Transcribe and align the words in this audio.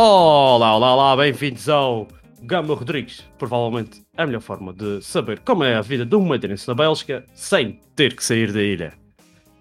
Olá, 0.00 0.76
olá, 0.76 0.94
olá, 0.94 1.16
bem-vindos 1.16 1.68
ao 1.68 2.06
Gama 2.42 2.72
Rodrigues. 2.72 3.22
Provavelmente 3.36 4.00
a 4.16 4.24
melhor 4.24 4.40
forma 4.40 4.72
de 4.72 5.02
saber 5.02 5.40
como 5.40 5.64
é 5.64 5.74
a 5.74 5.80
vida 5.80 6.06
de 6.06 6.14
um 6.14 6.24
madeirense 6.24 6.68
na 6.68 6.74
Bélgica 6.74 7.26
sem 7.34 7.80
ter 7.96 8.14
que 8.14 8.22
sair 8.22 8.52
da 8.52 8.62
ilha. 8.62 8.94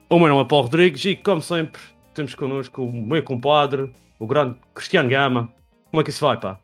O 0.08 0.20
meu 0.20 0.28
nome 0.28 0.44
é 0.44 0.48
Paulo 0.48 0.66
Rodrigues 0.66 1.04
e, 1.06 1.16
como 1.16 1.42
sempre, 1.42 1.82
temos 2.14 2.36
connosco 2.36 2.84
o 2.84 2.92
meu 2.92 3.24
compadre, 3.24 3.92
o 4.20 4.28
grande 4.28 4.60
Cristiano 4.76 5.10
Gama. 5.10 5.52
Como 5.90 6.02
é 6.02 6.04
que 6.04 6.12
isso 6.12 6.24
vai, 6.24 6.40
pá? 6.40 6.60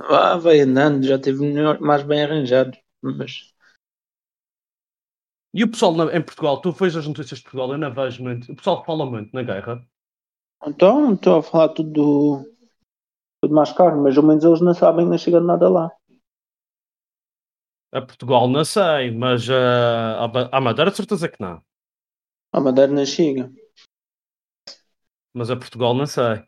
Ah, 0.00 0.36
vai 0.36 0.60
andando, 0.60 1.02
já 1.06 1.18
teve 1.18 1.40
melhor, 1.40 1.80
mais 1.80 2.02
bem 2.02 2.22
arranjado. 2.24 2.76
Mas 3.00 3.54
E 5.54 5.64
o 5.64 5.70
pessoal 5.70 5.94
na- 5.94 6.14
em 6.14 6.20
Portugal, 6.20 6.60
tu 6.60 6.72
vês 6.72 6.94
as 6.94 7.06
notícias 7.06 7.38
de 7.38 7.44
Portugal, 7.44 7.72
eu 7.72 7.78
não 7.78 7.90
vejo 7.90 8.22
muito. 8.22 8.52
O 8.52 8.54
pessoal 8.56 8.84
fala 8.84 9.06
muito 9.06 9.30
na 9.32 9.42
guerra. 9.42 9.82
então 10.66 11.14
estou 11.14 11.38
a 11.38 11.42
falar 11.42 11.70
tudo, 11.70 12.44
tudo 13.40 13.54
mais 13.54 13.72
caro, 13.72 14.02
mas 14.02 14.16
ao 14.16 14.24
menos 14.24 14.44
eles 14.44 14.60
não 14.60 14.74
sabem 14.74 15.06
nem 15.06 15.18
chega 15.18 15.40
nada 15.40 15.68
lá. 15.68 15.90
A 17.92 18.02
Portugal 18.02 18.48
não 18.48 18.64
sei, 18.64 19.10
mas 19.10 19.48
ah, 19.48 20.30
a 20.52 20.60
Madeira 20.60 20.90
de 20.90 20.96
certeza 20.96 21.28
que 21.28 21.40
não. 21.40 21.62
A 22.52 22.60
Madeira 22.60 22.92
não 22.92 23.04
chega. 23.06 23.50
Mas 25.32 25.50
a 25.50 25.56
Portugal 25.56 25.94
não 25.94 26.06
sei. 26.06 26.44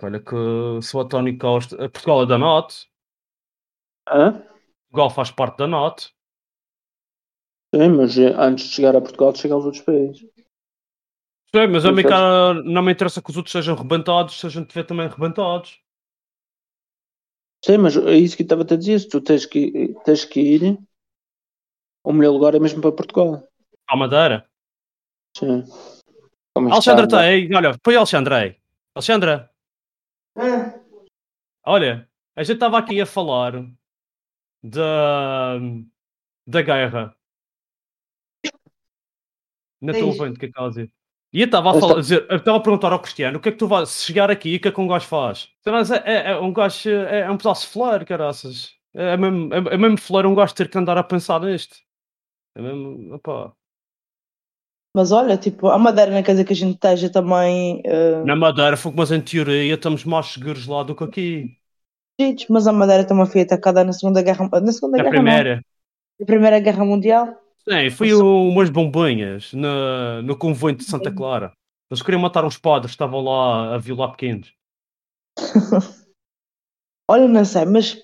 Olha 0.00 0.20
que 0.20 0.82
se 0.82 0.96
o 0.96 1.00
António 1.00 1.36
Costa. 1.36 1.74
a 1.84 1.88
Portugal 1.88 2.22
é 2.22 2.26
da 2.26 2.38
NOT. 2.38 2.88
Hã? 4.08 4.44
Portugal 4.90 5.10
faz 5.10 5.30
parte 5.30 5.58
da 5.58 5.66
NOT. 5.66 6.14
Sim, 7.74 7.88
mas 7.96 8.16
eh, 8.16 8.32
antes 8.38 8.66
de 8.68 8.74
chegar 8.74 8.96
a 8.96 9.00
Portugal, 9.00 9.34
chega 9.34 9.54
aos 9.54 9.64
outros 9.64 9.82
países. 9.82 10.22
Sim, 11.54 11.66
mas 11.72 11.84
a 11.84 11.92
mim 11.92 12.02
cá 12.02 12.52
não 12.64 12.82
me 12.82 12.92
interessa 12.92 13.22
que 13.22 13.30
os 13.30 13.36
outros 13.36 13.52
sejam 13.52 13.74
rebentados, 13.74 14.38
se 14.38 14.46
a 14.46 14.50
gente 14.50 14.68
tiver 14.68 14.84
também 14.84 15.08
rebentados. 15.08 15.80
Sim, 17.64 17.78
mas 17.78 17.96
é 17.96 18.14
isso 18.14 18.36
que 18.36 18.42
eu 18.42 18.44
estava 18.44 18.62
a 18.62 18.76
dizer. 18.76 18.98
Se 19.00 19.08
tu 19.08 19.20
tens 19.20 19.46
que, 19.46 19.94
tens 20.04 20.24
que 20.24 20.40
ir, 20.40 20.78
o 22.04 22.12
melhor 22.12 22.32
lugar 22.32 22.54
é 22.54 22.60
mesmo 22.60 22.80
para 22.80 22.92
Portugal. 22.92 23.48
À 23.88 23.96
Madeira. 23.96 24.48
Sim. 25.36 25.64
Como 26.54 26.70
Alexandra 26.72 27.04
está 27.04 27.20
aí. 27.20 27.48
Olha, 27.54 27.78
põe 27.82 27.94
a 27.94 27.98
Alexandra 27.98 28.36
aí. 28.36 28.60
Alexandra, 28.94 29.50
É. 30.36 30.80
olha, 31.64 32.08
a 32.36 32.42
gente 32.42 32.54
estava 32.54 32.78
aqui 32.78 33.00
a 33.00 33.06
falar 33.06 33.52
da, 34.62 35.56
da 36.46 36.62
guerra. 36.62 37.16
Não 39.80 39.92
estou 39.94 40.10
Diz. 40.10 40.20
ouvindo 40.20 40.36
o 40.36 40.38
que 40.38 40.46
é 40.46 40.52
que 40.52 40.58
ela 40.58 40.68
dizer. 40.68 40.92
E 41.32 41.40
eu 41.40 41.46
estava 41.46 41.70
a, 41.70 41.74
falar, 41.74 41.94
estou- 41.94 42.00
dizer, 42.00 42.26
eu 42.30 42.36
estava 42.38 42.56
a 42.58 42.60
perguntar 42.60 42.92
ao 42.92 43.00
Cristiano 43.00 43.38
o 43.38 43.40
que 43.40 43.50
é 43.50 43.52
que 43.52 43.58
tu 43.58 43.68
vais, 43.68 43.88
se 43.90 44.06
chegar 44.06 44.30
aqui, 44.30 44.56
o 44.56 44.60
que 44.60 44.68
é 44.68 44.72
que 44.72 44.80
um 44.80 44.88
gajo 44.88 45.06
faz? 45.06 45.48
Mas 45.66 45.90
é, 45.90 46.02
é, 46.06 46.30
é 46.32 46.36
um 46.40 46.52
gajo, 46.52 46.88
é, 46.90 47.20
é 47.20 47.30
um 47.30 47.36
pedaço 47.36 47.66
de 47.66 47.72
flare, 47.72 48.04
caraças. 48.04 48.74
É, 48.94 49.12
é 49.14 49.16
mesmo, 49.16 49.52
é, 49.54 49.58
é 49.74 49.76
mesmo 49.78 49.98
flare 49.98 50.26
um 50.26 50.34
gajo 50.34 50.54
ter 50.54 50.68
que 50.70 50.78
andar 50.78 50.96
a 50.98 51.04
pensar 51.04 51.40
nisto. 51.40 51.76
É 52.56 52.62
mesmo, 52.62 53.14
opá. 53.16 53.52
Mas 54.94 55.12
olha, 55.12 55.36
tipo, 55.38 55.68
a 55.68 55.78
Madeira 55.78 56.10
não 56.12 56.22
quer 56.22 56.32
dizer 56.32 56.44
que 56.44 56.52
a 56.52 56.56
gente 56.56 56.74
esteja 56.74 57.10
também 57.10 57.82
eh, 57.84 58.26
Na 58.26 58.36
Madeira, 58.36 58.76
foi 58.76 58.92
mas 58.94 59.10
em 59.10 59.20
teoria 59.20 59.74
estamos 59.74 60.04
mais 60.04 60.26
seguros 60.26 60.66
lá 60.68 60.82
do 60.84 60.94
que 60.94 61.02
aqui. 61.04 61.58
mas 62.50 62.66
a 62.66 62.72
Madeira 62.72 63.06
também 63.06 63.26
foi 63.26 63.42
atacada 63.42 63.84
na 63.84 63.92
Segunda 63.92 64.22
Guerra 64.22 64.48
na 64.60 64.72
Segunda 64.72 64.98
Na 64.98 65.04
Guerra 65.04 65.12
primeira. 65.12 65.54
não, 65.54 65.54
na 66.20 66.26
Primeira 66.26 66.60
Guerra 66.60 66.84
Mundial. 66.84 67.26
Sim, 67.68 67.90
foi 67.90 68.12
umas 68.14 68.70
bombinhas 68.70 69.52
na, 69.52 70.22
no 70.22 70.36
convento 70.36 70.78
de 70.78 70.84
Santa 70.84 71.10
Clara. 71.10 71.52
Eles 71.90 72.02
queriam 72.02 72.20
matar 72.20 72.44
uns 72.44 72.56
padres, 72.58 72.92
estavam 72.92 73.20
lá 73.22 73.74
a 73.74 73.78
violar 73.78 74.10
pequenos. 74.12 74.52
Olha, 77.10 77.26
não 77.28 77.44
sei, 77.44 77.64
mas 77.64 77.96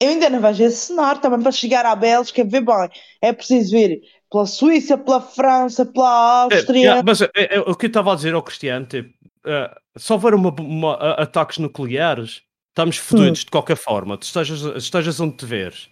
eu 0.00 0.08
ainda 0.10 0.30
não 0.30 0.40
vejo 0.40 0.64
esse 0.64 0.86
cenário 0.86 1.20
também 1.20 1.42
para 1.42 1.52
chegar 1.52 1.84
à 1.86 1.94
Bélgica, 1.96 2.44
ver 2.44 2.60
bem, 2.60 2.88
é 3.20 3.32
preciso 3.32 3.72
vir 3.72 4.00
pela 4.30 4.46
Suíça, 4.46 4.98
pela 4.98 5.20
França, 5.20 5.84
pela 5.86 6.42
É, 6.50 6.56
Áustria. 6.56 6.78
yeah, 6.86 7.02
mas 7.04 7.20
é, 7.22 7.28
é, 7.34 7.60
o 7.60 7.74
que 7.74 7.86
eu 7.86 7.88
estava 7.88 8.12
a 8.12 8.16
dizer 8.16 8.34
ao 8.34 8.42
Cristiano, 8.42 8.86
tipo, 8.86 9.12
é, 9.46 9.74
se 9.96 10.12
houver 10.12 10.34
uma, 10.34 10.50
uma- 10.60 10.94
a- 10.94 11.22
ataques 11.22 11.58
nucleares, 11.58 12.42
estamos 12.68 12.96
fodidos 12.96 13.40
de 13.44 13.50
qualquer 13.50 13.76
forma, 13.76 14.16
tu 14.18 14.22
estejas, 14.24 14.60
estejas 14.76 15.20
onde 15.20 15.36
te 15.36 15.46
veres. 15.46 15.88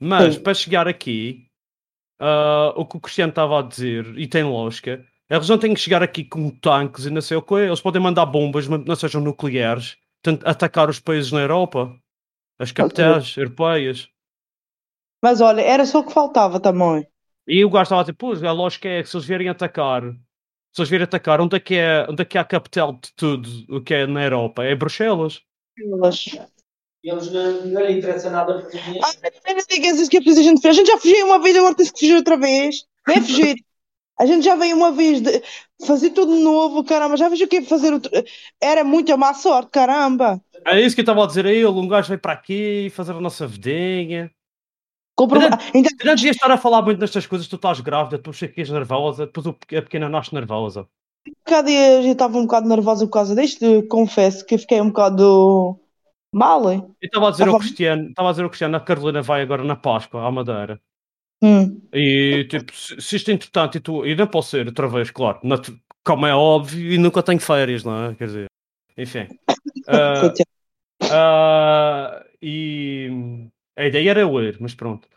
Mas 0.00 0.36
Sim. 0.36 0.42
para 0.42 0.54
chegar 0.54 0.88
aqui, 0.88 1.46
ah, 2.20 2.72
o 2.76 2.86
que 2.86 2.96
o 2.96 3.00
Cristiano 3.00 3.30
estava 3.30 3.58
a 3.60 3.62
dizer, 3.62 4.18
e 4.18 4.28
tem 4.28 4.44
lógica, 4.44 5.04
eles 5.28 5.48
não 5.48 5.58
têm 5.58 5.74
que 5.74 5.80
chegar 5.80 6.02
aqui 6.02 6.24
com 6.24 6.50
tanques 6.50 7.06
e 7.06 7.10
não 7.10 7.22
sei 7.22 7.36
o 7.36 7.42
que, 7.42 7.54
eles 7.54 7.80
podem 7.80 8.02
mandar 8.02 8.26
bombas, 8.26 8.68
mas 8.68 8.84
não 8.84 8.96
sejam 8.96 9.20
nucleares, 9.22 9.96
atacar 10.44 10.90
os 10.90 11.00
países 11.00 11.32
na 11.32 11.40
Europa, 11.40 11.94
as 12.58 12.72
capitais 12.72 13.36
europeias. 13.36 14.08
Mas 15.22 15.40
olha, 15.40 15.62
era 15.62 15.86
só 15.86 16.00
o 16.00 16.04
que 16.04 16.12
faltava 16.12 16.60
também. 16.60 17.06
E 17.46 17.64
o 17.64 17.70
gajo 17.70 17.82
estava 17.84 18.04
tipo, 18.04 18.18
pois, 18.18 18.42
a 18.42 18.52
lógica 18.52 18.88
é 18.88 19.02
que 19.02 19.08
se 19.08 19.16
eles 19.16 19.26
vierem 19.26 19.48
atacar, 19.48 20.02
se 20.72 20.80
eles 20.80 20.88
vierem 20.90 21.04
atacar, 21.04 21.40
onde 21.40 21.56
é 21.56 21.60
que 21.60 21.74
é, 21.74 22.06
onde 22.08 22.22
é, 22.22 22.24
que 22.24 22.38
é 22.38 22.40
a 22.40 22.44
capital 22.44 22.92
de 22.94 23.12
tudo 23.14 23.48
o 23.76 23.82
que 23.82 23.94
é 23.94 24.06
na 24.06 24.22
Europa? 24.24 24.64
É 24.64 24.74
Bruxelas. 24.74 25.42
Elas- 25.76 26.26
Eles 27.02 27.32
não, 27.32 27.66
não 27.66 27.80
lhe 27.80 27.98
interessa 27.98 28.30
nada 28.30 28.60
porque 28.60 28.76
Ah, 28.78 29.30
não 29.46 29.54
não 29.54 29.64
digas 29.68 29.98
isso 29.98 30.10
que 30.10 30.18
é 30.18 30.20
preciso 30.20 30.40
a 30.40 30.44
gente 30.44 30.56
fugir. 30.58 30.68
A 30.68 30.72
gente 30.72 30.86
já 30.86 30.98
fugiu 30.98 31.26
uma 31.26 31.38
vez, 31.40 31.56
agora 31.56 31.74
tem-se 31.74 31.92
que 31.92 32.00
fugir 32.00 32.16
outra 32.16 32.36
vez. 32.36 32.84
Nem 33.06 33.16
é 33.16 33.20
fugir. 33.20 33.56
A 34.18 34.26
gente 34.26 34.44
já 34.44 34.54
veio 34.54 34.76
uma 34.76 34.92
vez 34.92 35.22
de 35.22 35.42
fazer 35.86 36.10
tudo 36.10 36.36
novo, 36.36 36.84
caramba. 36.84 37.16
Já 37.16 37.30
vejo 37.30 37.46
o 37.46 37.48
que 37.48 37.56
é 37.56 37.62
fazer 37.62 37.94
outro. 37.94 38.10
Era 38.60 38.84
muita 38.84 39.16
má 39.16 39.32
sorte, 39.32 39.70
caramba. 39.70 40.38
É 40.66 40.78
isso 40.78 40.94
que 40.94 41.00
eu 41.00 41.04
estava 41.04 41.24
a 41.24 41.26
dizer 41.26 41.46
a 41.46 41.50
ele, 41.50 41.64
um 41.64 41.88
gajo 41.88 42.08
veio 42.08 42.20
para 42.20 42.34
aqui 42.34 42.90
fazer 42.90 43.12
a 43.12 43.20
nossa 43.20 43.46
vidinha. 43.46 44.30
Compro... 45.16 45.40
Não 45.40 46.14
devias 46.14 46.36
estar 46.36 46.50
a 46.50 46.58
falar 46.58 46.82
muito 46.82 47.00
nestas 47.00 47.26
coisas, 47.26 47.48
tu 47.48 47.56
estás 47.56 47.80
grávida, 47.80 48.18
tu 48.18 48.32
ficas 48.32 48.68
nervosa, 48.68 49.24
depois 49.26 49.46
o 49.46 49.50
a 49.50 49.82
pequena 49.82 50.08
nasce 50.08 50.34
nervosa. 50.34 50.86
um 51.26 51.32
bocado 51.44 51.70
eu 51.70 52.12
estava 52.12 52.38
um 52.38 52.42
bocado 52.42 52.68
nervosa 52.68 53.06
por 53.06 53.12
causa 53.12 53.34
disto. 53.34 53.86
Confesso 53.88 54.44
que 54.44 54.58
fiquei 54.58 54.82
um 54.82 54.88
bocado 54.88 55.80
mal. 56.32 56.70
hein? 56.70 56.84
Eu 57.00 57.06
estava 57.06 57.28
a 57.28 57.30
dizer 57.30 57.42
ao 57.44 57.52
Tava- 57.52 57.58
Cristiano, 57.64 58.08
estava 58.10 58.28
a 58.28 58.32
dizer 58.32 58.42
ao 58.42 58.48
Cristiano, 58.50 58.76
a 58.76 58.80
Carolina 58.80 59.22
vai 59.22 59.42
agora 59.42 59.64
na 59.64 59.76
Páscoa, 59.76 60.26
à 60.26 60.30
Madeira. 60.30 60.80
Hum. 61.42 61.80
E 61.92 62.46
tipo, 62.50 62.74
se, 62.74 63.00
se 63.00 63.16
isto 63.16 63.30
entretanto, 63.30 63.76
e, 63.78 63.80
tu, 63.80 64.04
e 64.06 64.14
não 64.14 64.26
posso 64.26 64.50
ser 64.50 64.66
outra 64.66 64.86
vez, 64.88 65.10
claro, 65.10 65.40
natu- 65.42 65.78
como 66.04 66.26
é 66.26 66.34
óbvio, 66.34 66.92
e 66.92 66.98
nunca 66.98 67.22
tenho 67.22 67.40
férias, 67.40 67.82
não 67.84 68.06
é? 68.10 68.14
Quer 68.14 68.26
dizer, 68.26 68.46
enfim. 68.96 69.26
Coitado. 69.86 70.44
ah, 71.10 72.24
e 72.42 73.48
a 73.76 73.86
ideia 73.86 74.10
era 74.10 74.20
eu 74.20 74.40
ir, 74.42 74.58
mas 74.60 74.74
pronto. 74.74 75.08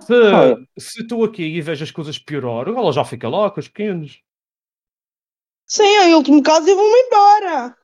Se, 0.00 0.14
se 0.78 1.06
tu 1.06 1.24
aqui 1.24 1.42
e 1.42 1.60
vejo 1.60 1.82
as 1.84 1.90
coisas 1.90 2.18
piorar, 2.18 2.68
ela 2.68 2.92
já 2.92 3.04
fica 3.04 3.28
lá 3.28 3.50
com 3.50 3.60
os 3.60 3.68
pequenos. 3.68 4.20
Sim, 5.68 5.82
em 5.82 6.14
último 6.14 6.42
caso 6.42 6.68
eu 6.68 6.76
vou-me 6.76 6.98
embora. 7.06 7.76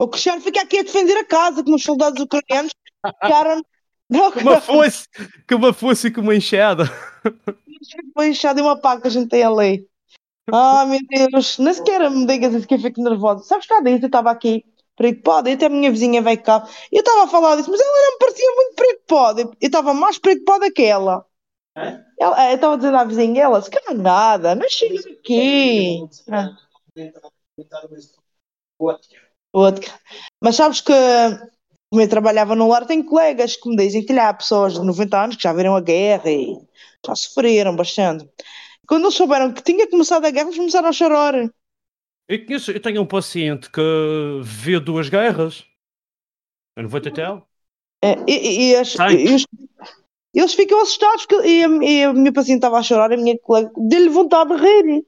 O 0.00 0.08
Cristiano 0.08 0.40
fica 0.40 0.62
aqui 0.62 0.78
a 0.78 0.82
defender 0.82 1.16
a 1.18 1.24
casa, 1.24 1.62
como 1.62 1.76
os 1.76 1.82
soldados 1.82 2.22
ucranianos 2.22 2.72
ficaram. 3.22 3.62
Não, 4.08 4.32
Com 4.32 4.40
uma 4.40 4.60
foice, 4.60 5.06
com 5.48 5.54
uma 5.56 5.72
foice 5.74 6.06
e 6.08 6.10
com 6.10 6.22
uma 6.22 6.34
enxada. 6.34 6.84
foi 8.14 8.28
inchado 8.30 8.58
e 8.58 8.62
uma 8.62 8.80
pá 8.80 8.98
que 8.98 9.06
a 9.06 9.10
gente 9.10 9.28
tem 9.28 9.44
ali. 9.44 9.86
Ah, 10.50 10.84
meu 10.86 10.98
Deus, 11.06 11.58
nem 11.58 11.72
sequer 11.74 12.10
me 12.10 12.26
digas 12.26 12.54
isso 12.54 12.66
que 12.66 12.74
eu 12.74 12.78
fico 12.80 13.02
nervosa. 13.02 13.44
Sabes 13.44 13.66
que 13.66 13.74
há 13.74 13.80
dias 13.80 14.00
eu 14.00 14.06
estava 14.06 14.30
aqui 14.30 14.64
preocupada 14.96 15.48
e 15.50 15.52
até 15.52 15.66
a 15.66 15.68
minha 15.68 15.90
vizinha 15.90 16.20
veio 16.22 16.42
cá 16.42 16.66
e 16.90 16.96
eu 16.96 17.00
estava 17.00 17.24
a 17.24 17.28
falar 17.28 17.56
disso, 17.56 17.70
mas 17.70 17.80
ela 17.80 17.90
não 17.90 18.12
me 18.12 18.18
parecia 18.18 18.54
muito 18.56 18.74
preocupada. 18.74 19.42
Eu 19.42 19.54
estava 19.60 19.94
mais 19.94 20.18
preocupada 20.18 20.72
que 20.72 20.82
ela. 20.82 21.24
É? 21.76 22.00
Ela- 22.18 22.50
eu 22.50 22.54
estava 22.56 22.76
dizendo 22.76 22.96
à 22.96 23.04
vizinha, 23.04 23.42
ela, 23.44 23.62
se 23.62 23.70
calhar 23.70 23.94
nada, 23.94 24.54
não 24.54 24.68
chega 24.68 24.98
aqui. 25.10 26.00
Ah, 26.30 26.56
outro. 29.52 29.90
Mas 30.42 30.56
sabes 30.56 30.80
que 30.80 30.92
como 31.90 32.02
eu 32.02 32.08
trabalhava 32.08 32.54
no 32.54 32.68
lar, 32.68 32.86
tenho 32.86 33.04
colegas 33.04 33.56
que 33.56 33.68
me 33.68 33.76
dizem 33.76 34.04
que 34.04 34.12
há 34.12 34.32
pessoas 34.32 34.74
de 34.74 34.80
90 34.84 35.24
anos 35.24 35.36
que 35.36 35.42
já 35.42 35.52
viram 35.52 35.74
a 35.74 35.80
guerra 35.80 36.30
e 36.30 36.56
já 37.04 37.14
sofreram 37.14 37.74
bastante. 37.74 38.28
quando 38.86 39.04
eles 39.04 39.14
souberam 39.14 39.52
que 39.52 39.62
tinha 39.62 39.88
começado 39.88 40.24
a 40.24 40.30
guerra, 40.30 40.46
eles 40.46 40.56
começaram 40.56 40.88
a 40.88 40.92
chorar. 40.92 41.34
Eu, 42.28 42.46
conheço, 42.46 42.70
eu 42.70 42.80
tenho 42.80 43.02
um 43.02 43.06
paciente 43.06 43.70
que 43.70 43.80
viu 44.42 44.80
duas 44.80 45.08
guerras. 45.08 45.64
Eu 46.76 46.84
não 46.84 46.90
vou 46.90 47.00
ter 47.00 47.12
tel. 47.12 47.46
É, 48.02 48.12
e, 48.26 48.32
e- 48.32 48.70
e 48.70 48.76
as- 48.76 48.94
e 48.94 49.34
os- 49.34 49.46
eles 50.32 50.54
ficam 50.54 50.80
assustados 50.80 51.26
porque, 51.26 51.46
e, 51.48 51.64
a, 51.64 51.68
e 51.68 52.04
a 52.04 52.12
minha 52.12 52.32
paciente 52.32 52.58
estava 52.58 52.78
a 52.78 52.82
chorar, 52.82 53.12
a 53.12 53.16
minha 53.16 53.36
colega 53.40 53.70
deu-lhe 53.76 54.08
vontade 54.08 54.54
de 54.54 54.62
rir. 54.62 55.04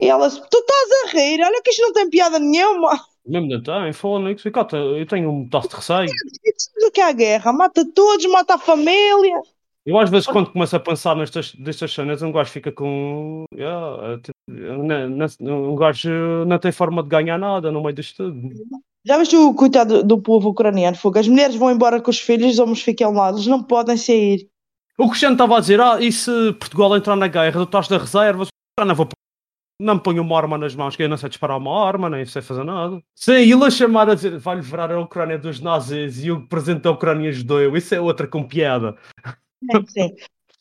E 0.00 0.06
ela 0.08 0.28
disse, 0.28 0.40
tu 0.50 0.58
estás 0.58 0.90
a 1.04 1.08
rir, 1.16 1.40
olha 1.42 1.62
que 1.62 1.70
isto 1.70 1.82
não 1.82 1.92
tem 1.92 2.10
piada 2.10 2.38
nenhuma. 2.38 2.98
Mesmo 3.26 3.48
não 3.48 3.62
tem, 3.62 3.92
Fónix. 3.92 4.44
Eu 4.44 4.52
eu 4.98 5.06
tenho 5.06 5.30
um 5.30 5.44
pedaço 5.44 5.68
de 5.68 5.76
receio. 5.76 6.04
Isto 6.06 6.90
que 6.92 7.00
é 7.00 7.04
a 7.04 7.12
guerra, 7.12 7.52
mata 7.52 7.84
todos, 7.94 8.26
mata 8.26 8.54
a 8.54 8.58
família. 8.58 9.40
Eu 9.84 9.98
às 9.98 10.10
vezes 10.10 10.28
quando 10.28 10.52
começo 10.52 10.76
a 10.76 10.80
pensar 10.80 11.16
nestas, 11.16 11.54
destas 11.54 11.92
cenas, 11.92 12.22
um 12.22 12.30
gajo 12.30 12.50
fica 12.50 12.70
com. 12.70 13.44
Yeah, 13.54 14.20
é 14.48 15.52
um 15.52 15.74
gajo 15.74 16.44
não 16.46 16.58
tem 16.58 16.70
forma 16.70 17.02
de 17.02 17.08
ganhar 17.08 17.38
nada 17.38 17.72
no 17.72 17.82
meio 17.82 17.94
disto 17.94 18.30
tudo. 18.30 18.50
Já 19.04 19.18
viste 19.18 19.36
o 19.36 19.52
coitado 19.54 20.04
do 20.04 20.20
povo 20.20 20.50
ucraniano? 20.50 20.96
Fogo, 20.96 21.18
as 21.18 21.26
mulheres 21.26 21.56
vão 21.56 21.72
embora 21.72 22.00
com 22.00 22.10
os 22.10 22.20
filhos, 22.20 22.52
os 22.52 22.58
homens 22.60 22.82
ficam 22.82 23.12
lá, 23.12 23.30
eles 23.30 23.46
não 23.46 23.60
podem 23.60 23.96
sair. 23.96 24.48
O 24.96 25.08
Cristiano 25.08 25.34
estava 25.34 25.56
a 25.56 25.60
dizer: 25.60 25.80
Ah, 25.80 26.00
e 26.00 26.12
se 26.12 26.30
Portugal 26.52 26.96
entrar 26.96 27.16
na 27.16 27.26
guerra, 27.26 27.52
tu 27.52 27.64
estás 27.64 27.88
da 27.88 27.98
reserva? 27.98 28.46
Ah, 28.78 28.84
não 28.84 28.94
vou. 28.94 29.08
Não 29.82 29.96
me 29.96 30.00
ponho 30.00 30.22
uma 30.22 30.36
arma 30.36 30.56
nas 30.56 30.76
mãos, 30.76 30.94
que 30.94 31.02
eu 31.02 31.08
não 31.08 31.16
sei 31.16 31.28
disparar 31.28 31.58
uma 31.58 31.86
arma, 31.86 32.08
nem 32.08 32.24
sei 32.24 32.40
fazer 32.40 32.62
nada. 32.62 33.02
Sim, 33.16 33.32
e 33.32 33.52
ele 33.52 33.64
a 33.64 33.70
chamar 33.70 34.08
a 34.08 34.14
dizer: 34.14 34.38
vai 34.38 34.54
livrar 34.54 34.92
a 34.92 35.00
Ucrânia 35.00 35.36
dos 35.36 35.60
nazis 35.60 36.22
e 36.24 36.30
o 36.30 36.46
presidente 36.46 36.82
da 36.82 36.92
Ucrânia 36.92 37.30
ajudou. 37.30 37.76
Isso 37.76 37.92
é 37.94 38.00
outra 38.00 38.28
com 38.28 38.44
piada. 38.44 38.96
Sim, 39.60 39.84
sim. 39.88 40.14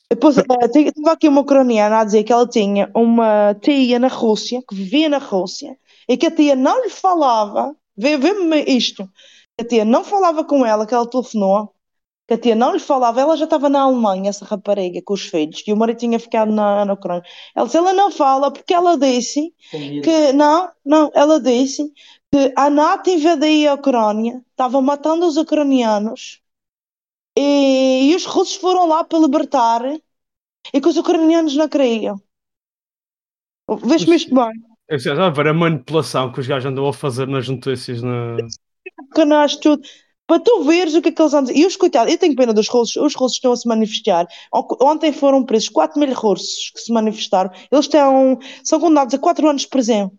Depois, 0.09 0.37
eh, 0.39 0.67
tive 0.71 0.91
aqui 1.07 1.27
uma 1.27 1.41
ucraniana 1.41 1.99
a 1.99 2.03
dizer 2.03 2.23
que 2.23 2.33
ela 2.33 2.47
tinha 2.47 2.89
uma 2.95 3.53
tia 3.61 3.99
na 3.99 4.07
Rússia, 4.07 4.61
que 4.67 4.75
vivia 4.75 5.07
na 5.07 5.19
Rússia, 5.19 5.77
e 6.09 6.17
que 6.17 6.25
a 6.25 6.31
tia 6.31 6.55
não 6.55 6.83
lhe 6.83 6.89
falava, 6.89 7.75
vê- 7.95 8.17
vê-me 8.17 8.63
isto, 8.63 9.07
a 9.59 9.63
tia 9.63 9.85
não 9.85 10.03
falava 10.03 10.43
com 10.43 10.65
ela, 10.65 10.85
que 10.85 10.93
ela 10.93 11.09
telefonou, 11.09 11.73
que 12.31 12.35
a 12.35 12.37
tia 12.37 12.55
não 12.55 12.71
lhe 12.71 12.79
falava, 12.79 13.19
ela 13.19 13.35
já 13.35 13.43
estava 13.43 13.67
na 13.67 13.81
Alemanha, 13.81 14.29
essa 14.29 14.45
rapariga, 14.45 15.01
com 15.03 15.13
os 15.13 15.23
filhos, 15.23 15.61
e 15.67 15.73
o 15.73 15.75
marido 15.75 15.97
tinha 15.97 16.17
ficado 16.17 16.49
na, 16.49 16.85
na 16.85 16.93
Ucrânia. 16.93 17.23
Ela 17.53 17.65
disse, 17.65 17.77
ela 17.77 17.91
não 17.91 18.09
fala, 18.09 18.49
porque 18.49 18.73
ela 18.73 18.97
disse 18.97 19.53
que, 19.69 20.31
não, 20.31 20.71
não, 20.85 21.11
ela 21.13 21.41
disse 21.41 21.91
que 22.31 22.53
a 22.55 22.69
NATO 22.69 23.09
invadia 23.09 23.71
a 23.71 23.73
Ucrânia, 23.73 24.41
estava 24.49 24.81
matando 24.81 25.25
os 25.25 25.35
ucranianos, 25.35 26.41
e, 27.37 28.11
e 28.11 28.15
os 28.15 28.25
russos 28.25 28.55
foram 28.55 28.87
lá 28.87 29.03
para 29.03 29.19
libertar 29.19 29.81
e 30.73 30.79
que 30.79 30.87
os 30.87 30.95
ucranianos 30.95 31.55
não 31.57 31.67
queriam. 31.67 32.21
Vês-me 33.83 34.15
isto 34.15 34.33
bem? 34.33 34.51
Eu 34.87 34.99
sei, 34.99 35.15
já 35.15 35.29
ver 35.29 35.47
a 35.47 35.53
manipulação 35.53 36.31
que 36.31 36.39
os 36.39 36.47
gajos 36.47 36.71
andam 36.71 36.87
a 36.87 36.93
fazer 36.93 37.27
nas 37.27 37.47
notícias. 37.49 38.01
Na... 38.01 38.37
Canais, 39.13 39.57
tudo. 39.57 39.83
Para 40.31 40.39
tu 40.39 40.63
veres 40.63 40.95
o 40.95 41.01
que 41.01 41.09
é 41.09 41.11
que 41.11 41.21
eles 41.21 41.33
andam. 41.33 41.53
E 41.53 41.65
os 41.65 41.75
coitados, 41.75 42.09
eu 42.09 42.17
tenho 42.17 42.33
pena 42.37 42.53
dos 42.53 42.69
russos, 42.69 42.95
os 42.95 43.13
russos 43.13 43.35
estão 43.35 43.51
a 43.51 43.57
se 43.57 43.67
manifestar. 43.67 44.25
On- 44.53 44.65
Ontem 44.81 45.11
foram 45.11 45.43
presos 45.43 45.67
4 45.67 45.99
mil 45.99 46.13
russos 46.13 46.71
que 46.73 46.79
se 46.79 46.93
manifestaram. 46.93 47.51
Eles 47.69 47.83
estão, 47.83 48.39
são 48.63 48.79
condenados 48.79 49.13
a 49.13 49.19
4 49.19 49.45
anos 49.49 49.63
de 49.63 49.67
prisão. 49.67 50.17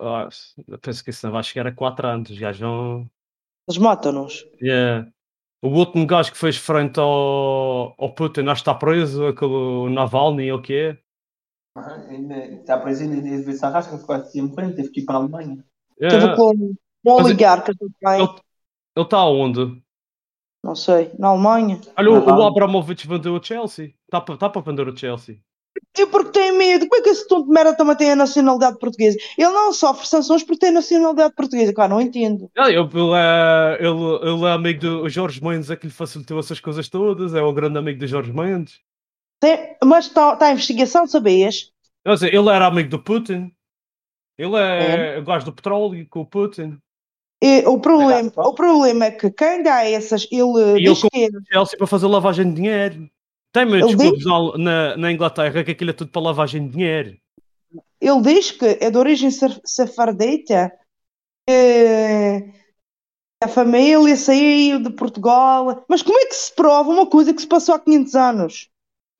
Ah, 0.00 0.28
eu 0.66 0.76
penso 0.80 1.04
que 1.04 1.10
isso 1.10 1.24
não 1.24 1.32
vai 1.32 1.44
chegar 1.44 1.68
a 1.68 1.72
4 1.72 2.04
anos. 2.08 2.28
Os 2.28 2.36
gajos 2.36 2.60
vão. 2.60 3.08
Eles 3.68 3.78
matam-nos. 3.78 4.44
Yeah. 4.60 5.08
O 5.62 5.68
último 5.68 6.04
gajo 6.04 6.32
que 6.32 6.38
fez 6.38 6.56
frente 6.56 6.98
ao, 6.98 7.94
ao 7.96 8.12
Putin 8.12 8.40
acho 8.48 8.64
que 8.64 8.70
está 8.70 8.74
preso, 8.74 9.24
aquele 9.24 9.88
Navalny 9.94 10.50
ou 10.50 10.58
o 10.58 10.62
que 10.62 10.74
é. 10.74 10.98
Está 12.58 12.76
preso 12.80 13.04
ainda 13.04 13.22
desde 13.22 13.52
essa 13.52 13.68
rasca, 13.68 13.96
ficou 13.96 14.16
assim 14.16 14.52
teve 14.74 14.88
que 14.88 15.02
ir 15.02 15.04
para 15.04 15.14
a 15.14 15.18
Alemanha. 15.18 15.64
Teve 15.96 16.16
Yeah. 16.16 16.36
com 16.36 16.74
um 17.06 17.24
oligarca 17.24 17.72
também. 17.74 18.22
Ele 18.22 18.46
ele 18.96 19.04
está 19.04 19.26
onde? 19.26 19.82
Não 20.64 20.74
sei, 20.74 21.12
na 21.18 21.28
Alemanha. 21.28 21.78
Olha, 21.96 22.10
o, 22.10 22.24
o 22.24 22.42
Abramovich 22.42 23.06
vendeu 23.06 23.34
o 23.34 23.42
Chelsea. 23.42 23.92
Está 24.04 24.20
para 24.22 24.36
tá 24.36 24.60
vender 24.60 24.88
o 24.88 24.96
Chelsea. 24.96 25.38
E 25.96 26.06
porque 26.06 26.30
tem 26.30 26.56
medo. 26.56 26.88
Como 26.88 27.00
é 27.00 27.04
que 27.04 27.10
esse 27.10 27.28
tonto 27.28 27.46
de 27.46 27.52
merda 27.52 27.76
também 27.76 27.94
tem 27.94 28.12
a 28.12 28.16
nacionalidade 28.16 28.78
portuguesa? 28.78 29.18
Ele 29.36 29.50
não 29.50 29.72
sofre 29.72 30.06
sanções 30.06 30.42
porque 30.42 30.60
tem 30.60 30.72
nacionalidade 30.72 31.34
portuguesa. 31.34 31.74
Claro, 31.74 31.94
não 31.94 32.00
entendo. 32.00 32.50
Ele, 32.56 32.74
ele, 32.74 33.12
é, 33.14 33.78
ele, 33.80 34.30
ele 34.30 34.44
é 34.44 34.52
amigo 34.52 34.80
do 34.80 35.08
Jorge 35.10 35.44
Mendes, 35.44 35.70
é 35.70 35.76
que 35.76 35.86
lhe 35.86 35.92
facilitou 35.92 36.38
essas 36.38 36.58
coisas 36.58 36.88
todas. 36.88 37.34
É 37.34 37.42
o 37.42 37.52
grande 37.52 37.78
amigo 37.78 38.00
do 38.00 38.06
Jorge 38.06 38.32
Mendes. 38.32 38.80
Tem- 39.38 39.76
mas 39.84 40.06
está 40.06 40.34
tá 40.36 40.46
a 40.46 40.52
investigação, 40.52 41.06
sabias? 41.06 41.70
Ele 42.04 42.48
era 42.48 42.66
amigo 42.66 42.88
do 42.88 42.98
Putin. 42.98 43.52
Ele 44.38 44.56
é, 44.56 45.18
o 45.18 45.24
gajo 45.24 45.44
do 45.44 45.52
petróleo 45.52 46.06
com 46.08 46.20
o 46.20 46.26
Putin. 46.26 46.78
E 47.42 47.64
o, 47.66 47.78
problema, 47.78 48.32
o 48.36 48.54
problema 48.54 49.04
é 49.06 49.10
que 49.10 49.30
quem 49.30 49.62
dá 49.62 49.84
essas, 49.84 50.26
ele 50.30 50.80
E 50.80 50.84
diz 50.84 51.02
ele 51.02 51.10
que 51.10 51.24
é- 51.24 51.28
O 51.28 51.42
Chelsea 51.52 51.78
para 51.78 51.86
fazer 51.86 52.06
lavagem 52.06 52.48
de 52.48 52.54
dinheiro. 52.54 53.08
Tem 53.52 53.66
muitos 53.66 53.90
Ele 53.92 53.98
clubes 53.98 54.24
na, 54.24 54.58
na, 54.58 54.96
na 54.96 55.12
Inglaterra 55.12 55.64
que 55.64 55.70
aquilo 55.70 55.90
é 55.90 55.94
tudo 55.94 56.10
para 56.10 56.22
lavagem 56.22 56.66
de 56.66 56.72
dinheiro. 56.72 57.16
ele 58.00 58.20
diz 58.22 58.50
que 58.50 58.78
é 58.80 58.90
de 58.90 58.98
origem 58.98 59.30
que 61.46 62.52
a 63.42 63.48
família 63.48 64.16
saiu 64.16 64.82
de 64.82 64.90
Portugal. 64.90 65.84
Mas 65.88 66.02
como 66.02 66.18
é 66.18 66.26
que 66.26 66.34
se 66.34 66.54
prova 66.54 66.90
uma 66.90 67.06
coisa 67.06 67.32
que 67.32 67.40
se 67.40 67.46
passou 67.46 67.74
há 67.74 67.78
500 67.78 68.14
anos? 68.14 68.68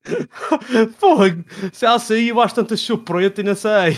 Pô, 1.00 1.16
se 1.72 1.84
ela 1.84 1.98
saiu 1.98 2.40
às 2.40 2.52
tantas 2.52 2.80
sou 2.80 2.98
preto 2.98 3.40
e 3.40 3.44
não 3.44 3.54
sei. 3.54 3.96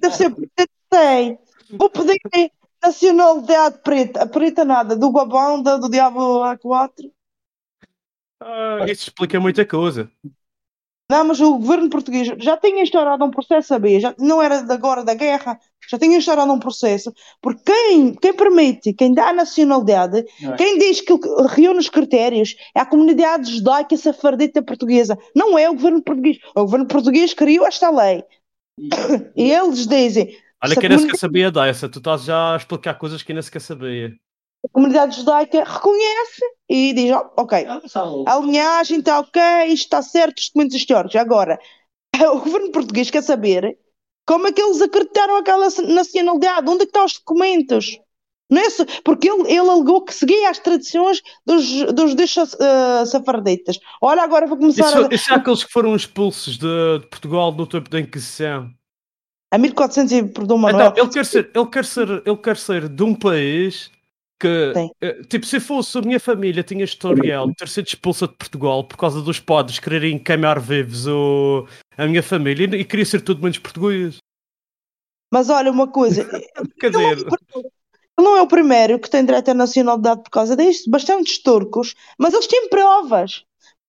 Deve 0.00 0.14
ser 0.14 0.30
preta, 0.30 0.68
sei. 0.92 1.38
Vou 1.78 1.90
pedir 1.90 2.20
nacionalidade 2.82 3.78
preta. 3.82 4.22
A 4.22 4.26
preta 4.26 4.64
nada, 4.64 4.96
do 4.96 5.10
Gabão, 5.10 5.62
da- 5.62 5.76
do 5.76 5.88
Diabo 5.88 6.42
A4. 6.42 7.10
Ah, 8.40 8.84
isso 8.86 9.08
explica 9.08 9.40
muita 9.40 9.64
coisa. 9.64 10.10
Não, 11.10 11.24
mas 11.24 11.38
o 11.40 11.58
governo 11.58 11.90
português 11.90 12.26
já 12.38 12.56
tinha 12.56 12.82
instaurado 12.82 13.24
um 13.24 13.30
processo, 13.30 13.68
sabia? 13.68 14.00
Já, 14.00 14.14
não 14.18 14.42
era 14.42 14.62
de 14.62 14.72
agora 14.72 15.04
da 15.04 15.12
guerra, 15.12 15.60
já 15.88 15.98
tinha 15.98 16.16
instaurado 16.16 16.50
um 16.50 16.58
processo, 16.58 17.12
porque 17.42 17.62
quem, 17.62 18.14
quem 18.14 18.32
permite, 18.34 18.94
quem 18.94 19.12
dá 19.12 19.28
a 19.28 19.32
nacionalidade, 19.32 20.24
é? 20.42 20.56
quem 20.56 20.78
diz 20.78 21.02
que 21.02 21.12
reúne 21.50 21.78
os 21.78 21.90
critérios 21.90 22.56
é 22.74 22.80
a 22.80 22.86
comunidade 22.86 23.54
judaica 23.54 23.96
safardita 23.98 24.62
portuguesa, 24.62 25.18
não 25.36 25.58
é 25.58 25.68
o 25.68 25.74
governo 25.74 26.02
português. 26.02 26.38
O 26.54 26.62
governo 26.62 26.86
português 26.86 27.34
criou 27.34 27.66
esta 27.66 27.90
lei 27.90 28.24
e 29.36 29.50
eles 29.52 29.86
dizem 29.86 30.34
Olha 30.64 30.76
que 30.76 30.88
nem 30.88 30.98
sequer 30.98 31.16
sabia 31.16 31.50
dessa. 31.50 31.88
Tu 31.88 31.98
estás 31.98 32.24
já 32.24 32.54
a 32.54 32.56
explicar 32.56 32.94
coisas 32.94 33.22
que 33.22 33.32
nem 33.34 33.42
sequer 33.42 33.60
sabia. 33.60 34.12
a 34.64 34.68
comunidade 34.72 35.16
judaica 35.16 35.62
reconhece 35.62 36.40
e 36.68 36.92
diz: 36.94 37.10
"Oh, 37.12 37.30
ok, 37.42 37.66
a 38.26 38.38
linhagem 38.38 38.98
está 39.00 39.20
ok, 39.20 39.40
isto 39.66 39.84
está 39.84 40.02
certo, 40.02 40.38
os 40.38 40.46
documentos 40.48 40.76
históricos. 40.76 41.16
Agora, 41.16 41.58
o 42.34 42.40
governo 42.40 42.72
português 42.72 43.10
quer 43.10 43.22
saber 43.22 43.78
como 44.26 44.46
é 44.46 44.52
que 44.52 44.62
eles 44.62 44.80
acreditaram 44.80 45.36
aquela 45.36 45.68
nacionalidade, 45.86 46.68
onde 46.70 46.82
é 46.82 46.86
que 46.86 46.90
estão 46.90 47.04
os 47.04 47.14
documentos? 47.18 47.98
Não 48.50 48.60
é 48.62 48.70
só- 48.70 48.84
porque 49.04 49.28
ele, 49.28 49.42
ele 49.50 49.58
alegou 49.70 50.02
que 50.04 50.14
seguia 50.14 50.48
as 50.50 50.58
tradições 50.58 51.20
dos, 51.46 51.66
dos 51.92 52.10
judeus 52.10 52.36
uh, 52.36 53.06
safarditas. 53.06 53.78
Olha, 54.00 54.22
agora 54.22 54.46
vou 54.46 54.56
começar 54.56 54.86
Isso, 54.86 55.04
a, 55.04 55.14
isso 55.14 55.32
é 55.32 55.34
aqueles 55.36 55.64
que 55.64 55.72
foram 55.72 55.94
expulsos 55.94 56.56
de, 56.56 56.98
de 57.00 57.06
Portugal 57.08 57.52
no 57.52 57.66
tempo 57.66 57.90
da 57.90 58.00
Inquisição. 58.00 58.70
A 59.54 59.58
1400 59.58 60.12
e 60.12 60.22
perdão, 60.24 60.58
Manuel. 60.58 60.88
Então, 60.88 61.04
ele 61.04 61.12
quer 61.12 61.24
ser, 61.24 61.50
ele 61.54 61.66
quer 61.66 61.84
ser, 61.84 62.08
ele 62.26 62.36
quer 62.36 62.56
ser 62.56 62.88
de 62.88 63.02
um 63.04 63.14
país 63.14 63.88
que, 64.40 64.72
Sim. 64.74 64.90
eh, 65.00 65.22
tipo, 65.28 65.46
se 65.46 65.60
fosse 65.60 65.96
a 65.96 66.02
minha 66.02 66.18
família, 66.18 66.64
tinha 66.64 66.84
historial 66.84 67.46
de 67.46 67.54
ter 67.54 67.68
sido 67.68 67.86
expulsa 67.86 68.26
de 68.26 68.34
Portugal 68.34 68.82
por 68.82 68.96
causa 68.96 69.22
dos 69.22 69.38
padres 69.38 69.78
quererem 69.78 70.18
queimar 70.18 70.58
vivos 70.58 71.06
o, 71.06 71.68
a 71.96 72.04
minha 72.06 72.22
família 72.22 72.66
e, 72.66 72.80
e 72.80 72.84
queria 72.84 73.06
ser 73.06 73.20
tudo 73.20 73.42
menos 73.42 73.58
português. 73.58 74.16
Mas 75.32 75.48
olha 75.48 75.70
uma 75.70 75.86
coisa, 75.86 76.24
Quer 76.80 76.90
dizer, 76.90 77.18
Ele 77.18 77.68
não 78.18 78.36
é 78.36 78.42
o 78.42 78.48
primeiro 78.48 78.98
que 78.98 79.08
tem 79.08 79.24
direito 79.24 79.52
à 79.52 79.54
nacionalidade 79.54 80.24
por 80.24 80.30
causa 80.30 80.56
disto. 80.56 80.90
Bastantes 80.90 81.40
turcos, 81.40 81.94
mas 82.18 82.34
eles 82.34 82.48
têm 82.48 82.68
provas. 82.68 83.44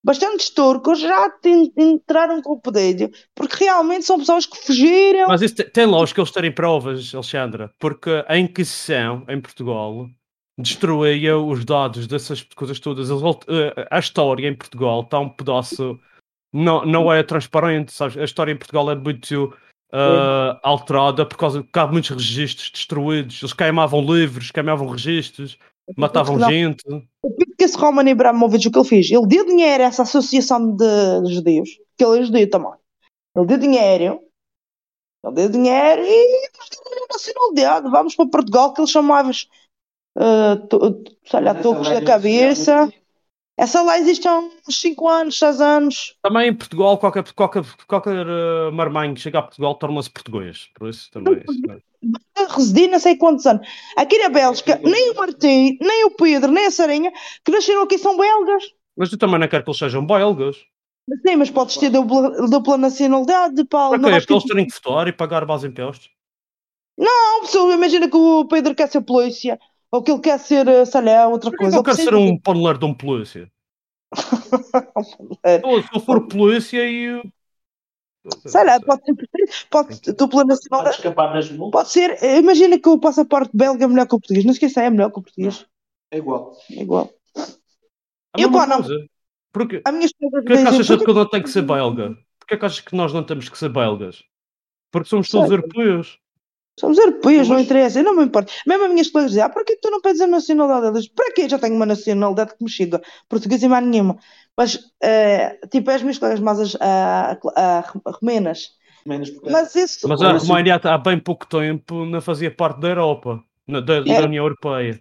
Bastantes 0.06 0.50
turcos 0.50 1.00
já 1.00 1.28
entraram 1.76 2.40
com 2.40 2.52
o 2.52 2.60
poder, 2.60 3.10
porque 3.34 3.64
realmente 3.64 4.04
são 4.04 4.18
pessoas 4.18 4.46
que 4.46 4.56
fugiram. 4.56 5.26
mas 5.26 5.42
isso 5.42 5.56
te- 5.56 5.64
tem 5.64 5.84
lógica 5.84 6.20
eles 6.20 6.30
terem 6.30 6.52
provas, 6.52 7.12
Alexandra, 7.12 7.72
porque 7.80 8.24
a 8.28 8.38
Inquisição 8.38 9.24
em 9.28 9.40
Portugal 9.40 10.08
destruía 10.56 11.36
os 11.36 11.64
dados 11.64 12.06
dessas 12.06 12.40
coisas 12.54 12.78
todas. 12.78 13.10
Eh, 13.10 13.88
a 13.90 13.98
história 13.98 14.46
em 14.48 14.54
Portugal 14.54 15.00
está 15.00 15.18
um 15.18 15.28
pedaço. 15.28 15.98
Não, 16.54 16.86
não 16.86 17.12
é 17.12 17.24
transparente, 17.24 17.92
sabes? 17.92 18.16
A 18.16 18.22
história 18.24 18.52
em 18.52 18.56
Portugal 18.56 18.88
é 18.90 18.94
muito 18.94 19.52
eh, 19.92 20.58
alterada 20.62 21.26
por 21.26 21.36
causa 21.36 21.62
que 21.64 21.78
há 21.80 21.86
muitos 21.88 22.10
registros 22.10 22.70
destruídos. 22.70 23.42
Eles 23.42 23.52
queimavam 23.52 24.00
livros, 24.00 24.52
queimavam 24.52 24.88
registros, 24.88 25.58
matavam 25.96 26.36
Não. 26.36 26.48
gente. 26.48 26.82
O 27.22 27.30
Pedro 27.30 27.54
esse 27.58 27.76
Roman 27.76 28.10
Abramovich 28.10 28.68
o 28.68 28.70
que 28.70 28.78
ele 28.78 28.88
fez? 28.88 29.10
Ele 29.10 29.26
deu 29.26 29.44
dinheiro 29.44 29.82
a 29.82 29.86
essa 29.86 30.02
associação 30.02 30.74
de, 30.76 31.22
de 31.24 31.34
judeus, 31.34 31.68
que 31.96 32.04
ele 32.04 32.20
é 32.20 32.22
judeu 32.24 32.50
também. 32.50 32.72
Ele 33.36 33.46
deu 33.46 33.58
dinheiro, 33.58 34.20
ele 35.24 35.34
deu 35.34 35.48
dinheiro 35.48 36.02
e 36.02 36.50
nacionalidade. 37.12 37.90
Vamos 37.90 38.14
para 38.14 38.28
Portugal, 38.28 38.72
que 38.72 38.80
eles 38.80 38.90
chamavam, 38.90 39.32
uh, 40.16 40.66
to, 40.68 41.04
sei 41.24 41.40
lá, 41.40 41.54
tocos 41.54 41.88
da 41.88 42.02
cabeça. 42.02 42.88
Essa 43.58 43.80
lá 43.80 43.98
existe 43.98 44.28
há 44.28 44.38
uns 44.38 44.80
5 44.80 45.08
anos, 45.08 45.38
6 45.38 45.60
anos. 45.62 46.16
Também 46.22 46.50
em 46.50 46.54
Portugal, 46.54 46.98
qualquer, 46.98 47.32
qualquer, 47.32 47.64
qualquer 47.86 48.26
uh, 48.26 48.70
marmanho 48.70 49.14
que 49.14 49.20
chega 49.20 49.38
a 49.38 49.42
Portugal 49.42 49.74
torna-se 49.76 50.10
português. 50.10 50.68
Por 50.74 50.90
isso 50.90 51.10
também. 51.10 51.42
é 52.36 52.45
Residi 52.56 52.88
não 52.88 52.98
sei 52.98 53.16
quantos 53.16 53.46
anos. 53.46 53.66
Aqui 53.96 54.18
na 54.18 54.28
Bélgica, 54.28 54.80
nem 54.82 55.10
o 55.10 55.14
Martim, 55.14 55.76
nem 55.80 56.04
o 56.06 56.10
Pedro, 56.10 56.50
nem 56.50 56.66
a 56.66 56.70
Sarinha, 56.70 57.12
que 57.44 57.52
nasceram 57.52 57.82
aqui 57.82 57.98
são 57.98 58.16
belgas. 58.16 58.64
Mas 58.96 59.12
eu 59.12 59.18
também 59.18 59.38
não 59.38 59.48
quero 59.48 59.62
que 59.64 59.70
eles 59.70 59.78
sejam 59.78 60.04
belgas. 60.04 60.56
Sim, 61.26 61.36
mas 61.36 61.50
podes 61.50 61.76
ter 61.76 61.90
dupla, 61.90 62.48
dupla 62.48 62.76
nacionalidade, 62.76 63.64
Paulo. 63.66 64.00
Para 64.00 64.20
quê? 64.20 64.32
Eles 64.32 64.44
terem 64.44 64.66
que 64.66 64.74
votar 64.74 65.06
e 65.06 65.12
pagar 65.12 65.46
mais 65.46 65.62
impostos? 65.62 66.10
Não, 66.98 67.42
pessoa, 67.42 67.74
imagina 67.74 68.08
que 68.08 68.16
o 68.16 68.46
Pedro 68.46 68.74
quer 68.74 68.88
ser 68.88 69.02
polícia, 69.02 69.58
ou 69.90 70.02
que 70.02 70.10
ele 70.10 70.20
quer 70.20 70.38
ser, 70.38 70.66
eh, 70.66 70.84
sei 70.84 71.02
lá, 71.02 71.28
outra 71.28 71.50
Por 71.50 71.58
que 71.58 71.64
coisa. 71.64 71.76
eu 71.76 71.82
quero 71.82 71.96
ser 71.96 72.14
um 72.14 72.38
paneleiro 72.38 72.78
de 72.78 72.84
um 72.86 72.94
polícia? 72.94 73.50
Se 75.44 75.94
eu 75.94 76.00
for 76.00 76.26
polícia 76.26 76.88
e. 76.88 77.22
Sei 78.46 78.64
lá, 78.64 78.80
pode 78.80 79.02
ser, 79.04 79.14
pode 79.70 79.94
ser 79.96 80.12
dupla 80.12 80.44
Pode 80.44 80.48
nacionalidade. 80.48 81.90
ser, 81.90 82.22
imagina 82.38 82.78
que 82.78 82.88
o 82.88 82.98
passaporte 82.98 83.50
belga 83.54 83.84
é 83.84 83.88
melhor 83.88 84.06
que 84.06 84.14
o 84.14 84.20
português. 84.20 84.44
Não 84.44 84.52
esqueça, 84.52 84.82
é 84.82 84.90
melhor 84.90 85.10
que 85.10 85.18
o 85.18 85.22
português. 85.22 85.66
É 86.10 86.18
igual. 86.18 86.56
É 86.70 86.82
igual. 86.82 87.10
A 87.36 88.40
Eu, 88.40 88.50
pá, 88.50 88.66
não. 88.66 88.82
Porque 89.52 89.80
A 89.84 89.92
minha 89.92 90.06
esposa 90.06 90.36
Porquê 90.36 90.52
é 90.52 90.56
que 90.56 90.68
achas 90.68 90.86
que 90.86 90.96
"Porquê 90.96 91.10
eu 91.10 91.14
não 91.14 91.28
tenho 91.30 91.42
que 91.42 91.50
ser 91.50 91.62
belga? 91.62 92.16
Porquê 92.38 92.54
é 92.54 92.56
que 92.58 92.66
achas 92.66 92.80
que 92.80 92.94
nós 92.94 93.12
não 93.12 93.24
temos 93.24 93.48
que 93.48 93.56
ser 93.58 93.70
belgas? 93.70 94.22
Porque 94.90 95.08
somos 95.08 95.28
todos 95.30 95.50
europeus. 95.50 96.18
Somos 96.78 96.98
europeus, 96.98 97.48
não 97.48 97.58
interessa, 97.58 98.00
eu 98.00 98.04
não 98.04 98.14
me 98.14 98.24
importa. 98.24 98.52
Mesmo 98.66 98.84
as 98.84 98.90
minhas 98.90 99.08
colegas 99.08 99.30
dizem, 99.32 99.44
ah, 99.44 99.48
porquê 99.48 99.76
que 99.76 99.80
tu 99.80 99.90
não 99.90 100.00
pedes 100.00 100.20
a 100.20 100.26
nacionalidade? 100.26 100.86
Eles, 100.86 101.08
para 101.08 101.32
quê? 101.32 101.48
Já 101.48 101.58
tenho 101.58 101.74
uma 101.74 101.86
nacionalidade 101.86 102.54
que 102.54 102.62
me 102.62 102.68
chega, 102.70 103.00
português 103.28 103.62
e 103.62 103.68
mais 103.68 103.86
nenhuma. 103.86 104.18
Mas, 104.56 104.78
eh, 105.02 105.58
tipo, 105.70 105.90
as 105.90 106.02
minhas 106.02 106.18
colegas 106.18 106.40
mais 106.40 106.60
as 106.60 106.76
a, 106.80 107.38
a, 107.56 107.78
a 107.78 108.10
romenas. 108.20 108.70
Mas 109.06 109.74
isso, 109.74 110.06
Mas 110.08 110.20
a 110.20 110.38
se- 110.38 110.46
Roménia 110.48 110.80
há 110.82 110.98
bem 110.98 111.18
pouco 111.18 111.46
tempo 111.46 112.04
não 112.04 112.20
fazia 112.20 112.50
parte 112.50 112.80
da 112.80 112.88
Europa, 112.88 113.42
na- 113.66 113.80
da, 113.80 114.00
da 114.00 114.12
É. 114.12 114.20
União 114.24 114.44
Europeia. 114.44 115.00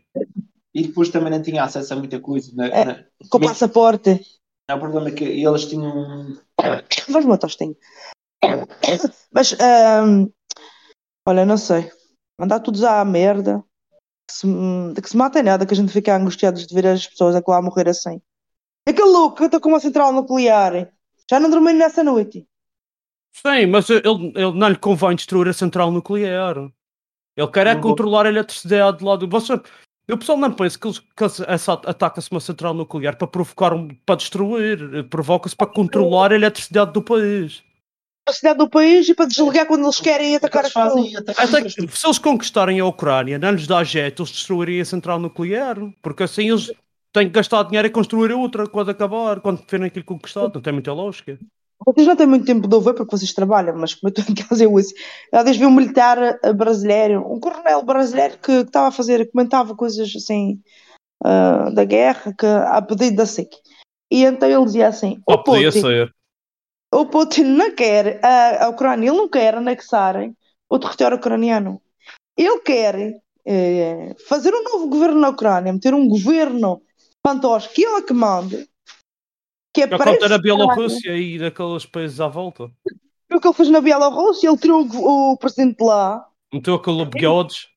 E 0.73 0.83
depois 0.87 1.09
também 1.09 1.31
não 1.31 1.41
tinha 1.41 1.63
acesso 1.63 1.93
a 1.93 1.97
muita 1.97 2.19
coisa. 2.19 2.51
Na, 2.55 2.67
É. 2.67 2.85
na- 2.85 3.03
com 3.29 3.37
o 3.37 3.41
passaporte. 3.41 4.21
o 4.71 4.77
problema 4.79 5.09
é 5.09 5.11
que 5.11 5.23
eles 5.23 5.65
tinham. 5.65 6.37
Vais-me 7.09 7.31
uma 7.31 7.37
tostinha. 7.37 7.73
Mas, 9.33 9.55
ahm, 9.59 10.27
olha, 11.25 11.45
não 11.45 11.57
sei. 11.57 11.89
Mandar 12.39 12.59
todos 12.59 12.83
à 12.83 13.03
merda. 13.05 13.63
Que 14.27 14.33
se, 14.33 14.47
de 14.93 15.01
que 15.01 15.09
se 15.09 15.15
matem 15.17 15.43
nada, 15.43 15.65
que 15.65 15.73
a 15.73 15.77
gente 15.77 15.91
fica 15.93 16.15
angustiados 16.15 16.65
de 16.65 16.73
ver 16.73 16.87
as 16.87 17.05
pessoas 17.07 17.35
a 17.35 17.43
lá 17.47 17.61
morrer 17.61 17.87
assim. 17.89 18.19
Aquele 18.87 19.09
louco 19.09 19.37
que 19.37 19.43
está 19.43 19.59
com 19.59 19.69
uma 19.69 19.79
central 19.79 20.11
nuclear. 20.11 20.91
Já 21.29 21.39
não 21.39 21.49
dormi 21.49 21.73
nessa 21.73 22.03
noite. 22.03 22.47
Sim, 23.33 23.65
mas 23.67 23.89
ele, 23.89 24.01
ele 24.35 24.51
não 24.53 24.69
lhe 24.69 24.77
convém 24.77 25.15
destruir 25.15 25.49
a 25.49 25.53
central 25.53 25.91
nuclear. 25.91 26.57
Ele 27.37 27.47
quer 27.51 27.67
é 27.67 27.73
vou- 27.73 27.83
controlar 27.83 28.25
a 28.25 28.29
eletricidade 28.29 29.03
lá 29.03 29.15
do. 29.15 29.27
Você, 29.27 29.59
eu 30.07 30.17
pessoal 30.17 30.37
não 30.37 30.51
penso 30.53 30.79
que, 30.79 30.87
eles- 30.87 30.99
que 30.99 31.23
ataca-se 31.87 32.31
uma 32.31 32.39
central 32.39 32.73
nuclear 32.73 33.17
para 33.17 33.27
provocar 33.27 33.73
um, 33.73 33.89
para 34.05 34.15
destruir, 34.15 35.07
provoca-se 35.09 35.55
para 35.55 35.67
controlar 35.67 36.31
a 36.31 36.35
eletricidade 36.35 36.93
do 36.93 37.01
país. 37.03 37.63
A 38.27 38.33
cidade 38.33 38.57
do 38.57 38.69
país 38.69 39.07
e 39.07 39.13
para 39.13 39.25
desligar 39.25 39.67
quando 39.67 39.83
eles 39.83 39.99
querem 39.99 40.35
atacar 40.35 40.63
Eles 40.63 40.75
as 40.75 40.83
pessoas. 40.83 41.01
fazem 41.03 41.17
atacar 41.17 41.45
Até 41.45 41.67
as 41.67 41.75
que, 41.75 41.87
se 41.87 42.07
eles 42.07 42.19
conquistarem 42.19 42.79
a 42.79 42.85
Ucrânia, 42.85 43.37
não 43.37 43.51
lhes 43.51 43.67
dá 43.67 43.83
jeito, 43.83 44.23
eles 44.23 44.31
destruírem 44.31 44.81
a 44.81 44.85
central 44.85 45.19
nuclear, 45.19 45.77
porque 46.01 46.23
assim 46.23 46.49
eles 46.49 46.71
têm 47.13 47.27
que 47.27 47.33
gastar 47.33 47.63
dinheiro 47.63 47.87
e 47.87 47.91
construir 47.91 48.33
outra 48.33 48.67
quando 48.67 48.89
acabar, 48.89 49.39
quando 49.41 49.61
tiverem 49.61 49.87
aquilo 49.87 50.05
conquistado, 50.05 50.55
não 50.55 50.61
tem 50.61 50.73
muita 50.73 50.91
lógica. 50.91 51.37
Vocês 51.85 52.07
não 52.07 52.15
têm 52.15 52.25
muito 52.25 52.45
tempo 52.45 52.67
de 52.67 52.73
ouvir 52.73 52.95
porque 52.95 53.15
vocês 53.15 53.33
trabalham, 53.33 53.77
mas 53.77 53.93
como 53.93 54.09
eu 54.09 54.21
estou 54.21 54.33
em 54.33 54.35
casa 54.35 54.63
eu 54.63 54.71
ouço. 54.71 54.93
Há 55.31 55.43
vez 55.43 55.57
vi 55.57 55.65
um 55.65 55.71
militar 55.71 56.17
eh, 56.17 56.53
brasileiro, 56.53 57.21
um 57.31 57.39
coronel 57.39 57.83
brasileiro 57.83 58.37
que 58.37 58.63
que 58.63 58.67
estava 58.67 58.87
a 58.87 58.91
fazer, 58.91 59.29
comentava 59.29 59.75
coisas 59.75 60.11
assim 60.15 60.59
ah, 61.23 61.69
da 61.71 61.83
guerra 61.83 62.33
que, 62.37 62.45
a 62.45 62.81
pedido 62.81 63.17
da 63.17 63.25
SIC. 63.25 63.49
E 64.11 64.23
então 64.23 64.49
ele 64.49 64.65
dizia 64.65 64.87
assim: 64.87 65.19
Só 65.29 65.35
o 65.35 65.43
podia 65.43 65.69
Putin, 65.69 65.81
ser. 65.81 66.15
O 66.93 67.05
Putin 67.05 67.43
não 67.43 67.75
quer 67.75 68.23
a, 68.23 68.65
a 68.65 68.69
Ucrânia, 68.69 69.09
ele 69.09 69.17
não 69.17 69.29
quer 69.29 69.55
anexarem 69.55 70.35
o 70.69 70.79
território 70.79 71.17
ucraniano. 71.17 71.81
Ele 72.37 72.59
quer 72.59 73.21
eh, 73.45 74.15
fazer 74.27 74.53
um 74.53 74.63
novo 74.63 74.87
governo 74.87 75.19
na 75.19 75.29
Ucrânia, 75.29 75.73
meter 75.73 75.93
um 75.93 76.07
governo 76.07 76.81
fantoche 77.25 77.69
que 77.69 77.83
ele 77.83 77.97
é 77.97 78.01
que 78.01 78.13
manda, 78.13 78.65
que 79.73 79.83
é 79.83 79.87
Já 79.87 79.97
para 79.97 80.13
esse 80.13 80.37
Bielorrússia 80.39 81.17
e 81.17 81.39
daqueles 81.39 81.85
países 81.85 82.19
à 82.19 82.27
volta. 82.27 82.71
o 83.31 83.39
que 83.39 83.47
ele 83.47 83.53
fez 83.53 83.69
na 83.69 83.81
Bielorrússia, 83.81 84.47
ele 84.47 84.57
tirou 84.57 84.85
o, 84.85 85.33
o 85.33 85.37
presidente 85.37 85.77
de 85.77 85.83
lá 85.85 86.25
Meteu 86.53 86.75
aquele 86.75 87.05
bigodes. 87.05 87.67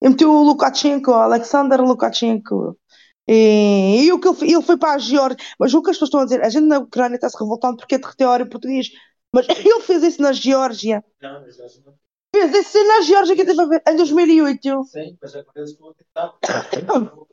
e 0.00 0.08
meteu 0.08 0.30
o 0.30 0.44
Lukashenko, 0.44 1.12
Alexander 1.12 1.80
Lukashenko. 1.80 2.76
E, 3.26 4.04
e 4.04 4.12
o 4.12 4.20
que 4.20 4.28
ele, 4.28 4.52
ele 4.52 4.62
foi 4.62 4.76
para 4.76 4.94
a 4.94 4.98
Geórgia. 4.98 5.38
Mas 5.58 5.72
o 5.72 5.82
que 5.82 5.90
as 5.90 5.96
pessoas 5.96 6.08
estão 6.08 6.20
a 6.20 6.24
dizer, 6.24 6.42
a 6.42 6.48
gente 6.48 6.66
na 6.66 6.78
Ucrânia 6.78 7.16
está 7.16 7.28
se 7.28 7.38
revoltando 7.38 7.76
porque 7.76 7.94
é 7.94 7.98
território 7.98 8.48
português. 8.48 8.90
Mas 9.32 9.46
ele 9.58 9.80
fez 9.80 10.02
isso 10.02 10.22
na 10.22 10.32
Geórgia. 10.32 11.04
Não, 11.20 11.40
não 11.40 11.94
Fez 12.34 12.52
isso 12.52 12.84
na 12.88 13.00
Geórgia 13.02 13.36
que 13.36 13.42
estive 13.42 13.62
a 13.62 13.66
ver 13.66 13.82
em 13.86 13.96
2008. 13.96 14.84
têm, 14.92 15.16
mas 15.22 15.36
agora 15.36 15.52
eles 15.56 15.70
estão 15.70 15.90
a 15.90 15.94
tentar. 15.94 16.34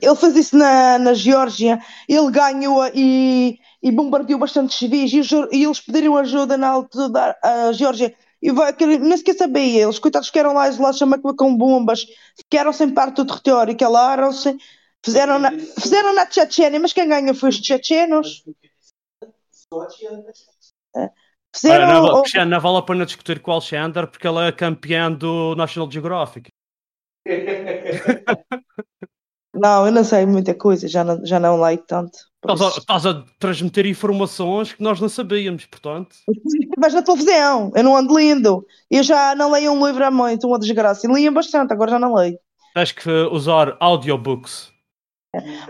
Ele 0.00 0.16
fez 0.16 0.36
isso 0.36 0.56
na, 0.56 0.98
na 0.98 1.14
Geórgia. 1.14 1.78
Ele 2.08 2.30
ganhou 2.30 2.84
e, 2.94 3.58
e 3.82 3.92
bombardeou 3.92 4.40
bastantes 4.40 4.76
civis. 4.76 5.12
E, 5.12 5.20
e 5.52 5.64
eles 5.64 5.80
pediram 5.80 6.16
ajuda 6.16 6.56
na 6.58 6.68
altura 6.68 7.08
da 7.08 7.72
Geórgia. 7.72 8.14
E 8.44 8.52
vai, 8.52 8.74
que, 8.74 8.84
nem 8.84 9.16
sequer 9.16 9.36
sabia. 9.36 9.84
Eles, 9.84 9.98
coitados, 9.98 10.28
que 10.28 10.38
eram 10.38 10.52
lá 10.52 10.68
isolados, 10.68 10.98
chama 10.98 11.18
com 11.18 11.56
bombas. 11.56 12.04
Ficaram 12.36 12.74
sem 12.74 12.92
parte 12.92 13.16
do 13.16 13.24
território. 13.26 13.74
Calaram-se. 13.74 14.54
Fizeram 15.02 15.38
na, 15.38 15.50
fizeram 15.50 16.14
na 16.14 16.30
Chechênia. 16.30 16.78
Mas 16.78 16.92
quem 16.92 17.08
ganha 17.08 17.32
foi 17.32 17.48
os 17.48 17.56
chechenos. 17.56 18.44
Fizeram. 21.56 21.86
Olha, 21.86 22.02
não, 22.02 22.20
Cristiano, 22.20 22.50
não 22.50 22.60
vale 22.60 22.76
a 22.76 22.82
pena 22.82 23.06
discutir 23.06 23.40
com 23.40 23.50
o 23.50 23.54
Alexander 23.54 24.06
porque 24.06 24.28
ele 24.28 24.46
é 24.46 24.52
campeão 24.52 25.14
do 25.14 25.54
National 25.56 25.90
Geographic. 25.90 26.50
não, 29.54 29.86
eu 29.86 29.92
não 29.92 30.04
sei 30.04 30.26
muita 30.26 30.54
coisa. 30.54 30.88
Já 30.88 31.04
não, 31.04 31.24
já 31.24 31.38
não 31.38 31.60
leio 31.60 31.78
tanto. 31.78 32.18
Estás 32.46 32.60
a, 32.60 32.78
estás 32.78 33.06
a 33.06 33.24
transmitir 33.38 33.86
informações 33.86 34.72
que 34.72 34.82
nós 34.82 35.00
não 35.00 35.08
sabíamos, 35.08 35.64
portanto. 35.64 36.14
Mas 36.76 36.92
na 36.92 37.02
televisão, 37.02 37.72
eu 37.74 37.82
não 37.82 37.96
ando 37.96 38.14
lendo. 38.14 38.66
Eu 38.90 39.02
já 39.02 39.34
não 39.34 39.50
leio 39.50 39.72
um 39.72 39.86
livro 39.86 40.04
há 40.04 40.10
muito, 40.10 40.46
uma 40.46 40.58
desgraça. 40.58 41.10
Lia 41.10 41.32
bastante, 41.32 41.72
agora 41.72 41.92
já 41.92 41.98
não 41.98 42.14
leio. 42.14 42.38
Tens 42.74 42.92
que 42.92 43.10
usar 43.10 43.76
audiobooks. 43.80 44.72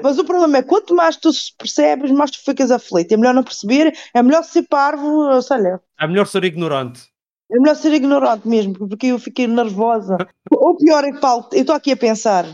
Mas 0.02 0.18
o 0.18 0.24
problema 0.24 0.58
é 0.58 0.62
quanto 0.62 0.94
mais 0.94 1.16
tu 1.16 1.30
percebes, 1.56 2.10
mais 2.10 2.30
tu 2.30 2.44
ficas 2.44 2.70
aflito. 2.70 3.12
É 3.12 3.16
melhor 3.16 3.34
não 3.34 3.44
perceber, 3.44 3.94
é 4.12 4.22
melhor 4.22 4.42
ser 4.42 4.64
parvo, 4.64 5.40
sei 5.42 5.62
lá. 5.62 5.80
É 6.00 6.06
melhor 6.06 6.26
ser 6.26 6.44
ignorante. 6.44 7.02
É 7.50 7.58
melhor 7.58 7.76
ser 7.76 7.92
ignorante 7.92 8.48
mesmo, 8.48 8.74
porque 8.74 9.06
eu 9.06 9.18
fiquei 9.18 9.46
nervosa. 9.46 10.16
Ou 10.50 10.76
pior 10.76 11.04
é 11.04 11.12
que, 11.12 11.20
Paulo, 11.20 11.48
eu 11.52 11.60
estou 11.60 11.76
aqui 11.76 11.92
a 11.92 11.96
pensar. 11.96 12.46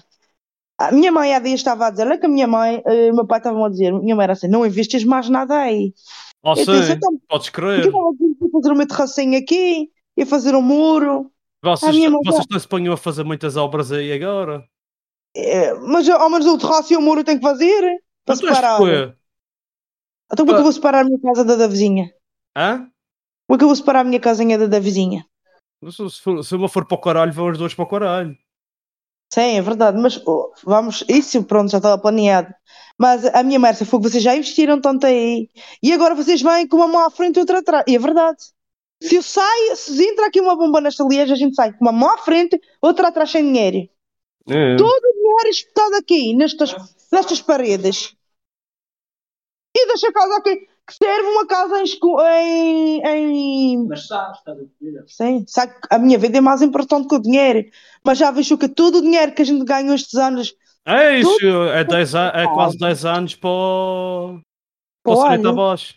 A 0.80 0.90
minha 0.92 1.12
mãe 1.12 1.34
há 1.34 1.38
dias 1.38 1.60
estava 1.60 1.86
a 1.86 1.90
dizer, 1.90 2.06
olha 2.06 2.18
que 2.18 2.24
a 2.24 2.28
minha 2.28 2.46
mãe, 2.48 2.82
eh, 2.86 3.10
o 3.12 3.14
meu 3.14 3.26
pai 3.26 3.38
estava 3.38 3.66
a 3.66 3.68
dizer, 3.68 3.92
minha 3.92 4.16
mãe 4.16 4.24
era 4.24 4.32
assim, 4.32 4.48
não 4.48 4.64
investes 4.64 5.04
mais 5.04 5.28
nada 5.28 5.54
aí. 5.58 5.92
Eu 6.42 6.56
sei, 6.56 6.80
disse, 6.80 6.92
então, 6.92 7.20
podes 7.28 7.50
crer. 7.50 7.84
eu 7.84 7.92
vou 7.92 8.16
fazer 8.50 8.72
uma 8.72 8.86
terracinha 8.86 9.38
aqui, 9.38 9.90
e 10.16 10.24
fazer 10.24 10.54
um 10.54 10.62
muro. 10.62 11.30
Vocês, 11.62 11.94
minha 11.94 12.08
mãe- 12.08 12.20
vocês 12.24 12.46
não 12.50 12.58
se 12.58 12.66
ponham 12.66 12.94
a 12.94 12.96
fazer 12.96 13.24
muitas 13.24 13.56
obras 13.58 13.92
aí 13.92 14.10
agora. 14.10 14.64
É, 15.36 15.74
mas 15.74 16.08
ao 16.08 16.30
menos 16.30 16.46
o 16.46 16.56
terraço 16.58 16.92
e 16.92 16.96
o 16.96 17.00
muro 17.02 17.22
tem 17.22 17.36
que 17.36 17.42
fazer 17.44 17.82
para 18.24 18.36
tens 18.36 18.38
separar. 18.38 18.80
Então 20.32 20.46
como 20.46 20.50
é 20.50 20.54
que 20.54 20.58
eu 20.60 20.62
vou 20.64 20.72
separar 20.72 21.00
a 21.00 21.04
minha 21.04 21.20
casa 21.20 21.44
da 21.44 21.56
da 21.56 21.66
vizinha? 21.66 22.10
Hã? 22.56 22.78
Como 23.46 23.56
é 23.56 23.58
que 23.58 23.64
eu 23.64 23.68
vou 23.68 23.76
separar 23.76 24.00
a 24.00 24.04
minha 24.04 24.18
casinha 24.20 24.58
da 24.58 24.66
da 24.66 24.80
vizinha? 24.80 25.26
Se, 25.84 26.10
se, 26.10 26.20
for- 26.20 26.42
se 26.42 26.54
uma 26.54 26.68
for 26.68 26.86
para 26.86 26.94
o 26.96 27.00
caralho, 27.00 27.32
vão 27.32 27.48
os 27.50 27.58
dois 27.58 27.74
para 27.74 27.84
o 27.84 27.88
caralho. 27.88 28.36
Sim, 29.32 29.58
é 29.58 29.62
verdade, 29.62 29.96
mas 29.98 30.20
oh, 30.26 30.52
vamos, 30.64 31.04
isso 31.08 31.42
pronto, 31.44 31.70
já 31.70 31.78
estava 31.78 32.00
planeado. 32.00 32.52
Mas 32.98 33.24
a 33.24 33.42
minha 33.42 33.58
Mércia 33.58 33.86
foi 33.86 34.00
que 34.00 34.10
vocês 34.10 34.22
já 34.22 34.36
investiram 34.36 34.80
tanto 34.80 35.06
aí 35.06 35.48
e 35.82 35.92
agora 35.92 36.14
vocês 36.14 36.42
vêm 36.42 36.66
com 36.66 36.76
uma 36.76 36.88
mão 36.88 37.06
à 37.06 37.10
frente 37.10 37.36
e 37.36 37.40
outra 37.40 37.60
atrás. 37.60 37.84
E 37.86 37.94
é 37.94 37.98
verdade. 37.98 38.38
Se 39.02 39.16
eu 39.16 39.22
saio, 39.22 39.76
se 39.76 40.04
entra 40.04 40.26
aqui 40.26 40.40
uma 40.40 40.54
bomba 40.54 40.80
nesta 40.80 41.04
lieja, 41.04 41.32
a 41.32 41.36
gente 41.36 41.54
sai 41.54 41.72
com 41.72 41.82
uma 41.82 41.92
mão 41.92 42.12
à 42.12 42.18
frente, 42.18 42.60
outra 42.82 43.08
atrás 43.08 43.30
sem 43.30 43.44
dinheiro. 43.44 43.88
É. 44.48 44.76
Todo 44.76 45.04
o 45.04 45.14
dinheiro 45.14 45.48
espetado 45.48 45.94
aqui, 45.94 46.34
nestas 46.34 46.74
nestas 47.10 47.40
paredes. 47.40 48.14
E 49.76 49.86
deixa 49.86 50.08
a 50.08 50.12
casa 50.12 50.36
aqui, 50.36 50.68
que 50.90 51.04
serve 51.04 51.28
uma 51.28 51.46
casa 51.46 51.82
em. 51.82 53.00
em, 53.04 53.72
em... 53.72 53.86
Mas 53.86 54.00
está, 54.00 54.32
está 54.34 54.54
de 54.54 54.68
vida. 54.80 55.04
Sim, 55.06 55.44
sabe 55.46 55.72
que 55.74 55.88
a 55.90 55.98
minha 55.98 56.18
vida 56.18 56.38
é 56.38 56.40
mais 56.40 56.62
importante 56.62 57.08
que 57.08 57.14
o 57.14 57.22
dinheiro. 57.22 57.68
Mas 58.04 58.18
já 58.18 58.30
vejo 58.30 58.58
que 58.58 58.68
todo 58.68 58.98
o 58.98 59.02
dinheiro 59.02 59.32
que 59.32 59.42
a 59.42 59.44
gente 59.44 59.64
ganhou 59.64 59.94
estes 59.94 60.14
anos. 60.14 60.54
É 60.84 61.18
isso, 61.18 61.46
é, 61.74 61.84
10 61.84 62.14
a- 62.14 62.32
é 62.34 62.46
quase 62.46 62.76
10 62.78 63.04
anos 63.04 63.34
para 63.34 63.50
o. 63.50 64.40
Para 65.02 65.12
o. 65.12 65.16
Senhorita 65.16 65.52
Bosch. 65.52 65.94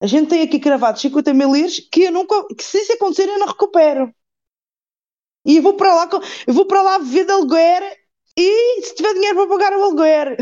A 0.00 0.06
gente 0.06 0.28
tem 0.28 0.42
aqui 0.42 0.60
cravados 0.60 1.00
50 1.00 1.32
mil 1.32 1.52
liras 1.52 1.80
que 1.80 2.02
eu 2.02 2.12
nunca, 2.12 2.46
que 2.54 2.62
se 2.62 2.78
isso 2.78 2.92
acontecer 2.92 3.28
eu 3.28 3.38
não 3.38 3.46
recupero. 3.46 4.12
E 5.44 5.56
eu 5.56 5.62
vou 5.62 5.74
para 5.74 5.94
lá, 5.94 6.08
eu 6.46 6.52
vou 6.54 6.66
para 6.66 6.82
lá 6.82 6.98
viver 6.98 7.24
de 7.24 7.32
aluguer 7.32 7.82
e 8.36 8.82
se 8.82 8.94
tiver 8.94 9.14
dinheiro 9.14 9.36
para 9.36 9.48
pagar 9.48 9.76
o 9.78 9.82
aluguer. 9.82 10.36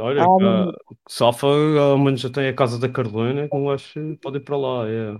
Olha, 0.00 0.28
ah, 0.42 0.66
que 0.68 0.72
Safa, 1.08 1.46
ao 1.46 1.98
menos 1.98 2.20
já 2.20 2.30
tem 2.30 2.48
a 2.48 2.54
casa 2.54 2.78
da 2.78 2.88
Carolina, 2.88 3.48
que 3.48 3.54
eu 3.56 3.70
acho 3.70 3.92
que 3.92 4.16
pode 4.18 4.38
ir 4.38 4.40
para 4.40 4.56
lá, 4.56 4.88
é. 4.88 5.18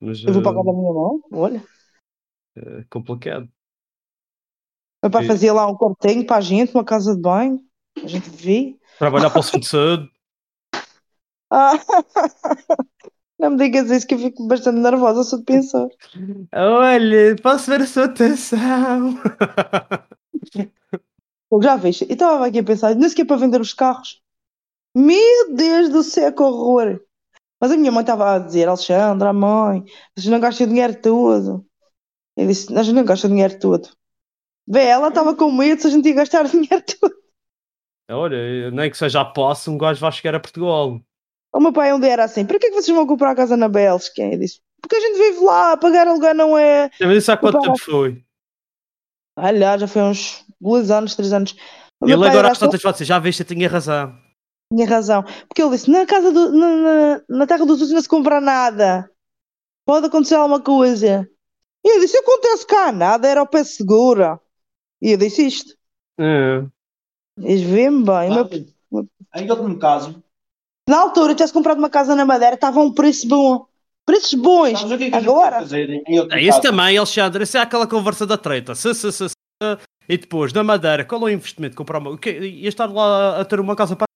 Mas 0.00 0.20
Eu 0.26 0.32
vou 0.34 0.42
pagar 0.42 0.62
da 0.62 0.72
minha 0.72 0.92
mão, 0.92 1.20
olha. 1.32 1.62
é 2.54 2.84
complicado. 2.90 3.48
Meu 5.02 5.10
pai 5.10 5.22
E- 5.22 5.24
fazia 5.24 5.52
lá 5.54 5.66
um 5.66 5.74
quartinho 5.76 6.26
para 6.26 6.36
a 6.36 6.40
gente, 6.40 6.74
uma 6.74 6.84
casa 6.84 7.14
de 7.14 7.20
banho. 7.22 7.60
A 8.02 8.06
gente 8.06 8.28
vivia. 8.30 8.74
Trabalhar 8.98 9.30
para 9.30 9.40
o 9.40 9.42
centro 9.42 9.60
de 9.60 9.66
saúde. 9.68 10.10
Ah, 11.50 11.78
não 13.38 13.50
me 13.50 13.56
digas 13.58 13.90
isso 13.90 14.06
que 14.06 14.14
eu 14.14 14.18
fico 14.18 14.46
bastante 14.46 14.78
nervosa 14.80 15.22
só 15.24 15.36
de 15.38 15.44
pensar. 15.44 15.88
Olha, 16.54 17.36
posso 17.42 17.70
ver 17.70 17.82
a 17.82 17.86
sua 17.86 18.04
atenção. 18.06 19.18
Eu 21.50 21.62
já 21.62 21.76
vejo. 21.76 22.04
E 22.08 22.12
estava 22.12 22.46
aqui 22.46 22.58
a 22.58 22.64
pensar, 22.64 22.94
nem 22.94 23.08
sequer 23.08 23.24
para 23.24 23.36
vender 23.36 23.60
os 23.60 23.72
carros. 23.72 24.20
Meu 24.94 25.54
Deus 25.54 25.88
do 25.88 26.02
céu, 26.02 26.32
que 26.32 26.42
horror! 26.42 27.00
Mas 27.60 27.70
a 27.70 27.76
minha 27.76 27.92
mãe 27.92 28.02
estava 28.02 28.34
a 28.34 28.38
dizer, 28.38 28.68
Alexandra, 28.68 29.32
mãe, 29.32 29.84
vocês 30.14 30.30
não 30.30 30.40
gastam 30.40 30.66
o 30.66 30.70
dinheiro 30.70 31.00
todo. 31.00 31.66
Eu 32.36 32.46
disse, 32.46 32.72
nós 32.72 32.86
não 32.88 33.04
gastamos 33.04 33.32
o 33.32 33.36
dinheiro 33.36 33.58
todo. 33.58 33.88
Vê, 34.68 34.84
ela 34.84 35.08
estava 35.08 35.34
com 35.34 35.50
medo 35.50 35.80
se 35.80 35.86
a 35.86 35.90
gente 35.90 36.08
ia 36.08 36.14
gastar 36.14 36.44
o 36.44 36.48
dinheiro 36.50 36.84
todo. 37.00 37.14
Olha, 38.10 38.70
nem 38.70 38.90
que 38.90 38.96
seja 38.96 39.20
a 39.20 39.24
posse, 39.24 39.70
um 39.70 39.78
gajo 39.78 40.00
vai 40.00 40.12
chegar 40.12 40.34
a 40.34 40.40
Portugal. 40.40 41.00
O 41.52 41.60
meu 41.60 41.72
pai 41.72 41.92
um 41.92 42.00
dia 42.00 42.12
era 42.12 42.24
assim, 42.24 42.44
para 42.44 42.58
que 42.58 42.66
é 42.66 42.70
que 42.70 42.74
vocês 42.74 42.94
vão 42.94 43.06
comprar 43.06 43.30
a 43.30 43.34
casa 43.34 43.56
na 43.56 43.68
Bélgica? 43.68 44.22
Eu 44.22 44.38
disse, 44.38 44.60
porque 44.80 44.96
a 44.96 45.00
gente 45.00 45.18
vive 45.18 45.44
lá, 45.44 45.76
pagar 45.76 46.06
aluguel 46.06 46.34
não 46.34 46.56
é... 46.56 46.90
Mas 47.00 47.16
isso 47.18 47.32
há 47.32 47.36
quanto 47.36 47.60
tempo 47.60 47.78
foi? 47.78 48.22
Aliás, 49.36 49.80
já 49.80 49.86
foi 49.88 50.02
uns 50.02 50.44
dois 50.60 50.90
anos, 50.90 51.14
três 51.14 51.32
anos. 51.32 51.54
Ele 52.02 52.12
agora 52.14 52.50
às 52.52 52.58
tantas 52.58 52.80
dizer, 52.80 53.04
já 53.04 53.18
viste, 53.18 53.40
eu 53.40 53.46
tinha 53.46 53.68
razão. 53.68 54.16
Tinha 54.72 54.86
razão. 54.88 55.22
Porque 55.46 55.62
ele 55.62 55.70
disse: 55.70 55.90
na 55.90 56.06
casa 56.06 56.32
do, 56.32 56.52
na, 56.52 56.76
na, 56.76 57.22
na 57.28 57.46
terra 57.46 57.64
dos 57.64 57.80
outros 57.80 57.90
não 57.90 58.00
se 58.00 58.08
compra 58.08 58.40
nada. 58.40 59.10
Pode 59.86 60.06
acontecer 60.06 60.34
alguma 60.34 60.60
coisa. 60.60 61.28
E 61.84 61.96
eu 61.96 62.00
disse: 62.00 62.16
acontece 62.16 62.66
cá 62.66 62.90
nada, 62.90 63.28
era 63.28 63.42
o 63.42 63.46
pé 63.46 63.62
segura. 63.62 64.40
E 65.00 65.12
eu 65.12 65.18
disse 65.18 65.46
isto. 65.46 65.74
É. 66.18 66.64
Eles 67.38 67.62
vêem 67.62 68.02
bem. 68.02 68.30
O 68.30 68.34
meu- 68.34 69.08
Ainda 69.32 69.54
no 69.54 69.78
caso, 69.78 70.22
Na 70.88 71.00
altura, 71.00 71.32
eu 71.32 71.36
tivesse 71.36 71.52
comprado 71.52 71.78
uma 71.78 71.90
casa 71.90 72.14
na 72.14 72.24
Madeira, 72.24 72.54
estava 72.54 72.80
a 72.80 72.82
um 72.82 72.92
preço 72.92 73.28
bom. 73.28 73.66
Preços 74.06 74.34
bons. 74.34 74.78
sabes 74.78 74.92
o 74.94 74.98
que 74.98 75.04
é 75.04 75.10
que 75.10 75.16
Agora? 75.16 75.58
fazer 75.58 75.90
em 75.90 76.02
É 76.30 76.40
isso 76.40 76.60
também, 76.60 76.96
Alexandre. 76.96 77.42
Isso 77.42 77.58
é 77.58 77.60
aquela 77.60 77.86
conversa 77.88 78.24
da 78.26 78.38
treta. 78.38 78.74
Se, 78.74 78.94
se, 78.94 79.10
se, 79.10 79.28
se, 79.28 79.34
e 80.08 80.16
depois, 80.16 80.52
na 80.52 80.62
Madeira, 80.62 81.04
qual 81.04 81.20
é 81.22 81.24
o 81.24 81.28
investimento? 81.34 81.76
Comprar 81.76 81.98
uma. 81.98 82.10
o 82.10 82.18
quê? 82.18 82.38
Ia 82.38 82.68
estar 82.68 82.86
lá 82.86 83.40
a 83.40 83.44
ter 83.44 83.58
uma 83.58 83.74
casa 83.74 83.96
para. 83.96 84.06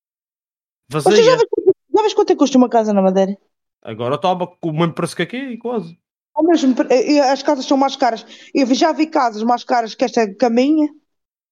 Você 0.90 1.22
já 1.22 1.36
vês, 1.36 1.48
já 1.94 2.02
vês 2.02 2.14
quanto 2.14 2.30
é 2.30 2.34
que 2.34 2.38
custa 2.38 2.56
uma 2.56 2.68
casa 2.68 2.92
na 2.92 3.02
Madeira? 3.02 3.36
Agora 3.82 4.14
estava 4.14 4.46
com 4.46 4.68
o 4.68 4.72
mesmo 4.72 4.92
preço 4.92 5.16
que 5.16 5.22
aqui, 5.22 5.56
quase. 5.56 5.98
Ao 6.34 6.44
mesmo 6.44 6.74
pre- 6.74 6.88
eh, 6.94 7.14
eh, 7.14 7.30
as 7.30 7.42
casas 7.42 7.64
são 7.66 7.76
mais 7.76 7.96
caras. 7.96 8.24
Eu 8.54 8.72
já 8.74 8.92
vi 8.92 9.06
casas 9.06 9.42
mais 9.42 9.64
caras 9.64 9.94
que 9.94 10.04
esta 10.04 10.32
caminha. 10.34 10.88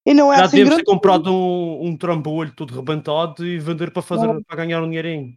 E 0.05 0.13
não 0.13 0.31
é 0.31 0.37
Já 0.37 0.45
assim 0.45 0.51
devíamos 0.57 0.75
grande. 0.75 0.85
ter 0.85 0.91
comprado 0.91 1.33
um, 1.33 1.87
um 1.87 1.97
trambolho 1.97 2.53
todo 2.55 2.73
rebentado 2.73 3.45
e 3.45 3.59
vender 3.59 3.91
para, 3.91 4.01
fazer, 4.01 4.27
Não. 4.27 4.41
para 4.41 4.55
ganhar 4.55 4.81
um 4.81 4.87
dinheirinho. 4.87 5.35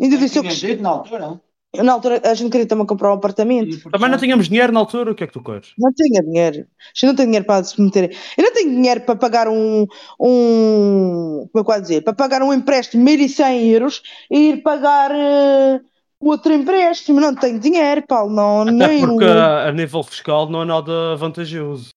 Ainda 0.00 0.16
disse 0.16 0.38
eu 0.38 0.42
Tinha 0.42 0.54
que 0.54 0.60
jeito 0.60 0.82
na 0.82 0.90
altura. 0.90 1.40
Na 1.76 1.92
altura 1.92 2.20
a 2.24 2.34
gente 2.34 2.50
queria 2.50 2.66
também 2.66 2.84
comprar 2.84 3.10
um 3.10 3.14
apartamento. 3.14 3.88
Também 3.90 4.10
não 4.10 4.18
tínhamos 4.18 4.48
dinheiro 4.48 4.72
na 4.72 4.80
altura, 4.80 5.12
o 5.12 5.14
que 5.14 5.22
é 5.22 5.26
que 5.26 5.32
tu 5.32 5.42
queres? 5.42 5.72
Não 5.78 5.92
tinha 5.92 6.20
dinheiro. 6.20 6.66
Eu 7.00 7.06
não 7.08 7.14
tenho 7.14 7.28
dinheiro 7.28 7.46
para 7.46 7.62
se 7.62 7.80
meter. 7.80 8.16
Eu 8.36 8.44
não 8.44 8.52
tenho 8.52 8.70
dinheiro 8.70 9.00
para 9.02 9.14
pagar 9.14 9.48
um. 9.48 9.86
um 10.18 11.48
como 11.52 11.62
é 11.62 11.64
que 11.64 11.72
eu 11.72 11.80
dizer? 11.80 12.00
Para 12.02 12.12
pagar 12.12 12.42
um 12.42 12.52
empréstimo 12.52 13.04
de 13.04 13.16
1100 13.16 13.68
euros 13.68 14.02
e 14.30 14.50
ir 14.50 14.62
pagar 14.62 15.12
eh, 15.12 15.80
outro 16.18 16.52
empréstimo. 16.52 17.20
Não 17.20 17.34
tenho 17.36 17.60
dinheiro, 17.60 18.02
Paulo. 18.06 18.34
Não, 18.34 18.62
Até 18.62 18.72
nem. 18.72 19.06
porque 19.06 19.24
a, 19.24 19.68
a 19.68 19.72
nível 19.72 20.02
fiscal 20.02 20.48
não 20.50 20.62
é 20.62 20.64
nada 20.64 21.14
vantajoso. 21.16 21.90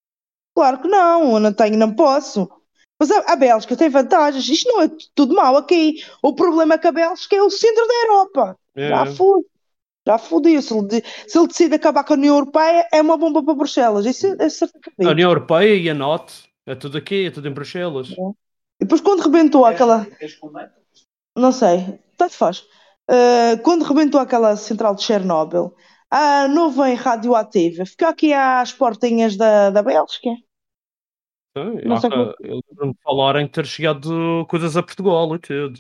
Claro 0.56 0.82
que 0.82 0.88
não. 0.88 1.34
Eu 1.34 1.40
não 1.40 1.52
tenho, 1.52 1.78
não 1.78 1.96
posso. 1.96 2.48
Mas 3.00 3.10
a, 3.10 3.34
a 3.34 3.36
Bélgica 3.36 3.76
tem 3.76 3.90
vantagens. 3.90 4.48
Isto 4.48 4.70
não 4.70 4.84
é 4.84 4.92
tudo 5.16 5.34
mau 5.34 5.58
aqui. 5.58 5.96
O 6.22 6.36
problema 6.36 6.76
é 6.76 6.78
que 6.78 6.88
a 6.88 6.92
Bélgica 6.92 7.36
é 7.36 7.42
o 7.42 7.50
centro 7.50 7.88
da 7.88 7.94
Europa. 8.06 8.58
É. 8.76 8.90
Já 8.90 9.06
foi. 9.08 9.42
Já 10.06 10.18
fodeu. 10.18 10.62
Se 10.62 10.70
se 11.28 11.38
ele 11.38 11.48
decide 11.48 11.76
acabar 11.76 12.04
com 12.04 12.14
a 12.14 12.18
União 12.18 12.36
Europeia, 12.36 12.88
é 12.92 13.02
uma 13.02 13.18
bomba 13.18 13.44
para 13.44 13.54
Bruxelas. 13.56 14.06
Isso 14.06 14.28
é, 14.28 14.46
é 14.46 14.50
certo 14.50 14.78
A 15.00 15.04
é. 15.04 15.08
União 15.08 15.30
Europeia 15.30 15.76
e 15.76 15.90
a 15.90 15.94
NOT, 15.94 16.44
é 16.66 16.76
tudo 16.76 16.98
aqui, 16.98 17.28
é 17.28 17.32
tudo 17.32 17.48
em 17.48 17.54
Bruxelas. 17.54 18.10
E 18.10 18.86
depois 18.86 19.02
quando 19.02 19.22
rebentou 19.22 19.66
aquela. 19.66 20.06
Não 21.36 21.52
sei, 21.52 22.00
tanto 22.18 22.34
faz. 22.34 22.60
Uh, 23.10 23.62
quando 23.64 23.84
rebentou 23.84 24.20
aquela 24.20 24.56
central 24.56 24.96
de 24.96 25.04
Chernobyl, 25.04 25.76
a 26.10 26.48
nuvem 26.48 26.96
radioativa 26.96 27.86
ficou 27.86 28.08
aqui 28.08 28.32
às 28.34 28.72
portinhas 28.72 29.36
da, 29.36 29.70
da 29.70 29.82
Bélgica. 29.82 30.30
Sim, 31.58 31.82
Não 31.86 31.98
sei 31.98 32.10
como- 32.10 32.34
Eu 32.40 32.60
lembro-me 32.70 32.94
de 32.94 33.00
falarem 33.04 33.46
de 33.46 33.52
ter 33.52 33.66
chegado 33.66 34.46
coisas 34.48 34.78
a 34.78 34.84
Portugal 34.84 35.36
e 35.36 35.40
tudo. 35.40 35.80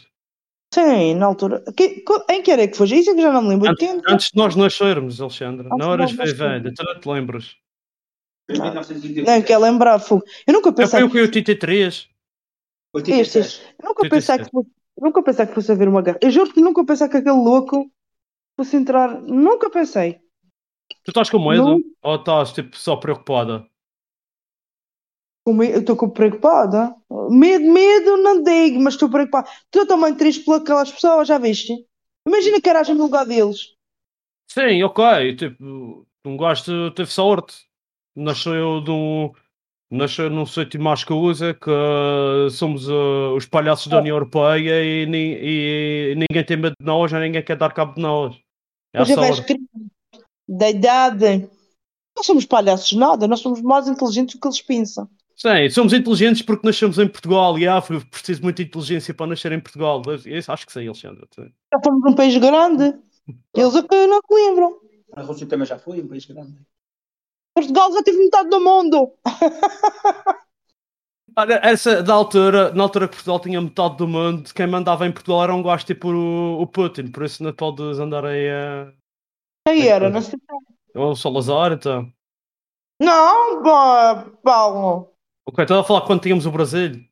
Sim, 0.73 1.13
na 1.15 1.27
altura. 1.27 1.63
Que, 1.77 2.03
em 2.31 2.41
que 2.41 2.49
era 2.51 2.67
que 2.67 2.75
foi? 2.75 2.88
Isso 2.88 3.12
é 3.12 3.13
que 3.13 3.21
já 3.21 3.31
não 3.31 3.43
me 3.43 3.49
lembro. 3.49 3.69
Antes, 3.69 3.88
80? 3.88 4.12
antes 4.12 4.27
de 4.31 4.38
nós 4.38 4.55
nascermos, 4.55 5.21
Alexandre. 5.21 5.67
Antes 5.67 5.77
Não 5.77 5.88
de 5.88 5.93
eras 5.93 6.09
nós 6.12 6.17
nascermos. 6.17 6.39
velha, 6.39 6.73
tu 6.73 6.83
não 6.83 6.99
te 6.99 7.09
lembras. 7.09 7.55
Foi 8.47 8.55
em 8.57 8.62
1983. 8.62 9.27
Não 9.27 9.41
quer 9.43 9.57
lembrar, 9.59 9.99
fogo. 9.99 10.23
Eu 10.47 10.53
nunca 10.53 10.69
Eu 10.69 10.73
pensei. 10.73 10.99
fui 11.01 11.07
o 11.07 11.12
que 11.12 11.19
83. 11.21 12.09
86. 12.95 13.45
Estes. 13.45 13.67
Eu 13.81 13.89
nunca 13.89 14.09
pensei 14.09 14.36
87. 14.36 14.43
que 14.45 14.51
fosse, 14.51 14.69
eu 14.97 15.03
nunca 15.05 15.23
pensei 15.23 15.45
que 15.45 15.53
fosse 15.53 15.71
haver 15.71 15.88
uma 15.88 16.01
guerra. 16.01 16.19
Eu 16.21 16.31
juro 16.31 16.51
que 16.53 16.62
nunca 16.62 16.83
pensei 16.86 17.07
que 17.07 17.17
aquele 17.17 17.36
louco 17.36 17.91
fosse 18.57 18.75
entrar. 18.75 19.21
Nunca 19.21 19.69
pensei. 19.69 20.19
Tu 21.03 21.09
estás 21.09 21.29
com 21.29 21.39
medo? 21.39 21.63
Não. 21.63 21.79
Ou 22.01 22.15
estás 22.15 22.51
tipo 22.51 22.75
só 22.77 22.95
preocupada? 22.95 23.67
Eu 25.45 25.79
estou 25.79 26.10
preocupada. 26.10 26.95
Medo, 27.29 27.71
medo, 27.71 28.17
não 28.17 28.41
digo, 28.41 28.79
mas 28.79 28.93
estou 28.93 29.10
preocupada. 29.10 29.47
Estou 29.65 29.86
também 29.86 30.15
triste 30.15 30.43
por 30.45 30.56
aquelas 30.56 30.91
pessoas, 30.91 31.27
já 31.27 31.38
viste? 31.38 31.73
Imagina 32.27 32.62
que 32.62 32.69
eras 32.69 32.88
no 32.89 33.03
lugar 33.03 33.25
deles. 33.25 33.73
Sim, 34.49 34.82
ok. 34.84 35.36
Tipo, 35.36 36.08
um 36.25 36.38
gajo 36.38 36.91
teve 36.91 37.12
sorte. 37.12 37.56
Nasceu 38.15 38.79
de 38.82 38.91
um. 38.91 39.32
Nasceu 39.91 40.27
num 40.29 40.45
sítio 40.45 40.82
mais 40.82 41.03
que 41.03 41.13
usa, 41.13 41.53
que 41.53 41.69
uh, 41.69 42.49
somos 42.49 42.88
uh, 42.88 43.36
os 43.36 43.45
palhaços 43.45 43.88
da 43.88 43.99
União 43.99 44.15
Europeia 44.15 44.84
e, 44.84 45.06
ni- 45.06 45.38
e 45.39 46.15
ninguém 46.15 46.43
tem 46.43 46.58
medo 46.58 46.73
de 46.79 46.84
nós, 46.86 47.12
ninguém 47.12 47.43
quer 47.43 47.56
dar 47.56 47.71
cabo 47.73 47.93
de 47.93 48.01
nós. 48.01 48.36
É 48.91 48.99
Mas 48.99 49.10
sorte. 49.10 49.43
crer 49.43 49.60
da 50.47 50.69
idade. 50.71 51.47
Não 52.15 52.23
somos 52.23 52.43
palhaços 52.45 52.91
nada, 52.93 53.27
nós 53.27 53.39
somos 53.41 53.62
mais 53.62 53.88
inteligentes 53.88 54.34
do 54.36 54.41
que 54.41 54.47
eles 54.47 54.62
pensam. 54.62 55.08
Sim, 55.36 55.69
somos 55.69 55.93
inteligentes 55.93 56.41
porque 56.41 56.65
nascemos 56.65 57.00
em 57.00 57.08
Portugal 57.08 57.58
e 57.58 57.65
foi 57.82 58.00
preciso 58.06 58.43
muita 58.43 58.62
inteligência 58.62 59.13
para 59.13 59.28
nascer 59.28 59.52
em 59.52 59.60
Portugal. 59.60 60.02
Isso 60.26 60.52
acho 60.52 60.65
que 60.65 60.72
sim, 60.72 60.88
Alexandre. 60.88 61.28
sim. 61.34 61.52
Já 61.74 61.80
fomos 61.84 62.04
num 62.04 62.15
país 62.15 62.38
grande. 62.38 62.98
Eles 63.54 63.76
é 63.76 63.84
que 63.84 64.08
não 64.08 64.19
se 64.19 64.34
lembram. 64.34 64.80
A 65.13 65.22
Rússia 65.22 65.48
também 65.48 65.65
já 65.65 65.78
foi 65.78 66.02
um 66.02 66.08
país 66.08 66.26
grande. 66.26 66.58
Portugal 67.56 67.91
já 67.93 68.04
teve 68.04 68.17
metade 68.17 68.50
do 68.50 68.60
mundo. 68.60 69.13
Olha, 71.36 71.60
essa, 71.63 72.04
da 72.04 72.13
altura, 72.13 72.72
na 72.74 72.84
altura 72.84 73.08
que 73.08 73.15
Portugal 73.15 73.39
tinha 73.39 73.60
metade 73.60 73.98
do 73.98 74.08
mundo, 74.08 74.54
quem 74.54 74.67
mandava 74.67 75.08
em 75.08 75.12
Portugal 75.12 75.43
era 75.43 75.56
um 75.56 75.63
gajo 75.63 75.84
tipo 75.86 76.10
o, 76.10 76.62
o 76.62 76.67
Putin, 76.67 77.08
por 77.08 77.24
isso 77.24 77.43
não 77.43 77.52
podes 77.52 77.98
andar 77.98 78.24
aí 78.24 78.50
a. 78.50 78.93
Aí 79.67 79.88
era, 79.88 80.12
não 80.12 80.22
sei. 80.22 80.38
Ou 80.93 81.12
o 81.12 81.15
Salazar, 81.15 81.72
então. 81.72 82.12
Não, 83.02 83.63
Paulo. 84.43 85.12
Ok, 85.45 85.63
estava 85.63 85.82
a 85.82 85.84
falar 85.84 86.01
quando 86.01 86.21
tínhamos 86.21 86.45
o 86.45 86.51
Brasil. 86.51 87.03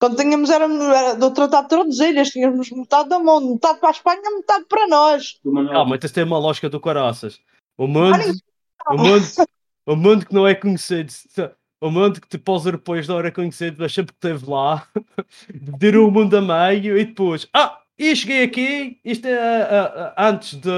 Quando 0.00 0.16
tínhamos 0.16 0.50
era, 0.50 0.64
era 0.64 1.14
do 1.14 1.30
Tratado 1.30 1.68
de 1.68 1.76
Tordesilhas, 1.76 2.28
tínhamos 2.28 2.70
metade 2.70 3.08
do 3.08 3.20
mundo, 3.20 3.54
metade 3.54 3.78
para 3.78 3.88
a 3.88 3.92
Espanha, 3.92 4.30
metade 4.36 4.64
para 4.68 4.88
nós. 4.88 5.40
Calma, 5.42 5.96
então 5.96 6.06
isso 6.06 6.14
tem 6.14 6.24
uma 6.24 6.38
lógica 6.38 6.68
do 6.68 6.80
caraças. 6.80 7.40
O 7.78 7.86
mundo, 7.86 8.18
o 8.88 8.96
mundo, 8.96 9.24
o 9.86 9.96
mundo 9.96 10.26
que 10.26 10.34
não 10.34 10.46
é 10.46 10.54
conhecido. 10.54 11.12
o 11.80 11.90
mundo 11.90 12.20
que 12.20 12.28
tipo, 12.28 12.52
os 12.52 12.66
europeus 12.66 13.08
não 13.08 13.18
era 13.18 13.32
conhecido, 13.32 13.76
mas 13.80 13.94
sempre 13.94 14.12
que 14.12 14.26
esteve 14.26 14.50
lá, 14.50 14.86
dividiram 15.54 16.08
o 16.08 16.10
mundo 16.10 16.36
a 16.36 16.42
meio 16.42 16.98
e 16.98 17.04
depois, 17.04 17.48
ah, 17.54 17.80
e 17.98 18.14
cheguei 18.16 18.42
aqui, 18.42 19.00
isto 19.04 19.26
é 19.26 19.62
ah, 19.62 20.12
ah, 20.16 20.28
antes 20.28 20.54
de. 20.54 20.70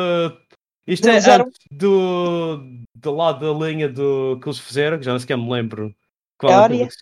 Isto 0.87 1.09
é 1.09 1.17
antes 1.17 1.59
do, 1.71 2.61
do 2.95 3.11
lado 3.11 3.45
da 3.45 3.67
linha 3.67 3.89
do, 3.89 4.39
que 4.41 4.49
eles 4.49 4.59
fizeram, 4.59 4.99
que 4.99 5.05
já 5.05 5.13
não 5.13 5.19
sequer 5.19 5.37
me 5.37 5.51
lembro. 5.51 5.93
Qual 6.39 6.53
é 6.53 6.69
Teoria. 6.69 6.89
que- 6.89 6.95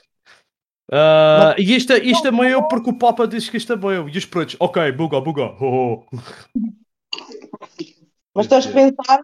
Ah, 0.92 1.54
e 1.58 1.74
isto, 1.74 1.92
é- 1.94 1.98
isto 1.98 2.28
é 2.28 2.30
meio 2.30 2.68
porque 2.68 2.90
o 2.90 2.98
Papa 2.98 3.26
diz 3.26 3.48
que 3.48 3.56
isto 3.56 3.72
é 3.72 3.76
meio. 3.76 4.08
E 4.08 4.18
os 4.18 4.24
pretos, 4.26 4.56
ok, 4.60 4.92
buga, 4.92 5.20
buga. 5.20 5.44
ho, 5.58 5.64
ho. 5.64 6.06
Mas 8.34 8.46
estás 8.46 8.66
a 8.66 8.72
pensar 8.72 9.22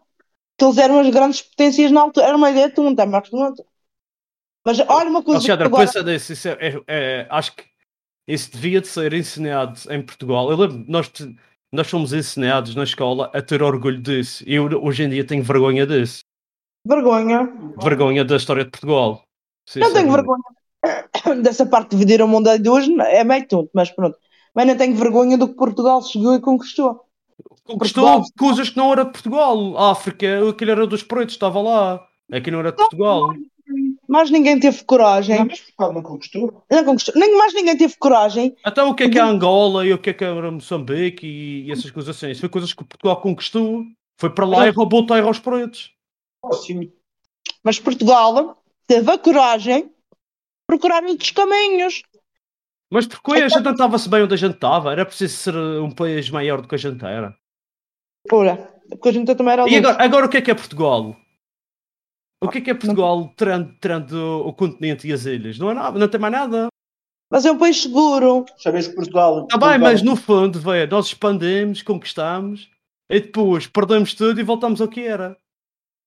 que 0.59 0.65
eles 0.65 0.79
eram 0.79 1.01
as 1.01 1.11
grandes 1.11 1.43
potências 1.43 1.91
na 1.91 2.01
altura. 2.03 2.27
Era 2.27 2.37
uma 2.37 2.51
ideia 2.51 2.71
tonta, 2.73 3.05
mas 3.07 3.29
pronto. 3.29 3.65
Mas 4.65 4.79
olha 4.81 5.09
uma 5.11 5.23
coisa. 5.23 5.45
que 5.45 5.51
Alexandre, 5.51 5.67
agora- 5.67 5.87
pensa 5.87 6.03
nisso. 6.03 6.33
Isso 6.33 6.49
é, 6.49 6.53
é- 6.61 6.83
é- 6.87 7.27
acho 7.31 7.55
que 7.57 7.65
isso 8.29 8.53
devia 8.53 8.81
de 8.81 8.89
ser 8.89 9.13
ensinado 9.13 9.79
em 9.91 10.03
Portugal. 10.03 10.51
Eu 10.51 10.57
lembro, 10.57 10.85
nós, 10.89 11.11
nós 11.73 11.91
fomos 11.91 12.13
ensinados 12.13 12.75
na 12.75 12.85
escola 12.85 13.31
a 13.35 13.43
ter 13.43 13.63
orgulho 13.63 14.01
disso. 14.01 14.45
E 14.47 14.55
eu 14.55 14.65
hoje 14.83 15.03
em 15.03 15.09
dia 15.11 15.27
tenho 15.27 15.43
vergonha 15.43 15.87
disso. 15.87 16.21
Vergonha. 16.87 17.53
Vergonha 17.83 18.25
da 18.25 18.37
história 18.37 18.65
de 18.65 18.71
Portugal. 18.71 19.23
Não 19.77 19.93
tenho 19.93 20.11
vergonha 20.11 20.43
dessa 21.43 21.67
parte 21.67 21.91
de 21.91 21.97
dividir 21.97 22.23
o 22.23 22.29
mundo 22.29 22.51
em 22.51 22.61
duas, 22.61 22.87
é 22.89 23.25
meio 23.25 23.47
tonto, 23.47 23.71
mas 23.75 23.91
pronto. 23.91 24.17
Mas 24.55 24.67
não 24.67 24.77
tenho 24.77 24.97
vergonha 24.97 25.39
do 25.39 25.49
que 25.49 25.55
Portugal 25.55 26.03
chegou 26.03 26.35
e 26.35 26.41
conquistou. 26.41 27.05
Conquistou 27.65 28.05
Portugal. 28.05 28.25
coisas 28.39 28.71
que 28.71 28.77
não 28.77 28.93
era 28.93 29.05
de 29.05 29.13
Portugal. 29.13 29.79
A 29.79 29.93
África, 29.93 30.27
aquilo 30.49 30.71
era 30.71 30.87
dos 30.87 31.03
pretos, 31.03 31.35
estava 31.35 31.61
lá. 31.61 32.05
Aqui 32.33 32.51
não 32.51 32.61
era 32.61 32.73
de 32.73 32.77
Portugal. 32.77 33.29
Mas 34.09 34.29
ninguém 34.29 34.59
teve 34.59 34.83
coragem. 34.83 35.39
Não, 35.39 35.47
mas 35.47 35.61
Portugal 35.61 35.93
não 35.93 36.03
conquistou. 36.03 36.65
Não 36.69 36.85
conquistou. 36.85 37.15
Nem 37.17 37.37
mais 37.39 37.55
ninguém 37.55 37.77
teve 37.77 37.97
coragem. 37.97 38.57
Então 38.67 38.91
o 38.91 38.95
que 38.95 39.05
é 39.05 39.09
que 39.09 39.19
é 39.19 39.23
Angola 39.23 39.87
e 39.87 39.93
o 39.93 39.99
que 39.99 40.11
é 40.11 40.13
que 40.13 40.25
era 40.25 40.51
Moçambique 40.51 41.25
e, 41.25 41.69
e 41.69 41.73
essas 41.73 41.91
coisas 41.93 42.17
assim? 42.17 42.31
Isso 42.31 42.41
foi 42.41 42.49
coisas 42.49 42.73
que 42.73 42.83
Portugal 42.83 43.21
conquistou. 43.21 43.85
Foi 44.19 44.31
para 44.31 44.47
lá 44.47 44.67
e 44.67 44.71
roubou 44.71 45.07
terra 45.07 45.27
aos 45.27 45.39
pretos. 45.39 45.93
Mas 47.63 47.79
Portugal 47.79 48.60
teve 48.91 49.09
a 49.09 49.17
coragem 49.19 49.83
de 49.85 49.95
procurar 50.67 51.05
outros 51.05 51.31
caminhos. 51.31 52.03
Mas 52.93 53.07
porque 53.07 53.41
a 53.41 53.49
gente 53.49 53.63
não 53.63 53.71
estava-se 53.71 54.09
bem 54.09 54.25
onde 54.25 54.35
a 54.35 54.37
gente 54.37 54.55
estava? 54.57 54.91
Era 54.91 55.07
preciso 55.07 55.37
ser 55.37 55.57
um 55.57 55.93
país 55.93 56.29
maior 56.29 56.61
do 56.61 56.67
que 56.67 56.75
a 56.75 56.79
gente 56.79 57.05
era. 57.05 57.37
Ora, 58.33 58.57
porque 58.91 59.09
a 59.11 59.13
gente 59.13 59.33
também 59.37 59.53
era 59.53 59.69
E 59.69 59.77
agora, 59.77 60.03
agora 60.05 60.27
o 60.27 60.29
que 60.29 60.39
é 60.39 60.43
que 60.43 60.51
é 60.51 60.55
Portugal? 60.55 61.17
O 62.43 62.49
que 62.49 62.59
é 62.59 62.61
que 62.63 62.71
é 62.71 62.75
Portugal 62.75 63.33
tirando, 63.37 64.43
o 64.45 64.53
continente 64.53 65.07
e 65.07 65.13
as 65.13 65.25
ilhas? 65.25 65.57
Não 65.57 65.71
é 65.71 65.75
nada, 65.75 65.97
não 65.99 66.09
tem 66.09 66.21
mais 66.21 66.33
nada. 66.33 66.67
Mas 67.31 67.47
é 67.47 67.53
um 67.53 67.59
país 67.59 67.81
seguro. 67.81 68.45
Sabes 68.57 68.89
que 68.89 68.95
Portugal. 68.97 69.43
Está 69.43 69.57
Tá 69.57 69.59
bem, 69.59 69.79
Portugal- 69.79 69.93
mas 69.93 70.03
no 70.03 70.17
fundo, 70.17 70.59
véio, 70.59 70.89
nós 70.91 71.07
expandimos, 71.07 71.81
conquistamos 71.83 72.69
e 73.09 73.21
depois 73.21 73.69
perdemos 73.69 74.15
tudo 74.15 74.41
e 74.41 74.43
voltamos 74.43 74.81
ao 74.81 74.89
que 74.89 75.03
era. 75.03 75.39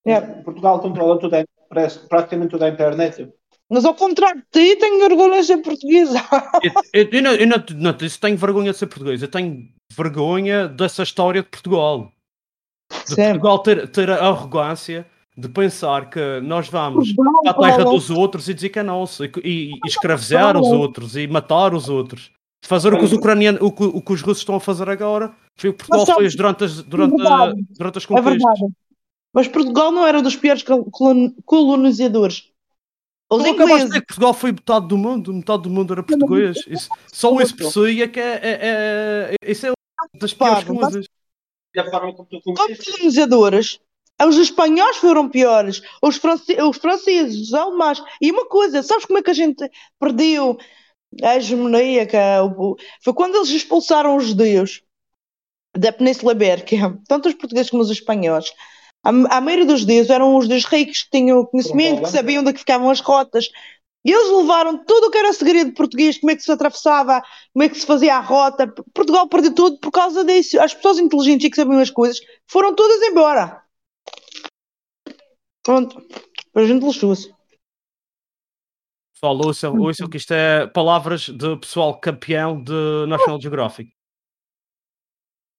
É. 0.05 0.19
Portugal 0.21 0.79
controla 0.79 1.19
tudo, 1.19 1.35
a- 1.35 1.45
parece- 1.69 1.99
praticamente 2.07 2.51
toda 2.51 2.65
a 2.65 2.69
internet. 2.69 3.29
Mas 3.69 3.85
ao 3.85 3.95
contrário 3.95 4.41
de 4.53 4.73
ti, 4.73 4.75
tenho 4.79 5.03
orgulho 5.03 5.33
em 5.35 5.43
ser 5.43 5.57
portuguesa. 5.57 6.19
Eu, 6.61 6.71
eu, 7.01 7.09
eu 7.11 7.21
não, 7.21 7.31
eu 7.31 7.47
não, 7.47 7.63
não 7.75 7.93
disse 7.93 8.19
tenho 8.19 8.37
vergonha 8.37 8.71
de 8.71 8.77
ser 8.77 8.87
português, 8.87 9.21
eu 9.21 9.27
tenho 9.27 9.67
vergonha 9.95 10.67
dessa 10.67 11.01
história 11.03 11.41
de 11.41 11.47
Portugal. 11.49 12.11
De 12.91 13.15
Sempre. 13.15 13.39
Portugal 13.39 13.59
ter, 13.59 13.87
ter 13.89 14.09
a 14.11 14.27
arrogância 14.27 15.05
de 15.35 15.49
pensar 15.49 16.09
que 16.11 16.19
nós 16.41 16.67
vamos 16.69 17.11
a 17.47 17.53
terra 17.55 17.85
dos 17.85 18.09
outros 18.11 18.47
e 18.49 18.53
dizer 18.53 18.69
que 18.69 18.77
é 18.77 18.83
nosso, 18.83 19.25
e, 19.25 19.31
e, 19.43 19.71
e 19.71 19.87
escravizar 19.87 20.55
os 20.55 20.67
outros 20.67 21.15
e 21.15 21.25
matar 21.25 21.73
os 21.73 21.89
outros. 21.89 22.29
Fazer 22.65 22.93
o 22.93 22.97
que 22.99 23.03
os 23.05 23.11
ucranianos, 23.11 23.59
o 23.61 23.71
que, 23.71 23.83
o 23.83 23.99
que 24.01 24.13
os 24.13 24.21
russos 24.21 24.39
estão 24.39 24.55
a 24.55 24.59
fazer 24.59 24.87
agora, 24.89 25.33
foi 25.57 25.69
o 25.71 25.73
que 25.73 25.79
Portugal 25.85 26.05
Mas 26.07 26.15
fez 26.17 26.35
durante 26.35 26.63
as, 26.63 26.81
durante, 26.83 27.13
a- 27.21 27.37
verdade. 27.45 27.65
durante 27.77 27.97
as 27.97 28.03
É 28.03 28.07
conquistas. 28.07 28.33
verdade. 28.33 28.73
Mas 29.34 29.48
Portugal 29.48 29.91
não 29.91 30.06
era 30.06 30.22
dos 30.22 30.36
piores 30.36 30.62
col- 30.63 30.86
colon- 30.91 31.34
colonizadores. 31.46 32.52
Os 33.32 33.41
Tu 33.43 33.50
acabaste 33.50 33.58
de 33.58 33.63
ingleses. 33.63 33.88
dizer 33.88 34.00
que 34.02 34.08
Portugal 34.08 34.34
foi 34.34 34.52
metade 34.52 34.88
do 34.88 34.98
mundo, 34.98 35.34
metade 35.34 35.63
do 35.63 35.69
mundo 35.69 35.93
era 35.93 36.04
português. 36.04 36.58
Isso, 36.67 36.89
só 37.12 37.41
isso 37.41 37.56
por 37.58 37.72
si 37.72 38.02
é 38.04 38.08
que 38.08 38.19
é, 38.19 38.34
é, 38.43 38.60
é- 38.62 39.52
isso 39.52 39.65
é 39.65 39.72
das 40.19 40.34
piores 40.34 40.63
Claro, 40.63 40.80
coisas. 40.80 41.06
Como 42.43 42.56
colonizadores, 42.86 43.80
os 44.22 44.38
espanhóis 44.38 44.98
foram 44.98 45.28
piores, 45.28 45.82
os, 46.02 46.17
france- 46.17 46.62
os 46.62 46.78
franceses, 46.78 47.48
os 47.48 47.54
alemães. 47.54 48.02
E 48.22 48.32
uma 48.32 48.46
coisa, 48.48 48.84
sabes 48.84 49.06
como 49.06 49.17
é 49.19 49.24
que 49.24 49.32
a 49.32 49.34
gente 49.34 49.69
perdeu 50.00 50.58
a 51.24 51.36
hegemonia? 51.38 52.06
Que 52.06 52.15
é 52.15 52.41
o- 52.41 52.76
foi 53.04 53.13
quando 53.13 53.36
eles 53.36 53.50
expulsaram 53.50 54.15
os 54.15 54.26
judeus 54.28 54.84
da 55.76 55.91
Península 55.91 56.34
Ibérica, 56.34 56.76
tanto 57.08 57.28
os 57.30 57.34
portugueses 57.36 57.72
como 57.72 57.82
os 57.82 57.89
espanhóis. 57.89 58.54
A, 59.03 59.09
a 59.37 59.41
maioria 59.41 59.65
dos 59.65 59.81
judeus 59.81 60.09
eram 60.09 60.35
os 60.37 60.47
dos 60.47 60.65
ricos 60.65 61.03
que 61.03 61.11
tinham 61.11 61.45
conhecimento, 61.45 62.03
que 62.03 62.09
sabiam 62.09 62.41
onde 62.41 62.51
é 62.51 62.53
que 62.53 62.59
ficavam 62.59 62.89
as 62.89 63.01
rotas. 63.01 63.49
E 64.05 64.11
eles 64.11 64.29
levaram 64.29 64.83
tudo 64.83 65.07
o 65.07 65.11
que 65.11 65.17
era 65.17 65.31
segredo 65.31 65.73
português, 65.73 66.17
como 66.17 66.31
é 66.31 66.35
que 66.35 66.43
se 66.43 66.51
atravessava, 66.51 67.21
como 67.53 67.63
é 67.63 67.69
que 67.69 67.79
se 67.79 67.85
fazia 67.85 68.17
a 68.17 68.19
rota. 68.21 68.67
Portugal 68.93 69.27
perdeu 69.29 69.53
tudo 69.53 69.79
por 69.79 69.91
causa 69.91 70.25
disso. 70.25 70.59
As 70.59 70.73
pessoas 70.73 70.99
inteligentes 70.99 71.45
e 71.45 71.49
que 71.49 71.55
sabiam 71.55 71.79
as 71.79 71.89
coisas 71.89 72.19
foram 72.47 72.75
todas 72.75 73.01
embora. 73.01 73.63
Pronto. 75.63 76.05
A 76.55 76.65
gente 76.65 76.85
lixou-se. 76.85 77.33
Pessoal, 79.13 79.37
ouçam, 79.37 79.79
ouçam 79.79 80.09
que 80.09 80.17
isto 80.17 80.33
é 80.33 80.67
palavras 80.67 81.29
de 81.29 81.57
pessoal 81.57 81.97
campeão 81.97 82.61
de 82.61 83.05
National 83.07 83.39
Geographic. 83.39 83.89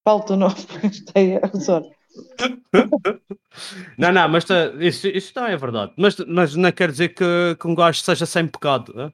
Falta 0.07 0.37
não. 0.37 0.49
Gostei, 0.49 1.41
sorry. 1.65 1.91
Não, 3.97 4.13
não, 4.13 4.29
mas 4.29 4.45
tá- 4.45 4.73
isso, 4.81 5.07
isso 5.09 5.33
não 5.37 5.47
é 5.47 5.57
verdade. 5.57 5.93
Mas, 5.97 6.17
mas 6.27 6.55
não 6.55 6.71
quer 6.73 6.91
dizer 6.91 7.11
que, 7.11 7.57
que 7.59 7.67
um 7.67 7.75
gajo 7.75 8.01
seja 8.01 8.27
sem 8.27 8.47
pecado. 8.47 8.93
né? 8.95 9.13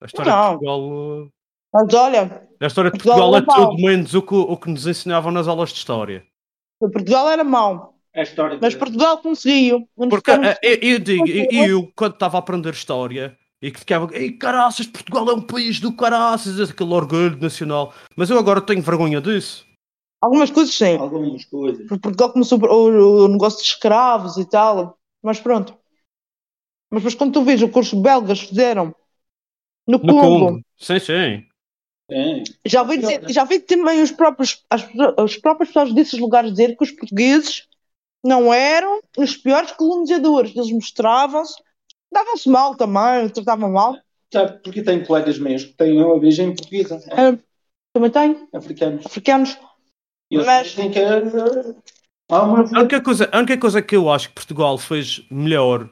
A 0.00 0.06
história 0.06 0.32
Não. 0.32 0.52
de 0.58 0.64
Portugal, 0.64 1.28
Mas 1.72 1.94
olha, 1.94 2.48
a 2.60 2.66
história 2.66 2.90
de 2.90 2.98
Portugal 2.98 3.30
Portugal 3.30 3.64
é 3.64 3.66
tudo 3.70 3.82
menos 3.82 4.14
o 4.14 4.22
que, 4.22 4.34
o 4.34 4.56
que 4.56 4.70
nos 4.70 4.86
ensinavam 4.86 5.30
nas 5.32 5.48
aulas 5.48 5.70
de 5.70 5.76
história. 5.76 6.24
Portugal 6.80 7.28
era 7.28 7.42
mau. 7.44 7.94
É 8.14 8.20
a 8.20 8.22
história. 8.22 8.58
Mas 8.60 8.74
Portugal 8.74 9.18
conseguiu. 9.18 9.88
Porque 9.96 10.30
eh, 10.30 10.58
eu, 10.62 10.74
eu 10.92 10.98
digo, 10.98 11.28
eu, 11.28 11.46
eu, 11.66 11.92
quando 11.94 12.14
estava 12.14 12.38
a 12.38 12.40
aprender 12.40 12.72
história 12.72 13.36
e 13.60 13.70
que 13.70 13.80
ficava, 13.80 14.08
ei 14.16 14.32
caraças, 14.32 14.86
Portugal 14.86 15.28
é 15.28 15.34
um 15.34 15.42
país 15.42 15.78
do 15.80 15.92
caraças, 15.92 16.70
aquele 16.70 16.92
orgulho 16.94 17.36
nacional. 17.40 17.92
Mas 18.16 18.30
eu 18.30 18.38
agora 18.38 18.60
tenho 18.60 18.80
vergonha 18.80 19.20
disso. 19.20 19.66
Algumas 20.20 20.50
coisas 20.50 20.74
sim. 20.74 20.96
Algumas 20.96 21.44
coisas. 21.44 21.86
Porque 21.86 22.02
Portugal 22.02 22.32
começou 22.32 22.58
o, 22.58 23.24
o 23.24 23.28
negócio 23.28 23.60
de 23.60 23.68
escravos 23.68 24.36
e 24.36 24.44
tal. 24.48 24.98
Mas 25.22 25.40
pronto. 25.40 25.76
Mas 26.90 27.02
depois 27.02 27.14
quando 27.14 27.32
tu 27.32 27.42
vês 27.42 27.62
o 27.62 27.68
que 27.68 27.78
os 27.78 27.92
belgas 27.92 28.40
fizeram 28.40 28.94
no, 29.86 29.98
No 29.98 30.14
Congo, 30.14 30.46
Congo. 30.46 30.62
Sim, 30.76 30.98
sim. 30.98 31.44
É. 32.10 32.42
já 32.64 32.82
vi, 32.82 32.96
dizer, 32.98 33.22
já 33.28 33.44
vi 33.44 33.60
também 33.60 34.00
os 34.02 34.10
próprios, 34.10 34.64
as, 34.70 34.82
as 35.18 35.36
próprias 35.36 35.68
pessoas 35.68 35.92
desses 35.92 36.18
lugares 36.18 36.52
dizer 36.52 36.74
que 36.74 36.82
os 36.82 36.90
portugueses 36.90 37.68
não 38.24 38.52
eram 38.52 39.00
os 39.16 39.36
piores 39.36 39.72
colonizadores. 39.72 40.56
Eles 40.56 40.72
mostravam-se, 40.72 41.54
davam-se 42.10 42.48
mal 42.48 42.74
também, 42.76 43.28
tratavam 43.28 43.70
mal. 43.70 43.96
Sabe, 44.32 44.58
porque 44.62 44.82
tenho 44.82 45.06
colegas 45.06 45.38
meus 45.38 45.64
que 45.64 45.74
têm 45.74 45.92
uma 45.92 46.14
origem 46.14 46.54
portuguesa, 46.54 46.98
Ah, 47.12 47.36
também 47.92 48.10
tem 48.10 48.48
africanos. 48.52 49.06
africanos. 49.06 49.58
Mas- 50.32 50.74
que 50.74 50.98
há 52.30 52.42
uma 52.42 52.60
A 52.60 52.80
única, 52.80 53.00
coisa, 53.00 53.28
a 53.32 53.38
única 53.38 53.58
coisa 53.58 53.80
que 53.80 53.96
eu 53.96 54.10
acho 54.10 54.28
que 54.28 54.34
Portugal 54.34 54.76
fez 54.76 55.24
melhor 55.30 55.88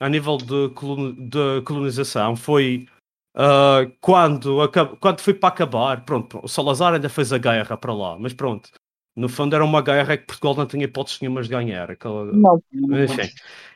a 0.00 0.08
nível 0.08 0.36
de, 0.36 0.68
de 0.68 1.62
colonização 1.64 2.34
foi 2.36 2.86
ah, 3.34 3.86
quando, 4.00 4.56
quando 5.00 5.20
foi 5.20 5.34
para 5.34 5.48
acabar. 5.48 6.04
Pronto, 6.04 6.40
o 6.42 6.48
Salazar 6.48 6.94
ainda 6.94 7.08
fez 7.08 7.32
a 7.32 7.38
guerra 7.38 7.76
para 7.76 7.92
lá, 7.92 8.16
mas 8.18 8.32
pronto. 8.32 8.70
No 9.16 9.28
fundo 9.28 9.54
era 9.54 9.64
uma 9.64 9.80
guerra 9.80 10.16
que 10.16 10.26
Portugal 10.26 10.56
não 10.56 10.66
tinha 10.66 10.84
hipóteses 10.84 11.20
nenhumas 11.20 11.46
de 11.46 11.52
ganhar. 11.52 11.90
Aquela, 11.90 12.32
Não. 12.32 12.60
Enfim, 12.72 13.32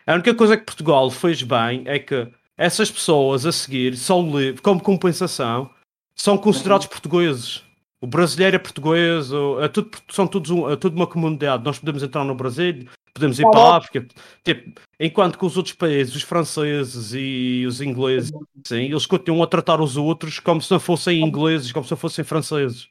a 0.07 0.15
única 0.15 0.35
coisa 0.35 0.57
que 0.57 0.65
Portugal 0.65 1.11
fez 1.11 1.43
bem 1.43 1.83
é 1.87 1.99
que 1.99 2.29
essas 2.57 2.91
pessoas 2.91 3.47
a 3.47 3.53
seguir 3.53 3.97
são 3.97 4.23
livres, 4.37 4.61
como 4.61 4.83
compensação, 4.83 5.71
são 6.15 6.37
considerados 6.37 6.87
portugueses. 6.87 7.63
O 8.01 8.07
brasileiro 8.07 8.57
é 8.57 8.59
português, 8.59 9.31
é 9.61 9.69
tudo, 9.69 9.91
são 10.09 10.27
todos 10.27 10.51
um- 10.51 10.71
é 10.71 10.77
tudo 10.77 10.95
uma 10.95 11.07
comunidade. 11.07 11.65
Nós 11.65 11.79
podemos 11.79 12.03
entrar 12.03 12.25
no 12.25 12.35
Brasil, 12.35 12.87
podemos 13.13 13.39
ir 13.41 13.43
Tá 13.43 13.51
para 13.51 13.61
a 13.61 13.77
África. 13.77 14.07
Tipo, 14.45 14.81
enquanto 15.01 15.37
que 15.37 15.45
os 15.45 15.57
outros 15.57 15.75
países, 15.75 16.15
os 16.15 16.23
franceses 16.23 17.13
e 17.13 17.65
os 17.67 17.81
ingleses, 17.81 18.31
sim, 18.65 18.85
eles 18.85 19.05
continuam 19.07 19.43
a 19.43 19.49
tratar 19.49 19.81
os 19.81 19.97
outros 19.97 20.39
como 20.39 20.63
se 20.63 20.71
não 20.71 20.79
fossem 20.79 21.21
ingleses, 21.23 21.73
como 21.73 21.85
se 21.85 21.91
não 21.91 21.99
fossem 21.99 22.25
franceses. 22.25 22.89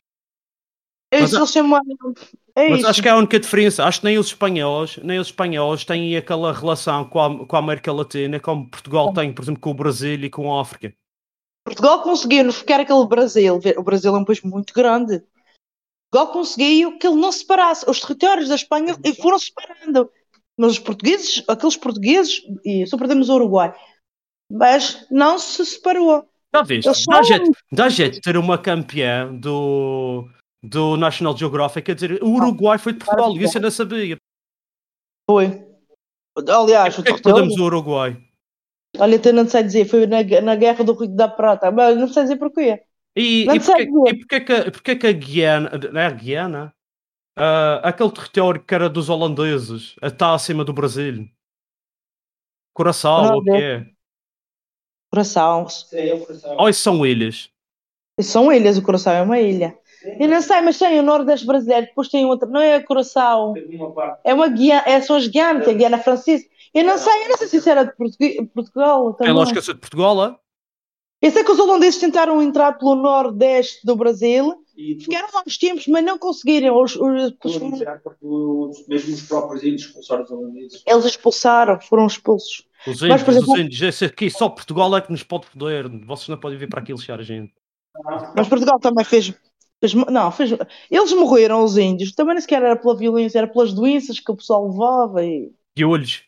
É 1.14 1.22
isso, 1.24 1.38
eles 1.38 1.52
chamam. 1.52 1.80
É 2.54 2.70
Mas 2.70 2.80
isso. 2.80 2.88
acho 2.90 3.02
que 3.02 3.08
há 3.08 3.14
a 3.14 3.18
única 3.18 3.40
diferença. 3.40 3.86
Acho 3.86 4.02
que 4.02 4.06
nem 4.08 4.18
os 4.18 4.28
espanhóis, 4.28 4.98
nem 4.98 5.20
os 5.20 5.28
espanhóis 5.28 5.86
têm 5.86 6.18
aquela 6.18 6.52
relação 6.52 7.06
com 7.06 7.22
a, 7.22 7.46
com 7.48 7.56
a 7.56 7.60
América 7.60 7.94
Latina 7.94 8.42
como 8.42 8.70
Portugal 8.70 9.14
tem, 9.14 9.32
por 9.32 9.42
exemplo, 9.44 9.62
com 9.62 9.72
o 9.72 9.74
Brasil 9.74 10.16
e 10.16 10.30
com 10.30 10.54
a 10.54 10.62
África. 10.62 10.94
Portugal 11.68 12.02
conseguiu 12.02 12.46
nos 12.46 12.60
ficar 12.60 12.80
aquele 12.80 13.06
Brasil. 13.06 13.60
O 13.76 13.84
Brasil 13.84 14.16
é 14.16 14.18
um 14.18 14.24
país 14.24 14.42
muito 14.42 14.74
grande. 14.74 15.22
Portugal 16.10 16.34
conseguiu 16.34 16.98
que 16.98 17.06
ele 17.06 17.18
não 17.18 17.30
se 17.30 17.40
separasse. 17.40 17.90
Os 17.90 18.00
territórios 18.00 18.48
da 18.48 18.56
Espanha 18.56 18.96
foram 19.22 19.38
separando. 19.38 20.10
Mas 20.58 20.72
os 20.72 20.80
portugueses, 20.80 21.44
aqueles 21.46 21.76
portugueses, 21.76 22.42
e 22.66 22.88
só 22.88 22.98
perdemos 22.98 23.28
o 23.28 23.36
Uruguai, 23.36 23.76
mas 24.50 25.06
não 25.12 25.38
se 25.38 25.64
separou. 25.66 26.28
Já 26.56 26.64
viste? 26.64 26.90
Dá 27.06 27.22
jeito, 27.22 27.52
dá 27.72 27.90
jeito 27.90 28.22
ter 28.22 28.38
uma 28.38 28.58
campeã 28.58 29.32
do, 29.36 30.28
do 30.64 30.96
National 30.96 31.38
Geographic, 31.38 31.86
quer 31.86 31.96
dizer, 31.96 32.24
o 32.24 32.30
Uruguai 32.30 32.78
foi 32.78 32.94
de 32.94 33.00
Portugal 33.00 33.36
e 33.36 33.44
isso 33.44 33.58
eu 33.58 33.62
não 33.62 33.70
sabia. 33.70 34.18
Foi. 35.30 35.68
Aliás, 36.48 36.94
o 36.94 37.04
Porquê 37.04 37.12
é 37.12 37.16
que 37.16 37.22
perdemos 37.22 37.58
o 37.58 37.64
Uruguai? 37.66 38.18
Olha, 39.00 39.18
até 39.18 39.32
não 39.32 39.48
sei 39.48 39.64
dizer, 39.64 39.86
foi 39.86 40.06
na, 40.08 40.18
na 40.42 40.56
guerra 40.56 40.84
do 40.84 40.94
Rio 40.94 41.10
da 41.16 41.28
Prata, 41.28 41.72
mas 41.72 41.98
não 41.98 42.08
sei 42.08 42.24
dizer 42.24 42.38
porquê. 42.38 42.84
E, 43.16 43.46
Não 43.46 43.56
e, 43.56 43.62
sei 43.62 43.86
porquê, 43.86 43.88
dizer. 43.88 44.12
e 44.12 44.20
porquê 44.20 44.40
que, 44.42 44.72
porquê 44.72 44.96
que 44.96 45.08
a 45.08 45.12
Guiana, 45.12 45.72
não 45.92 46.00
é 46.02 46.06
a 46.06 46.12
Guiana? 46.12 46.74
Ah, 47.36 47.82
aquele 47.90 48.12
território 48.12 48.64
que 48.64 48.76
era 48.76 48.90
dos 48.90 49.10
holandeses, 49.10 49.96
está 50.04 50.34
acima 50.36 50.66
do 50.66 50.74
Brasil? 50.74 51.30
Coração, 52.74 53.34
ou 53.34 53.42
o 53.42 53.46
que 53.46 53.58
é? 53.58 53.92
Coração. 55.12 55.68
Ou 56.60 56.70
isso 56.70 56.82
são 56.82 57.06
ilhas? 57.06 57.50
Isso 58.20 58.32
São 58.32 58.52
ilhas, 58.52 58.78
o 58.78 58.82
Coração 58.82 59.14
é 59.14 59.22
uma 59.22 59.40
ilha. 59.40 59.78
Eu 60.20 60.28
não 60.28 60.42
sei, 60.42 60.62
mas 60.62 60.78
tem 60.78 61.00
o 61.00 61.04
Nordeste 61.04 61.46
brasileiro, 61.46 61.88
depois 61.88 62.08
tem 62.10 62.26
outra, 62.26 62.48
não 62.48 62.62
é 62.62 62.82
Coração, 62.82 63.54
é 64.24 64.34
uma 64.34 64.48
Guiana, 64.48 64.84
é, 64.88 65.02
são 65.02 65.16
as 65.16 65.28
Guianas, 65.28 65.66
tem 65.66 65.74
a 65.74 65.78
Guiana 65.78 65.98
Francesa. 66.00 66.46
Eu 66.74 66.84
não 66.84 66.98
sei, 66.98 67.24
eu 67.26 67.30
não 67.30 67.38
sei 67.38 67.48
se 67.48 67.58
isso 67.58 67.70
era 67.70 67.84
de 67.84 67.96
Portugui- 67.96 68.46
Portugal 68.54 69.14
também. 69.14 69.34
lógica 69.34 69.62
ser 69.62 69.74
de 69.74 69.80
Portugal, 69.80 70.26
é? 70.26 70.36
Eu 71.22 71.32
sei 71.32 71.44
que 71.44 71.52
os 71.52 71.58
holandeses 71.60 72.00
tentaram 72.00 72.42
entrar 72.42 72.74
pelo 72.74 72.96
Nordeste 72.96 73.80
do 73.86 73.96
Brasil, 73.96 74.64
ficaram 75.00 75.28
lá 75.34 75.42
uns 75.48 75.58
tempos, 75.58 75.88
mas 75.88 76.06
não 76.06 76.18
conseguiram. 76.20 76.80
Os, 76.80 76.96
os- 76.96 77.34
os- 77.44 78.88
mesmo 78.88 79.14
os 79.16 79.22
próprios 79.24 79.64
índios 79.64 79.82
expulsaram 79.84 80.24
os 80.24 80.32
holandeses. 80.32 80.84
eles 80.86 81.06
expulsaram, 81.06 81.80
foram 81.82 82.06
expulsos. 82.08 82.66
Os 82.86 83.02
Mas, 83.02 83.04
índios, 83.04 83.24
por 83.24 83.32
exemplo- 83.32 83.54
os 83.54 83.60
índios, 83.60 84.04
aqui, 84.04 84.30
só 84.30 84.48
Portugal 84.50 84.96
é 84.96 85.02
que 85.02 85.12
nos 85.12 85.24
pode 85.24 85.48
poder. 85.48 85.90
Vocês 86.06 86.28
não 86.30 86.38
podem 86.40 86.58
vir 86.58 86.70
para 86.70 86.82
aqui 86.82 86.94
lixar 86.94 87.20
a 87.20 87.24
gente. 87.24 87.52
Mas 88.36 88.48
Portugal 88.48 88.80
também 88.80 89.04
fez. 89.04 89.34
fez- 89.80 89.94
não, 89.96 90.32
fez. 90.32 90.52
Eles 90.92 91.14
morreram, 91.14 91.64
os 91.64 91.78
índios. 91.78 92.12
Também 92.14 92.36
nem 92.36 92.42
sequer 92.42 92.62
era 92.62 92.76
pela 92.76 92.96
violência, 92.96 93.40
era 93.40 93.48
pelas 93.48 93.74
doenças 93.74 94.20
que 94.20 94.32
o 94.32 94.36
pessoal 94.36 94.70
levava 94.70 95.26
e 95.26 95.52
E 95.76 95.84
olhos. 95.84 96.24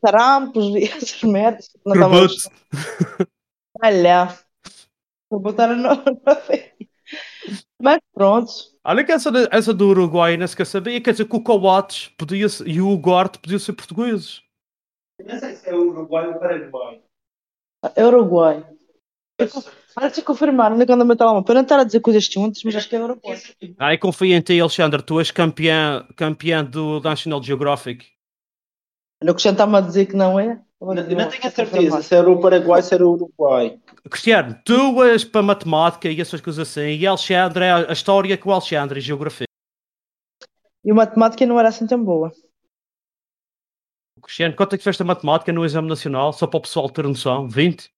Tarampos 0.00 0.64
e 0.76 0.84
essas 0.84 1.22
merdas. 1.22 1.70
Não 1.84 1.94
Corbote. 1.94 2.36
Olha. 3.82 4.38
Vou 5.30 5.40
botar 5.40 5.68
no. 5.68 5.88
Mas 7.80 7.98
pronto. 8.12 8.50
Olha 8.84 9.04
que 9.04 9.12
essa, 9.12 9.30
essa 9.50 9.72
do 9.74 9.88
Uruguai 9.88 10.36
nem 10.36 10.46
sequer 10.46 10.66
sabia. 10.66 11.00
Quer 11.00 11.12
dizer 11.12 11.28
que 11.28 11.36
o 11.36 11.42
Coates 11.42 12.08
podia 12.18 12.48
ser- 12.48 12.66
e 12.66 12.80
o 12.80 12.90
Ugarte 12.90 13.38
podiam 13.38 13.58
ser 13.58 13.72
portugueses. 13.74 14.42
Não 15.24 15.38
sei 15.38 15.56
se 15.56 15.68
é 15.68 15.74
o 15.74 15.88
Uruguai 15.90 16.28
ou 16.28 16.34
o 16.34 16.38
Paraguai. 16.38 17.02
É 17.94 18.04
Uruguai. 18.04 18.66
Eu 19.38 19.46
confirmar, 20.24 20.72
onde 20.72 20.82
é 20.82 20.86
que 20.86 20.92
anda 20.92 21.04
o 21.04 21.06
meu 21.06 21.16
telemóvel? 21.16 21.44
Para 21.44 21.54
não 21.54 21.62
estar 21.62 21.80
a 21.80 21.84
dizer 21.84 22.00
coisas 22.00 22.24
juntas, 22.24 22.62
mas 22.64 22.76
acho 22.76 22.88
que 22.88 22.96
é 22.96 23.02
Uruguai. 23.02 23.38
Ai, 23.78 23.98
confio 23.98 24.34
em 24.34 24.40
ti, 24.40 24.60
Alexandre. 24.60 25.02
Tu 25.02 25.18
és 25.18 25.30
campeão, 25.30 26.06
campeão 26.16 26.64
do 26.64 27.00
National 27.00 27.42
Geographic. 27.42 28.06
Olha, 29.22 29.32
o 29.32 29.34
Cristiano 29.34 29.54
está-me 29.56 29.76
a 29.76 29.80
dizer 29.80 30.06
que 30.06 30.16
não 30.16 30.38
é. 30.38 30.60
Não, 30.80 30.94
não 30.94 31.04
tenho 31.04 31.46
a 31.46 31.50
certeza 31.50 32.02
se 32.02 32.14
era 32.14 32.30
o 32.30 32.40
Paraguai 32.40 32.82
se 32.82 32.94
era 32.94 33.06
o 33.06 33.12
Uruguai. 33.12 33.80
Cristiano, 34.08 34.56
tu 34.64 35.02
és 35.02 35.24
para 35.24 35.42
matemática 35.42 36.08
e 36.08 36.20
essas 36.20 36.40
coisas 36.40 36.68
assim. 36.68 36.96
E 36.96 37.06
Alexandre 37.06 37.64
é 37.64 37.72
a 37.72 37.92
história 37.92 38.38
com 38.38 38.50
o 38.50 38.52
Alexandre 38.52 38.98
e 38.98 39.02
geografia. 39.02 39.46
E 40.84 40.90
a 40.90 40.94
matemática 40.94 41.44
não 41.44 41.58
era 41.58 41.68
assim 41.68 41.86
tão 41.86 42.02
boa. 42.02 42.32
Cristiano, 44.22 44.54
quanto 44.54 44.74
é 44.74 44.78
que 44.78 44.84
fizeste 44.84 45.02
a 45.02 45.06
matemática 45.06 45.52
no 45.52 45.64
exame 45.64 45.88
nacional? 45.88 46.32
Só 46.32 46.46
para 46.46 46.58
o 46.58 46.62
pessoal 46.62 46.88
ter 46.88 47.04
noção. 47.04 47.48
20? 47.48 47.90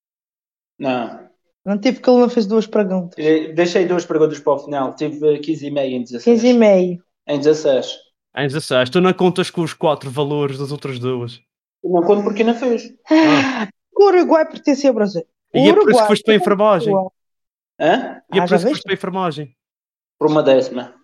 Não. 0.79 1.30
Não 1.65 1.79
tive 1.79 1.99
porque 1.99 2.11
ele 2.11 2.21
não 2.21 2.29
fez 2.31 2.47
duas 2.47 2.67
perguntas. 2.67 3.15
Eh, 3.19 3.53
Deixei 3.53 3.87
duas 3.87 4.05
perguntas 4.07 4.39
para 4.41 4.53
o 4.55 4.59
final. 4.59 4.95
Tive 4.95 5.19
15,5 5.41 5.79
em 5.79 6.03
16. 6.03 6.25
15 6.25 6.49
e 6.49 6.53
meio. 6.55 7.05
Em 7.29 7.39
16. 7.39 7.99
Em 8.37 8.47
16. 8.47 8.91
Tu 8.91 9.01
não 9.01 9.13
contas 9.13 9.51
com 9.51 9.61
os 9.63 9.75
quatro 9.75 10.11
valores 10.11 10.59
das 10.59 10.73
outras 10.73 10.99
duas. 10.99 11.41
Não 11.85 12.03
conto 12.03 12.23
porque 12.25 12.45
não 12.45 12.55
fez. 12.55 12.91
O 13.93 14.05
Uruguai 14.05 14.49
pertence 14.49 14.87
ao 14.87 14.95
Brasil. 14.95 15.23
O 15.55 15.59
E 15.59 15.69
é 15.69 15.75
por 15.75 15.91
isso 15.91 16.01
que 16.01 16.07
foste 16.07 16.23
para 16.25 16.33
a 16.33 16.37
enfermagem. 16.39 16.95
Hã? 17.79 18.23
E 18.33 18.39
é 18.39 18.41
Ah, 18.41 18.43
por 18.43 18.49
já 18.49 18.57
isso 18.57 18.65
que 18.65 18.71
foste 18.71 18.83
para 18.85 18.93
a 18.93 18.95
enfermagem. 18.95 19.55
Por 20.19 20.31
uma 20.31 20.43
décima. 20.43 20.95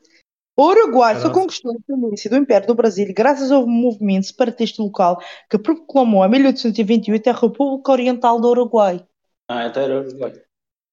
O 0.56 0.64
Uruguai 0.68 1.14
só 1.16 1.22
Caralho. 1.24 1.40
conquistou 1.40 1.72
a 1.72 1.74
independência 1.74 2.30
do 2.30 2.36
Império 2.36 2.66
do 2.66 2.74
Brasil 2.74 3.06
graças 3.14 3.52
ao 3.52 3.66
movimento 3.66 4.26
separatista 4.28 4.82
local 4.82 5.18
que 5.50 5.58
proclamou 5.58 6.24
em 6.24 6.30
1828 6.30 7.28
a 7.28 7.32
República 7.34 7.92
Oriental 7.92 8.40
do 8.40 8.48
Uruguai. 8.48 9.04
Ah, 9.50 9.66
então 9.66 9.82
era 9.82 10.00
o 10.00 10.06
Uruguai. 10.06 10.32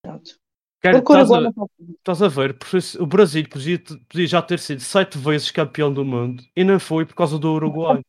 Pronto. 0.04 0.38
Cara, 0.82 1.02
Porque 1.02 1.14
o 1.14 1.16
estás, 1.16 1.32
Uruguai 1.32 1.54
a, 1.58 1.94
estás 1.98 2.22
a 2.22 2.28
ver, 2.28 2.58
o 3.00 3.06
Brasil 3.06 3.48
podia, 3.50 3.80
podia 3.80 4.28
já 4.28 4.42
ter 4.42 4.60
sido 4.60 4.82
sete 4.82 5.18
vezes 5.18 5.50
campeão 5.50 5.92
do 5.92 6.04
mundo 6.04 6.44
e 6.54 6.64
não 6.64 6.78
foi 6.78 7.06
por 7.06 7.16
causa 7.16 7.40
do 7.40 7.54
Uruguai. 7.54 8.02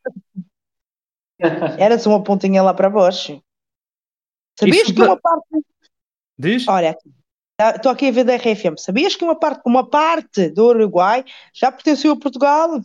Era-se 1.78 2.08
uma 2.08 2.22
pontinha 2.22 2.62
lá 2.62 2.74
para 2.74 2.90
baixo. 2.90 3.40
Sabias 4.58 4.88
Isso 4.88 4.94
que 4.94 5.02
uma 5.02 5.16
parte. 5.16 5.46
Diz? 6.36 6.66
Olha, 6.66 6.96
tá- 7.56 7.76
estou 7.76 7.92
aqui 7.92 8.08
a 8.08 8.12
ver 8.12 8.24
da 8.24 8.34
RFM. 8.34 8.76
Sabias 8.76 9.14
que 9.14 9.24
uma 9.24 9.38
parte, 9.38 9.62
uma 9.64 9.88
parte 9.88 10.50
do 10.50 10.66
Uruguai 10.66 11.24
já 11.52 11.70
pertenceu 11.70 12.12
a 12.12 12.18
Portugal? 12.18 12.80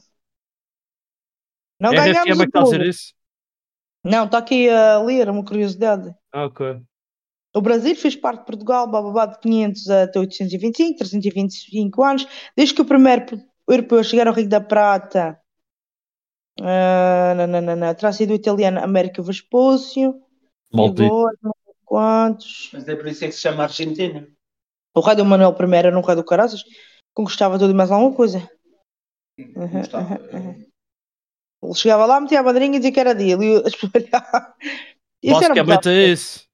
Não 1.79 1.91
é 1.93 1.95
ganhamos 1.95 2.19
RFM 2.19 2.29
é 2.29 2.33
o 2.33 2.37
que 2.37 2.43
está 2.45 2.59
a 2.59 2.63
dizer 2.63 2.81
isso? 2.81 3.13
Não, 4.03 4.25
está 4.25 4.37
aqui 4.37 4.69
a 4.69 4.99
ler, 4.99 5.29
uma 5.29 5.43
curiosidade. 5.43 6.13
Ah, 6.31 6.45
ok. 6.45 6.81
O 7.55 7.61
Brasil 7.61 7.95
fez 7.95 8.15
parte 8.15 8.39
de 8.39 8.45
Portugal, 8.45 8.87
bababá, 8.87 9.25
de 9.25 9.39
500 9.39 9.89
até 9.89 10.19
825, 10.19 10.99
325 10.99 12.03
anos, 12.03 12.27
desde 12.55 12.75
que 12.75 12.81
o 12.81 12.85
primeiro 12.85 13.25
europeu 13.67 13.99
a 13.99 14.03
chegar 14.03 14.27
ao 14.27 14.33
Rio 14.33 14.47
da 14.47 14.61
Prata, 14.61 15.39
ah, 16.61 17.33
não, 17.35 17.47
não, 17.47 17.61
não, 17.61 17.75
não, 17.75 17.95
terá 17.95 18.11
sido 18.11 18.31
o 18.31 18.35
italiano 18.35 18.83
Américo 18.83 19.23
Vespúcio, 19.23 20.21
agora, 20.73 21.35
quantos. 21.85 22.69
Mas 22.73 22.87
é 22.87 22.95
por 22.95 23.07
isso 23.07 23.23
é 23.23 23.27
que 23.27 23.33
se 23.33 23.41
chama 23.41 23.63
Argentina. 23.63 24.27
O 24.93 25.01
rei 25.01 25.15
do 25.15 25.25
Manuel 25.25 25.55
I 25.57 25.75
era 25.75 25.97
um 25.97 26.01
rei 26.01 26.15
do 26.15 26.23
Caraças, 26.23 26.63
conquistava 27.13 27.57
tudo 27.57 27.71
e 27.71 27.73
mais 27.73 27.91
alguma 27.91 28.15
coisa. 28.15 28.49
Não 29.55 29.79
está. 29.79 30.19
Ele 31.61 31.73
chegava 31.73 32.05
lá, 32.05 32.19
metia 32.19 32.39
a 32.39 32.43
bandeirinha 32.43 32.77
e 32.77 32.79
dizia 32.79 32.91
que 32.91 32.99
era 32.99 33.15
dele, 33.15 33.61
e 35.23 35.29
era 35.29 35.39
Basicamente 35.39 35.89
é 35.89 36.07
isso. 36.07 36.48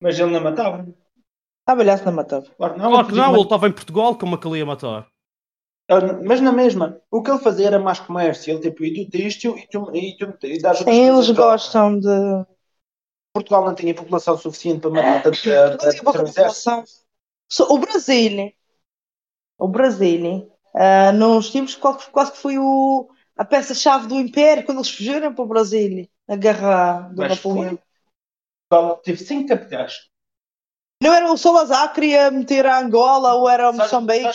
Mas 0.00 0.18
ele 0.18 0.30
não 0.32 0.40
matava. 0.42 0.86
Trabalhasse 1.66 2.04
na 2.04 2.12
matava. 2.12 2.46
Claro, 2.56 2.78
não, 2.78 2.90
Claro 2.90 3.06
que 3.08 3.12
ele 3.14 3.20
não, 3.20 3.34
ele 3.34 3.42
estava 3.42 3.68
em 3.68 3.72
Portugal, 3.72 4.18
como 4.18 4.34
é 4.34 4.38
que 4.38 4.46
ele 4.48 4.58
ia 4.58 4.66
matar? 4.66 5.08
mais- 5.88 6.22
Mas 6.28 6.40
na 6.40 6.52
mesma, 6.52 6.86
o 7.10 7.22
que 7.22 7.30
ele 7.30 7.40
fazia 7.46 7.66
era 7.66 7.78
mais 7.78 8.00
comércio. 8.00 8.50
Ele 8.52 8.60
tipo, 8.62 8.84
e 8.84 9.08
tu 9.10 9.16
isto 9.18 9.48
e 9.58 9.66
tu, 9.68 9.94
e 9.94 10.16
tu 10.16 10.46
e 10.46 10.58
dás 10.60 10.78
outras 10.80 10.96
eles 10.96 11.30
gostam 11.30 11.98
de. 11.98 12.08
Portugal 13.32 13.64
não 13.64 13.74
tinha 13.74 13.94
população 13.94 14.36
suficiente 14.38 14.80
para 14.80 14.90
matar 14.90 15.32
Não. 15.32 16.84
So, 17.48 17.64
o 17.74 17.78
Brasil, 17.78 18.52
o 19.58 19.68
Brasil, 19.68 20.50
ah, 20.74 21.12
nos 21.12 21.50
tempos 21.50 21.74
quase, 21.74 22.10
quase 22.10 22.32
que 22.32 22.38
foi 22.38 22.58
o, 22.58 23.08
a 23.36 23.44
peça-chave 23.44 24.06
do 24.08 24.18
Império 24.20 24.64
quando 24.64 24.78
eles 24.78 24.90
fugiram 24.90 25.34
para 25.34 25.44
o 25.44 25.48
Brasil, 25.48 26.08
na 26.28 26.36
guerra 26.36 27.00
do 27.10 27.16
Mas 27.16 27.30
Napoleão. 27.36 27.78
Portugal 28.70 28.96
teve 29.02 29.18
cinco 29.18 29.48
capitais. 29.48 30.08
Não 31.02 31.14
era 31.14 31.32
o 31.32 31.36
Salazar 31.36 31.88
que 31.88 31.94
queria 31.94 32.30
meter 32.30 32.66
a 32.66 32.78
Angola 32.78 33.34
ou 33.34 33.48
era 33.48 33.70
o 33.70 33.72
Moçambique? 33.72 34.28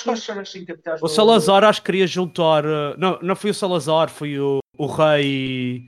O 1.01 1.07
Salazar 1.07 1.63
acho 1.63 1.79
que 1.81 1.85
queria 1.85 2.07
juntar. 2.07 2.65
uh, 2.65 2.97
Não, 2.97 3.19
não 3.21 3.35
foi 3.35 3.51
o 3.51 3.53
Salazar, 3.53 4.09
foi 4.09 4.39
o, 4.39 4.57
o 4.75 4.87
rei. 4.87 5.87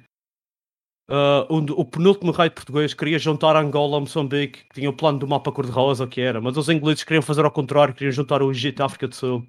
uh, 1.10 1.52
o, 1.52 1.82
o 1.82 1.86
penúltimo 1.86 2.32
rei 2.32 2.52
português 2.52 2.94
queria 2.94 3.18
juntar 3.18 3.56
Angola 3.56 3.98
a 3.98 4.02
Moçambique, 4.02 4.66
que 4.66 4.76
tinha 4.76 4.90
o 4.90 4.96
plano 4.96 5.18
do 5.18 5.28
mapa 5.28 5.52
cor-de-rosa, 5.52 6.04
o 6.04 6.08
que 6.08 6.22
era, 6.22 6.40
mas 6.40 6.56
os 6.56 6.70
ingleses 6.70 7.04
queriam 7.04 7.24
fazer 7.24 7.44
ao 7.44 7.52
contrário, 7.52 7.96
queriam 7.96 8.12
juntar 8.12 8.44
o 8.44 8.52
Egito 8.52 8.80
e 8.80 8.84
a 8.84 8.86
África 8.86 9.08
do 9.08 9.16
Sul. 9.16 9.48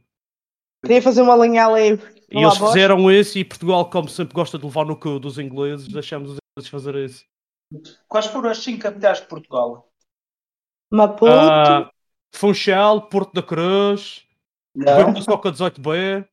Queria 0.82 1.02
fazer 1.02 1.20
uma 1.20 1.37
linha 1.37 1.66
ali. 1.66 2.00
E 2.30 2.38
eles 2.38 2.56
fizeram 2.56 3.11
isso, 3.11 3.38
e 3.38 3.44
Portugal, 3.44 3.90
como 3.90 4.08
sempre 4.08 4.34
gosta 4.34 4.56
de 4.56 4.64
levar 4.64 4.87
no 4.87 4.96
cu 4.96 5.18
dos 5.18 5.38
ingleses, 5.38 5.88
deixamos 5.88 6.30
os 6.30 6.38
ingleses 6.56 6.70
fazer 6.70 6.94
isso. 6.94 7.24
Quais 8.09 8.26
foram 8.26 8.50
as 8.50 8.59
cinco 8.59 8.83
capitais 8.83 9.20
de 9.20 9.26
Portugal? 9.26 9.90
Maputo, 10.90 11.26
Uh, 11.26 11.90
Funchal, 12.35 13.09
Porto 13.09 13.33
da 13.35 13.42
Cruz, 13.42 14.26
Não, 14.74 15.12
do 15.12 15.22
Soca 15.22 15.50
18B, 15.52 16.26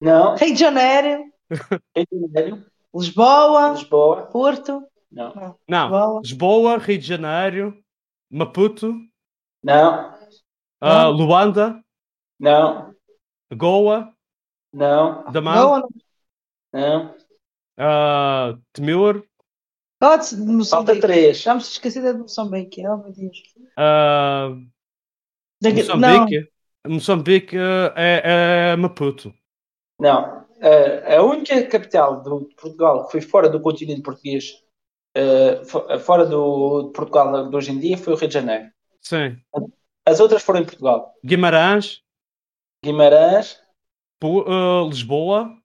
não. 0.00 0.36
Rio 0.36 0.52
de 0.54 0.60
Janeiro, 0.60 1.32
Rio 1.96 2.06
de 2.10 2.20
Janeiro, 2.20 2.66
Lisboa, 2.94 3.70
Lisboa, 3.72 4.26
Porto. 4.26 4.86
não. 5.10 5.58
não, 5.68 5.88
Lisboa. 5.88 6.20
Lisboa, 6.22 6.78
Rio 6.78 6.98
de 6.98 7.06
Janeiro, 7.06 7.84
Maputo, 8.30 8.94
Não, 9.62 10.12
ah, 10.80 11.08
Luanda, 11.08 11.82
não, 12.38 12.94
Goa, 13.54 14.12
não, 14.72 15.24
Damão, 15.30 15.68
Goa, 15.68 15.88
não. 16.72 17.14
ah, 17.76 18.58
Temur, 18.72 19.24
Oh, 20.04 20.16
de 20.16 20.36
Moçambique. 20.36 20.68
Falta 20.68 21.00
três. 21.00 21.40
Já 21.40 21.54
me 21.54 21.60
esqueci 21.60 22.00
de 22.02 22.12
Moçambique. 22.12 22.86
Oh, 22.86 22.96
meu 22.96 23.12
Deus. 23.12 23.42
Daqui- 25.60 25.82
Moçambique, 25.84 26.48
Moçambique 26.86 27.56
ah, 27.56 27.92
é, 27.96 28.72
é 28.72 28.76
Maputo. 28.76 29.32
Não. 30.00 30.42
A, 30.60 31.16
a 31.16 31.22
única 31.22 31.64
capital 31.66 32.20
do, 32.22 32.48
de 32.48 32.54
Portugal 32.56 33.06
que 33.06 33.12
foi 33.12 33.20
fora 33.20 33.48
do 33.48 33.60
continente 33.60 34.02
português, 34.02 34.52
fo- 35.66 35.98
fora 36.00 36.26
do, 36.26 36.84
de 36.84 36.92
Portugal 36.92 37.48
de 37.48 37.56
hoje 37.56 37.70
em 37.72 37.78
dia, 37.78 37.96
foi 37.96 38.12
o 38.12 38.16
Rio 38.16 38.28
de 38.28 38.34
Janeiro. 38.34 38.70
Sim. 39.00 39.36
As 40.06 40.18
outras 40.20 40.42
foram 40.42 40.60
em 40.60 40.64
Portugal. 40.64 41.14
Guimarães, 41.24 42.00
Guimarães, 42.84 43.60
Lisboa, 44.88 45.56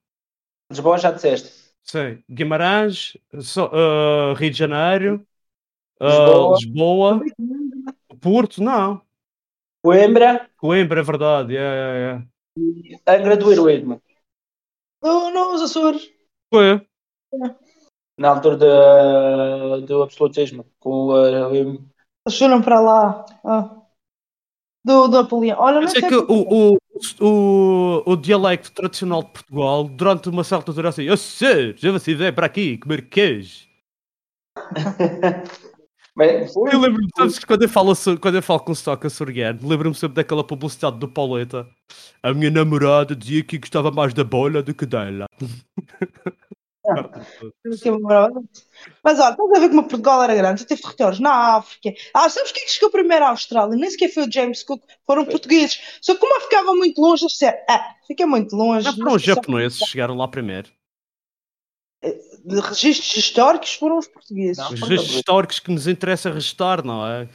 Lisboa 0.72 0.98
já 1.00 1.12
disseste. 1.12 1.57
Sim. 1.90 2.24
Guimarães, 2.30 3.18
so- 3.42 3.70
ah, 3.74 4.34
Rio 4.36 4.52
de 4.52 4.58
Janeiro, 4.58 5.26
ah, 6.00 6.06
Lisboa. 6.60 7.20
Lisboa, 7.22 7.22
Porto, 8.22 8.62
não. 8.64 9.02
Coimbra, 9.84 10.50
Coimbra, 10.58 11.00
é 11.00 11.04
verdade. 11.04 11.56
é, 11.56 11.62
é, 11.62 12.24
é. 13.06 13.16
Angra 13.18 13.38
do 13.38 13.52
Heroísmo. 13.52 14.02
Não, 15.02 15.32
não, 15.32 15.54
os 15.56 15.62
Açores. 15.62 16.12
Foi. 16.52 16.82
Na 18.18 18.30
altura 18.30 18.58
da- 18.58 19.78
do 19.86 20.02
absolutismo. 20.02 20.66
Com, 20.80 21.16
eh, 21.16 21.78
Eles 22.26 22.38
foram 22.40 22.62
para 22.62 22.80
lá. 22.82 23.26
Ah. 23.46 23.82
Do, 24.84 25.08
do 25.08 25.22
Napoleão. 25.22 25.60
Olha, 25.60 25.76
não 25.76 25.82
Mas 25.84 25.92
é 25.96 26.00
sei 26.00 26.10
que 26.10 26.16
porque- 26.16 26.34
o, 26.34 26.74
o, 26.74 26.78
o, 27.20 28.04
o 28.06 28.16
dialecto 28.16 28.72
tradicional 28.72 29.24
de 29.24 29.30
Portugal, 29.32 29.84
durante 29.88 30.30
uma 30.30 30.44
certa 30.44 30.72
altura, 30.72 30.90
assim, 30.90 31.04
eu 31.04 31.18
sei, 31.18 31.74
já 31.78 31.92
você 31.92 32.14
veio 32.16 32.34
para 32.34 32.46
aqui 32.46 32.78
comer 32.78 33.08
queijo. 33.10 33.68
Bem, 36.18 36.48
foi- 36.48 36.74
Eu 36.74 36.80
lembro-me, 36.80 37.08
sabes, 37.16 37.38
que 37.38 37.46
quando 37.46 37.62
eu 37.64 37.70
falo, 37.70 37.94
quando 38.20 38.36
eu 38.36 38.42
falo 38.42 38.60
com 38.62 38.74
sotaque 38.74 39.06
açoriano, 39.08 39.60
lembro-me 39.68 39.94
sempre 39.96 40.16
daquela 40.16 40.44
publicidade 40.44 40.98
do 40.98 41.08
Pauleta. 41.08 41.68
A 42.24 42.34
minha 42.34 42.50
namorada 42.50 43.16
dizia 43.16 43.44
que 43.44 43.60
gostava 43.60 43.92
mais 43.92 44.14
da 44.16 44.24
bola 44.24 44.64
do 44.64 44.74
que 44.74 44.86
dela. 44.86 45.28
Mas 49.04 49.20
olha, 49.20 49.32
estás 49.32 49.38
a 49.56 49.60
ver 49.60 49.70
como 49.70 49.84
Portugal 49.84 50.24
era 50.24 50.36
grande? 50.36 50.62
Já 50.62 50.68
teve 50.68 50.82
territórios 50.82 51.20
na 51.20 51.58
África. 51.58 51.94
Ah, 52.14 52.30
sabes 52.30 52.52
quem 52.52 52.64
é 52.64 52.66
que 52.66 52.72
chegou 52.72 52.90
primeiro 52.90 53.26
à 53.26 53.30
Austrália? 53.30 53.78
Nem 53.78 53.90
sequer 53.90 54.10
foi 54.14 54.28
o 54.28 54.32
James 54.32 54.64
Cook, 54.64 54.82
foram 55.06 55.26
portugueses. 55.26 55.80
Só 56.02 56.14
que 56.14 56.20
como 56.20 56.34
eu 56.36 56.42
ficava 56.42 56.74
muito 56.74 57.00
longe, 57.02 57.24
eles 57.24 57.34
disseram, 57.34 57.58
ah, 57.70 57.96
fica 58.08 58.26
muito 58.26 58.56
longe. 58.56 58.86
Não 58.88 58.96
foram 58.96 59.16
os 59.16 59.22
japoneses 59.22 59.80
que 59.80 59.86
chegaram 59.86 60.16
lá 60.16 60.28
primeiro. 60.28 60.70
De 62.46 62.60
registros 62.62 63.18
históricos 63.18 63.74
foram 63.74 63.98
os 63.98 64.08
portugueses. 64.08 64.58
Não. 64.58 64.72
Os 64.72 64.80
registros 64.82 65.16
históricos 65.18 65.60
que 65.60 65.72
nos 65.72 65.88
interessa 65.88 66.32
registrar, 66.32 66.84
não 66.86 67.06
é? 67.06 67.28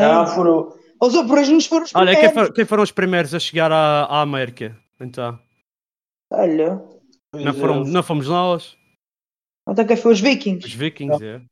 Não, 0.00 0.26
foram. 0.26 0.78
Os 1.00 1.14
aborígenes 1.16 1.66
foram 1.66 1.84
os 1.84 1.94
Olha, 1.94 2.12
quem, 2.12 2.24
primeiros. 2.26 2.46
for- 2.48 2.54
quem 2.54 2.64
foram 2.64 2.82
os 2.82 2.92
primeiros 2.92 3.34
a 3.34 3.38
chegar 3.40 3.72
à, 3.72 4.04
à 4.04 4.20
América? 4.20 4.76
Então, 5.00 5.38
Olha, 6.30 6.80
não, 7.34 7.54
foram, 7.54 7.84
não 7.84 8.02
fomos 8.02 8.26
nós, 8.28 8.76
até 9.66 9.84
quem 9.84 9.96
foi 9.96 10.12
os 10.12 10.20
vikings. 10.20 10.66
os 10.66 10.72
vikings, 10.72 11.24
é. 11.24 11.42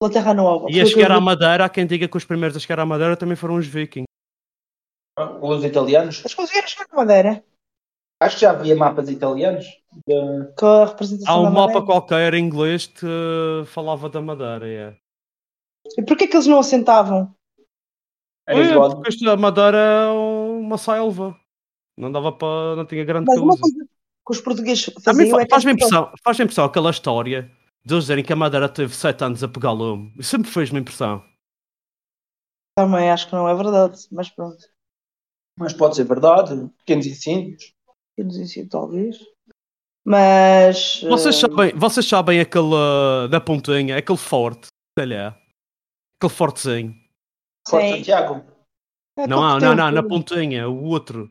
Pela 0.00 0.12
Terra 0.12 0.34
Nova. 0.34 0.66
E 0.70 0.80
a 0.80 0.84
chegar 0.86 1.12
à 1.12 1.20
Madeira, 1.20 1.64
há 1.64 1.68
quem 1.68 1.86
diga 1.86 2.08
que 2.08 2.16
os 2.16 2.24
primeiros 2.24 2.56
a 2.56 2.60
chegar 2.60 2.80
à 2.80 2.86
Madeira 2.86 3.16
também 3.16 3.36
foram 3.36 3.54
os 3.54 3.66
vikings. 3.66 4.06
Os 5.40 5.64
italianos. 5.64 6.24
As 6.24 6.34
conseguiram 6.34 6.66
chegar 6.66 6.86
à 6.90 6.96
Madeira. 6.96 7.44
Acho 8.20 8.36
que 8.36 8.42
já 8.42 8.50
havia 8.50 8.74
mapas 8.74 9.08
italianos. 9.08 9.64
de- 10.06 10.52
Com 10.56 10.66
a 10.66 10.86
representação 10.86 11.34
Há 11.34 11.40
um 11.40 11.44
da 11.44 11.50
mapa 11.50 11.84
qualquer 11.84 12.34
em 12.34 12.44
inglês 12.44 12.86
que 12.86 13.06
falava 13.66 14.08
da 14.08 14.20
Madeira, 14.20 14.68
é. 14.68 14.96
E 15.98 16.02
porquê 16.02 16.26
que 16.26 16.36
eles 16.36 16.46
não 16.46 16.58
assentavam? 16.60 17.34
É, 18.48 18.54
porque 18.74 19.28
a 19.28 19.36
Madeira 19.36 19.76
é 19.76 20.06
uma 20.08 20.78
selva. 20.78 21.38
Não 21.96 22.10
dava 22.10 22.32
para. 22.32 22.74
não 22.76 22.86
tinha 22.86 23.04
grande 23.04 23.26
Mas 23.28 23.38
uma 23.38 23.56
coisa. 23.56 23.88
Que 24.26 24.32
os 24.32 24.40
portugueses 24.40 24.84
faziam 25.02 25.30
fa- 25.30 25.42
é 25.42 25.48
faz-me 25.48 25.72
impressão, 25.72 26.12
faz 26.22 26.38
impressão 26.40 26.64
aquela 26.64 26.90
história 26.90 27.50
de 27.84 27.94
eles 27.94 28.04
dizerem 28.04 28.24
que 28.24 28.32
a 28.32 28.36
Madeira 28.36 28.68
teve 28.68 28.94
7 28.94 29.24
anos 29.24 29.42
a 29.42 29.48
pegar 29.48 29.72
lume. 29.72 30.12
Isso 30.18 30.30
sempre 30.30 30.50
fez-me 30.50 30.78
impressão. 30.78 31.24
Também 32.78 33.10
acho 33.10 33.26
que 33.28 33.34
não 33.34 33.48
é 33.48 33.54
verdade, 33.54 33.98
mas 34.10 34.30
pronto. 34.30 34.62
Mas 35.58 35.72
pode 35.72 35.96
ser 35.96 36.04
verdade. 36.04 36.70
Pequenos 36.78 37.06
incêndios. 37.06 37.74
Eu 38.16 38.24
nos 38.24 38.36
ensino, 38.36 38.68
talvez. 38.68 39.18
Mas. 40.04 41.02
Vocês 41.02 41.36
eh, 41.36 41.40
sabem, 41.40 41.74
vocês 41.74 42.06
sabem 42.06 42.40
aquele 42.40 42.74
uh, 42.74 43.28
da 43.28 43.40
pontinha, 43.40 43.98
aquele 43.98 44.18
forte, 44.18 44.68
sei 44.98 45.06
lá. 45.06 45.38
Aquele 46.18 46.32
fortezinho. 46.32 46.94
Forte. 47.68 47.96
Santiago. 47.96 48.44
é 49.18 49.26
Não, 49.26 49.58
não, 49.58 49.74
não, 49.74 49.90
na 49.90 50.02
pontinha, 50.02 50.68
o 50.68 50.84
outro. 50.84 51.30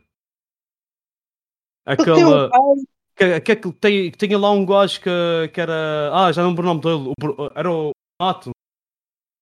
Aquele 1.85 2.05
que 2.05 2.21
Aquele. 2.21 2.49
pai, 2.49 3.41
Que, 3.41 3.55
tem, 3.73 4.11
que 4.11 4.17
tinha 4.17 4.37
lá 4.37 4.51
um 4.51 4.65
gajo 4.65 4.99
que, 5.01 5.49
que 5.53 5.61
era. 5.61 6.09
Ah, 6.13 6.31
já 6.31 6.41
não 6.41 6.49
lembro 6.49 6.63
o 6.63 6.73
nome 6.73 6.81
dele. 6.81 7.13
o 7.13 7.51
era 7.55 7.71
o 7.71 7.91
Mato. 8.19 8.51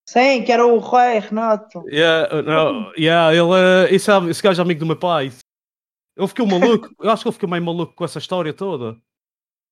Sim, 0.08 0.42
que 0.42 0.50
era 0.50 0.66
o 0.66 0.78
Rei 0.78 1.20
Renato. 1.20 1.82
Yeah, 1.88 2.34
uh, 2.34 2.42
não, 2.42 2.92
yeah, 2.94 3.32
ele, 3.32 3.42
uh, 3.42 3.94
esse, 3.94 4.10
é- 4.10 4.30
esse 4.30 4.42
gajo 4.42 4.60
é 4.60 4.64
amigo 4.64 4.80
do 4.80 4.86
meu 4.86 4.98
pai. 4.98 5.30
Ele 6.16 6.28
ficou 6.28 6.46
maluco. 6.46 6.90
Eu 7.00 7.10
acho 7.10 7.22
que 7.22 7.28
ele 7.28 7.34
ficou 7.34 7.48
meio 7.48 7.62
maluco 7.64 7.94
com 7.94 8.04
essa 8.04 8.18
história 8.18 8.52
toda. 8.52 8.96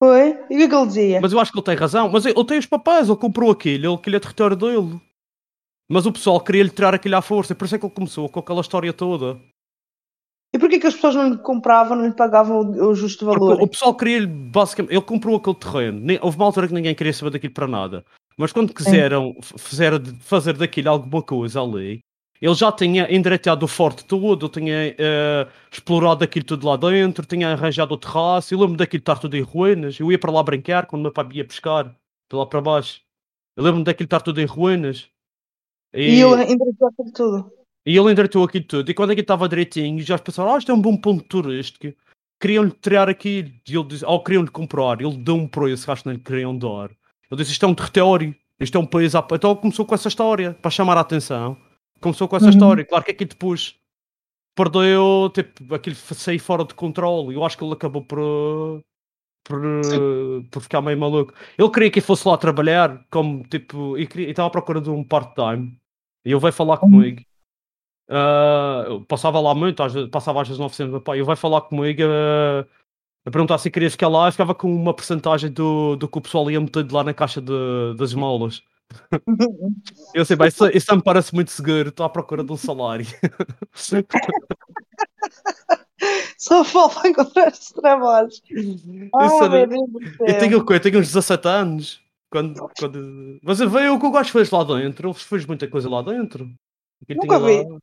Foi? 0.01 0.31
E 0.49 0.55
o 0.55 0.59
que 0.59 0.63
é 0.63 0.69
que 0.69 0.75
ele 0.75 0.87
dizia? 0.87 1.21
Mas 1.21 1.33
eu 1.33 1.41
acho 1.41 1.51
que 1.51 1.59
ele 1.59 1.65
tem 1.65 1.75
razão. 1.75 2.09
Mas 2.09 2.25
ele 2.25 2.45
tem 2.45 2.57
os 2.59 2.67
papéis, 2.67 3.09
ele 3.09 3.19
comprou 3.19 3.51
aquilo, 3.51 3.85
ele 3.87 3.95
aquilo 3.95 4.17
é 4.17 4.21
território 4.21 4.57
dele. 4.57 5.01
Mas 5.91 6.07
o 6.07 6.13
pessoal 6.13 6.41
queria 6.41 6.63
lhe 6.63 6.71
tirar 6.71 6.95
aquilo 6.95 7.17
à 7.17 7.23
força, 7.23 7.53
por 7.53 7.65
isso 7.65 7.75
é 7.75 7.79
que 7.81 7.85
ele 7.85 7.95
começou 7.95 8.29
com 8.29 8.39
aquela 8.39 8.61
história 8.61 8.93
toda. 8.93 9.41
E 10.55 10.59
porquê 10.59 10.79
que 10.79 10.87
as 10.87 10.95
pessoas 10.95 11.15
não 11.15 11.29
lhe 11.31 11.39
compravam, 11.39 11.97
não 11.97 12.07
lhe 12.07 12.15
pagavam 12.15 12.61
o, 12.61 12.89
o 12.89 12.95
justo 12.95 13.27
Porque 13.27 13.39
valor? 13.39 13.61
o 13.63 13.69
pessoal 13.69 13.95
queria-lhe, 13.95 14.27
basicamente, 14.27 14.93
ele 14.93 15.03
comprou 15.03 15.37
aquele 15.37 15.57
terreno. 15.57 16.01
Nem- 16.01 16.19
houve 16.23 16.37
uma 16.39 16.47
altura 16.47 16.69
que 16.69 16.75
ninguém 16.75 16.95
queria 16.95 17.13
saber 17.13 17.31
daquilo 17.33 17.53
para 17.53 17.67
nada. 17.67 18.05
Mas 18.37 18.53
quando 18.53 18.73
quiseram 18.73 19.35
fizeram 19.43 19.99
de- 19.99 20.13
fazer 20.21 20.57
daquilo 20.57 20.89
alguma 20.89 21.23
coisa 21.23 21.61
ali, 21.61 22.01
ele 22.41 22.55
já 22.55 22.71
tinha 22.73 23.13
endireitado 23.13 23.65
o 23.65 23.69
forte 23.69 24.05
todo, 24.05 24.47
ele 24.47 24.53
tinha 24.53 24.95
eh, 24.97 25.47
explorado 25.71 26.23
aquilo 26.25 26.45
tudo 26.47 26.67
lá 26.69 26.77
dentro, 26.77 27.27
tinha 27.27 27.51
arranjado 27.53 27.93
o 27.93 27.99
terraço. 27.99 28.55
Eu 28.55 28.61
lembro 28.61 28.77
daquilo 28.77 29.01
estar 29.01 29.19
tudo 29.19 29.37
em 29.37 29.43
ruínas. 29.43 29.99
Eu 29.99 30.11
ia 30.13 30.19
para 30.19 30.31
lá 30.31 30.43
brincar 30.43 30.87
quando 30.87 31.01
o 31.01 31.03
meu 31.03 31.13
pai 31.13 31.27
ia 31.33 31.45
pescar, 31.45 31.93
para 32.29 32.39
lá 32.39 32.47
para 32.47 32.61
baixo. 32.61 33.01
Eu 33.57 33.65
lembro-me 33.65 33.85
daquilo 33.85 34.07
estar 34.07 34.21
tudo 34.21 34.41
em 34.41 34.47
ruínas. 34.47 35.09
E 35.93 36.21
ele 36.21 36.45
endireitou 36.45 36.89
aquilo 36.89 37.13
tudo. 37.13 37.53
E 37.89 37.97
ele 37.97 38.11
endireitou 38.13 38.45
aquilo 38.45 38.65
tudo. 38.65 38.91
E 38.91 38.95
quando 38.95 39.11
aquilo 39.13 39.23
estava 39.23 39.49
direitinho, 39.49 39.99
já 40.03 40.19
pensaram, 40.19 40.55
ah, 40.55 40.59
isto 40.59 40.71
é 40.71 40.75
um 40.75 40.81
bom 40.81 40.95
ponto 40.95 41.25
turístico. 41.25 41.97
Queriam-lhe 42.39 42.71
tirar 42.71 43.09
aquilo. 43.09 43.49
E 43.67 43.75
ele 43.75 43.85
disse, 43.85 44.05
ou 44.05 44.23
queriam-lhe 44.23 44.51
comprar. 44.51 45.01
Ele 45.01 45.17
deu 45.17 45.37
um 45.37 45.49
preço, 45.49 45.91
acho 45.91 46.03
que 46.03 46.09
não 46.09 46.15
lhe 46.15 46.21
queriam 46.21 46.57
dar. 46.57 46.91
Ele 47.31 47.41
disse, 47.41 47.53
isto 47.53 47.65
é 47.65 47.69
um 47.69 47.75
território. 47.75 48.35
Isto 48.61 48.77
é 48.77 48.81
um 48.81 48.87
país 48.87 49.15
à... 49.15 49.27
Então 49.33 49.57
começou 49.57 49.87
com 49.87 49.95
essa 49.95 50.09
história, 50.09 50.53
para 50.61 50.71
chamar 50.71 50.99
a 50.99 51.01
atenção. 51.01 51.57
Começou 52.01 52.29
com 52.29 52.37
essa 52.37 52.45
Uhum. 52.47 52.51
história. 52.51 52.85
Claro 52.85 53.05
que 53.05 53.13
aquilo 53.13 53.31
depois 53.31 53.75
perdeu, 54.55 55.31
tipo, 55.33 55.75
aquilo 55.75 55.97
saiu 55.97 56.41
fora 56.41 56.65
de 56.65 56.75
controle. 56.75 57.35
Eu 57.35 57.45
acho 57.45 57.57
que 57.57 57.65
ele 57.65 57.73
acabou 57.73 58.03
por... 58.03 58.83
Por, 59.45 59.63
por 60.51 60.61
ficar 60.63 60.83
meio 60.83 60.99
maluco. 60.99 61.33
Ele 61.57 61.71
queria 61.71 61.91
que 61.91 62.01
eu 62.01 62.03
fosse 62.03 62.29
lá 62.29 62.37
trabalhar, 62.37 63.03
como 63.11 63.45
tipo, 63.45 63.97
e 63.97 64.07
e 64.17 64.21
estava 64.25 64.49
à 64.49 64.51
procura 64.51 64.79
de 64.79 64.91
um 64.91 65.03
part-time. 65.03 65.75
E 66.23 66.31
ele 66.31 66.39
veio 66.41 66.53
falar 66.53 66.77
comigo. 66.77 67.23
Ah, 68.09 68.85
eu 68.87 69.03
passava 69.03 69.39
lá 69.39 69.55
muito, 69.55 69.83
às 69.83 69.93
passava 70.09 70.41
às 70.41 70.49
vezes 70.49 70.59
na 70.59 70.67
oficina 70.67 70.89
do 70.89 70.93
meu 70.93 71.01
pai. 71.01 71.19
Ele 71.19 71.25
vai 71.27 71.37
falar 71.37 71.61
comigo 71.63 72.03
ah, 72.05 72.65
a 73.27 73.31
perguntar 73.31 73.59
se 73.59 73.71
queria 73.71 73.91
ficar 73.91 74.09
lá. 74.09 74.29
Eu 74.29 74.33
ficava 74.33 74.55
com 74.55 74.73
uma 74.75 74.95
porcentagem 74.95 75.51
do, 75.51 75.97
do 75.97 76.09
que 76.09 76.19
o 76.19 76.21
pessoal 76.21 76.51
ia 76.51 76.61
metendo 76.61 76.95
lá 76.95 77.05
na 77.05 77.13
caixa 77.13 77.41
de, 77.41 77.95
das 77.97 78.11
esmolas. 78.11 78.63
Eu 80.15 80.25
sei, 80.25 80.35
bem, 80.35 80.49
isso, 80.49 80.67
isso 80.69 80.97
me 80.97 81.03
parece 81.03 81.35
muito 81.35 81.51
seguro. 81.51 81.91
Estou 81.91 82.07
à 82.07 82.09
procura 82.09 82.43
de 82.43 82.51
um 82.51 82.57
salário. 82.57 83.07
Só 86.39 86.65
falta 86.65 87.07
encontrar 87.09 87.49
esses 87.49 87.71
trabalhos. 87.73 88.41
Ah. 89.15 89.29
Eu 90.21 90.39
tenho, 90.39 90.59
o 90.59 90.65
quê? 90.65 90.75
eu 90.75 90.81
tenho 90.81 91.01
uns 91.01 91.09
17 91.09 91.49
anos. 91.49 92.01
Quando, 92.31 92.71
quando... 92.79 93.39
Mas 93.43 93.59
veio 93.59 93.95
o 93.95 94.01
que 94.01 94.07
o 94.07 94.11
gajo 94.11 94.31
fez 94.31 94.51
lá 94.51 94.65
dentro. 94.65 95.09
Ele 95.09 95.15
fez 95.19 95.45
muita 95.45 95.69
coisa 95.69 95.91
lá 95.91 96.01
dentro. 96.01 96.51
Nunca 97.09 97.39
vi. 97.41 97.65
lá- 97.65 97.79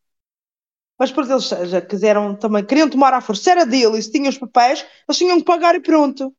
Mas 0.97 1.09
depois 1.09 1.29
eles 1.29 1.69
já 1.69 1.81
quiseram 1.81 2.35
também, 2.35 2.65
queriam 2.65 2.89
tomar 2.89 3.13
à 3.13 3.21
força. 3.21 3.51
Era 3.51 3.65
dele 3.65 3.97
e 3.97 4.01
se 4.01 4.11
tinha 4.11 4.29
os 4.29 4.37
papéis, 4.37 4.85
eles 5.07 5.17
tinham 5.17 5.37
que 5.37 5.45
pagar 5.45 5.75
e 5.75 5.81
pronto. 5.81 6.33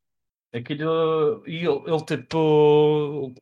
Aquilo. 0.54 1.42
E 1.46 1.56
ele, 1.56 1.82
ele 1.86 2.04
tipo. 2.04 3.32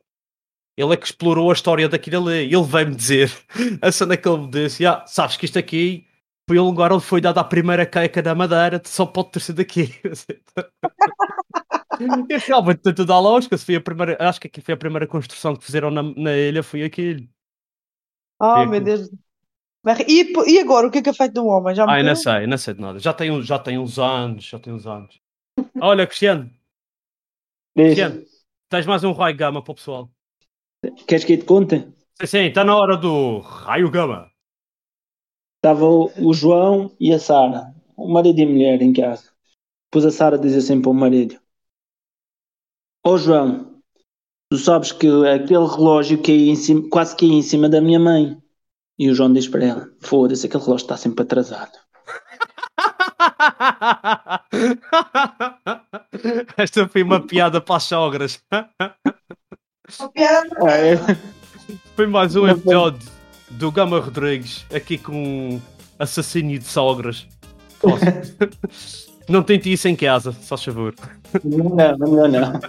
Ele 0.77 0.93
é 0.93 0.97
que 0.97 1.05
explorou 1.05 1.49
a 1.49 1.53
história 1.53 1.87
daquilo 1.87 2.27
ali. 2.27 2.53
Ele 2.53 2.63
veio-me 2.63 2.95
dizer. 2.95 3.31
A 3.81 3.91
cena 3.91 4.17
que 4.17 4.27
ele 4.27 4.39
me 4.39 4.49
disse: 4.49 4.85
ah, 4.85 5.05
sabes 5.07 5.37
que 5.37 5.45
isto 5.45 5.57
aqui 5.57 6.05
foi 6.47 6.59
o 6.59 6.65
lugar 6.65 6.93
onde 6.93 7.03
foi 7.03 7.19
dada 7.19 7.41
a 7.41 7.43
primeira 7.43 7.85
queica 7.85 8.21
da 8.21 8.35
Madeira, 8.35 8.81
só 8.85 9.05
pode 9.05 9.31
ter 9.31 9.39
sido 9.39 9.61
aqui. 9.61 9.89
e 12.29 12.37
realmente 12.37 12.81
tem 12.81 12.93
tudo 12.93 13.13
à 13.13 13.19
lógica. 13.19 13.57
Se 13.57 13.65
foi 13.65 13.75
a 13.75 13.81
primeira, 13.81 14.15
acho 14.19 14.39
que 14.39 14.47
aqui 14.47 14.61
foi 14.61 14.75
a 14.75 14.77
primeira 14.77 15.07
construção 15.07 15.55
que 15.55 15.65
fizeram 15.65 15.89
na, 15.89 16.03
na 16.03 16.35
ilha, 16.35 16.61
foi 16.61 16.83
aquilo. 16.83 17.27
Oh, 18.39 18.59
Fico. 18.59 18.69
meu 18.69 18.81
Deus. 18.81 19.09
E, 20.07 20.33
e 20.53 20.59
agora, 20.59 20.87
o 20.87 20.91
que 20.91 20.99
é 20.99 21.01
que 21.01 21.09
é 21.09 21.13
feito 21.13 21.33
do 21.33 21.45
homem? 21.47 21.75
Já 21.75 21.87
me 21.87 21.95
Ai, 21.95 22.03
não 22.03 22.15
sei, 22.15 22.45
não 22.47 22.57
sei 22.57 22.73
de 22.73 22.81
nada. 22.81 22.99
Já 22.99 23.13
tem, 23.13 23.31
uns- 23.31 23.45
já 23.45 23.57
tem 23.59 23.77
uns 23.79 23.97
anos, 23.99 24.45
já 24.45 24.59
tem 24.59 24.73
uns 24.73 24.85
anos. 24.87 25.19
Olha, 25.79 26.07
Cristiano, 26.07 26.51
Cristiano, 27.87 28.19
tens 28.69 28.85
mais 28.85 29.03
um 29.03 29.11
raio 29.13 29.35
gama 29.37 29.63
para 29.63 29.71
o 29.71 29.75
pessoal. 29.75 30.11
queres 31.07 31.25
que 31.25 31.33
eu 31.33 31.39
te 31.39 31.45
conte? 31.45 31.75
Sim, 32.19 32.27
sim, 32.27 32.39
está 32.47 32.63
na 32.63 32.75
hora 32.75 32.97
do 32.97 33.39
raio 33.39 33.89
gama. 33.89 34.29
Estava 35.57 35.85
o, 35.85 36.33
João 36.33 36.89
e 36.97 37.11
a 37.13 37.19
Sara, 37.19 37.75
o 37.97 38.07
marido 38.07 38.39
e 38.39 38.43
a 38.43 38.47
mulher 38.47 38.81
em 38.81 38.93
casa. 38.93 39.31
Depois 39.87 40.05
a 40.05 40.11
Sara 40.11 40.37
diz 40.39 40.55
assim 40.55 40.81
para 40.81 40.91
o 40.91 40.95
marido: 40.95 41.39
Ó 43.05 43.17
João, 43.17 43.81
tu 44.49 44.57
sabes 44.57 44.91
que 44.91 45.07
aquele 45.27 45.67
relógio 45.67 46.21
caiu 46.23 46.47
em 46.51 46.55
cima, 46.55 46.89
quase 46.89 47.15
caiu 47.17 47.33
em 47.33 47.41
cima 47.43 47.69
da 47.69 47.81
minha 47.81 47.99
mãe. 47.99 48.37
E 48.97 49.09
o 49.09 49.15
João 49.15 49.33
diz 49.33 49.45
para 49.47 49.65
ela: 49.65 49.89
Foda-se, 49.99 50.47
aquele 50.47 50.63
relógio 50.63 50.85
está 50.85 50.97
sempre 50.97 51.23
atrasado. 51.23 51.77
Esta 56.57 56.87
foi 56.87 57.03
uma 57.03 57.19
piada 57.19 57.59
para 57.59 57.75
as 57.75 57.83
sogras. 57.83 58.41
Foi 61.95 62.07
mais 62.07 62.35
um 62.35 62.47
episódio 62.47 63.07
do 63.51 63.71
Gama 63.71 63.99
Rodrigues 63.99 64.65
aqui 64.73 64.97
com 64.97 65.61
assassínio 65.99 66.57
de 66.59 66.65
sogras. 66.65 67.27
Não 69.27 69.41
tente 69.41 69.73
isso 69.73 69.87
em 69.87 69.95
casa, 69.95 70.31
só 70.31 70.55
favor. 70.55 70.93
Não, 71.43 71.97
não, 71.97 72.27
não. 72.27 72.59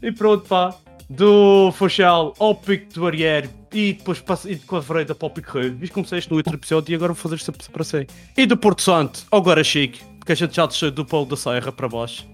E 0.00 0.12
pronto, 0.12 0.46
pá. 0.46 0.72
Do 1.10 1.72
Funchal 1.72 2.34
ao 2.38 2.54
Pico 2.54 2.92
do 2.92 3.06
Ariero 3.06 3.48
e 3.72 3.94
depois 3.94 4.20
passe- 4.20 4.50
e 4.50 4.54
de 4.56 4.66
Cavareira 4.66 5.14
para 5.14 5.26
o 5.26 5.30
Pico 5.30 5.58
Rei. 5.58 5.70
Viste 5.70 5.92
como 5.94 6.06
comecei 6.06 6.28
no 6.30 6.36
outro 6.36 6.54
episódio 6.54 6.92
e 6.92 6.94
agora 6.94 7.12
vou 7.14 7.22
fazer 7.22 7.36
isto 7.36 7.52
para 7.72 7.84
si. 7.84 8.06
E 8.36 8.44
do 8.46 8.56
Porto 8.58 8.82
Santo 8.82 9.20
ao 9.30 9.40
Guarachique, 9.40 10.02
porque 10.18 10.32
a 10.32 10.34
gente 10.34 10.54
já 10.54 10.66
desceu 10.66 10.90
do 10.90 11.04
Polo 11.06 11.24
da 11.26 11.36
Serra 11.36 11.72
para 11.72 11.88
baixo. 11.88 12.26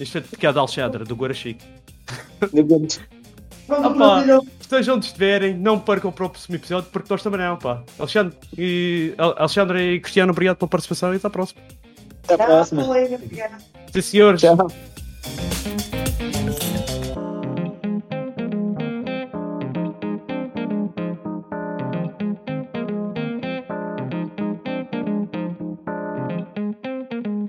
Isto 0.00 0.18
é 0.18 0.20
de 0.20 0.28
piada 0.28 0.58
Alexandra, 0.58 1.04
do 1.04 1.14
Guarachique. 1.14 1.64
Opa, 3.68 4.24
estejam 4.60 4.96
onde 4.96 5.06
estiverem, 5.06 5.54
não 5.54 5.78
percam 5.78 6.10
o 6.10 6.12
próximo 6.12 6.56
episódio 6.56 6.88
porque 6.90 7.06
nós 7.12 7.22
também 7.22 7.40
não, 7.40 7.56
pá. 7.56 7.82
Alexandre 7.98 8.36
e, 8.56 9.14
Al- 9.18 9.34
Alexandre 9.38 9.94
e 9.94 10.00
Cristiano, 10.00 10.32
obrigado 10.32 10.56
pela 10.56 10.68
participação 10.68 11.12
e 11.12 11.16
até 11.16 11.26
à 11.26 11.30
próxima. 11.30 11.60
Até 12.24 12.34
a 12.34 12.38
próxima. 12.46 12.82
Sim, 13.92 14.00
senhores. 14.00 14.40
Tchau. 14.40 14.56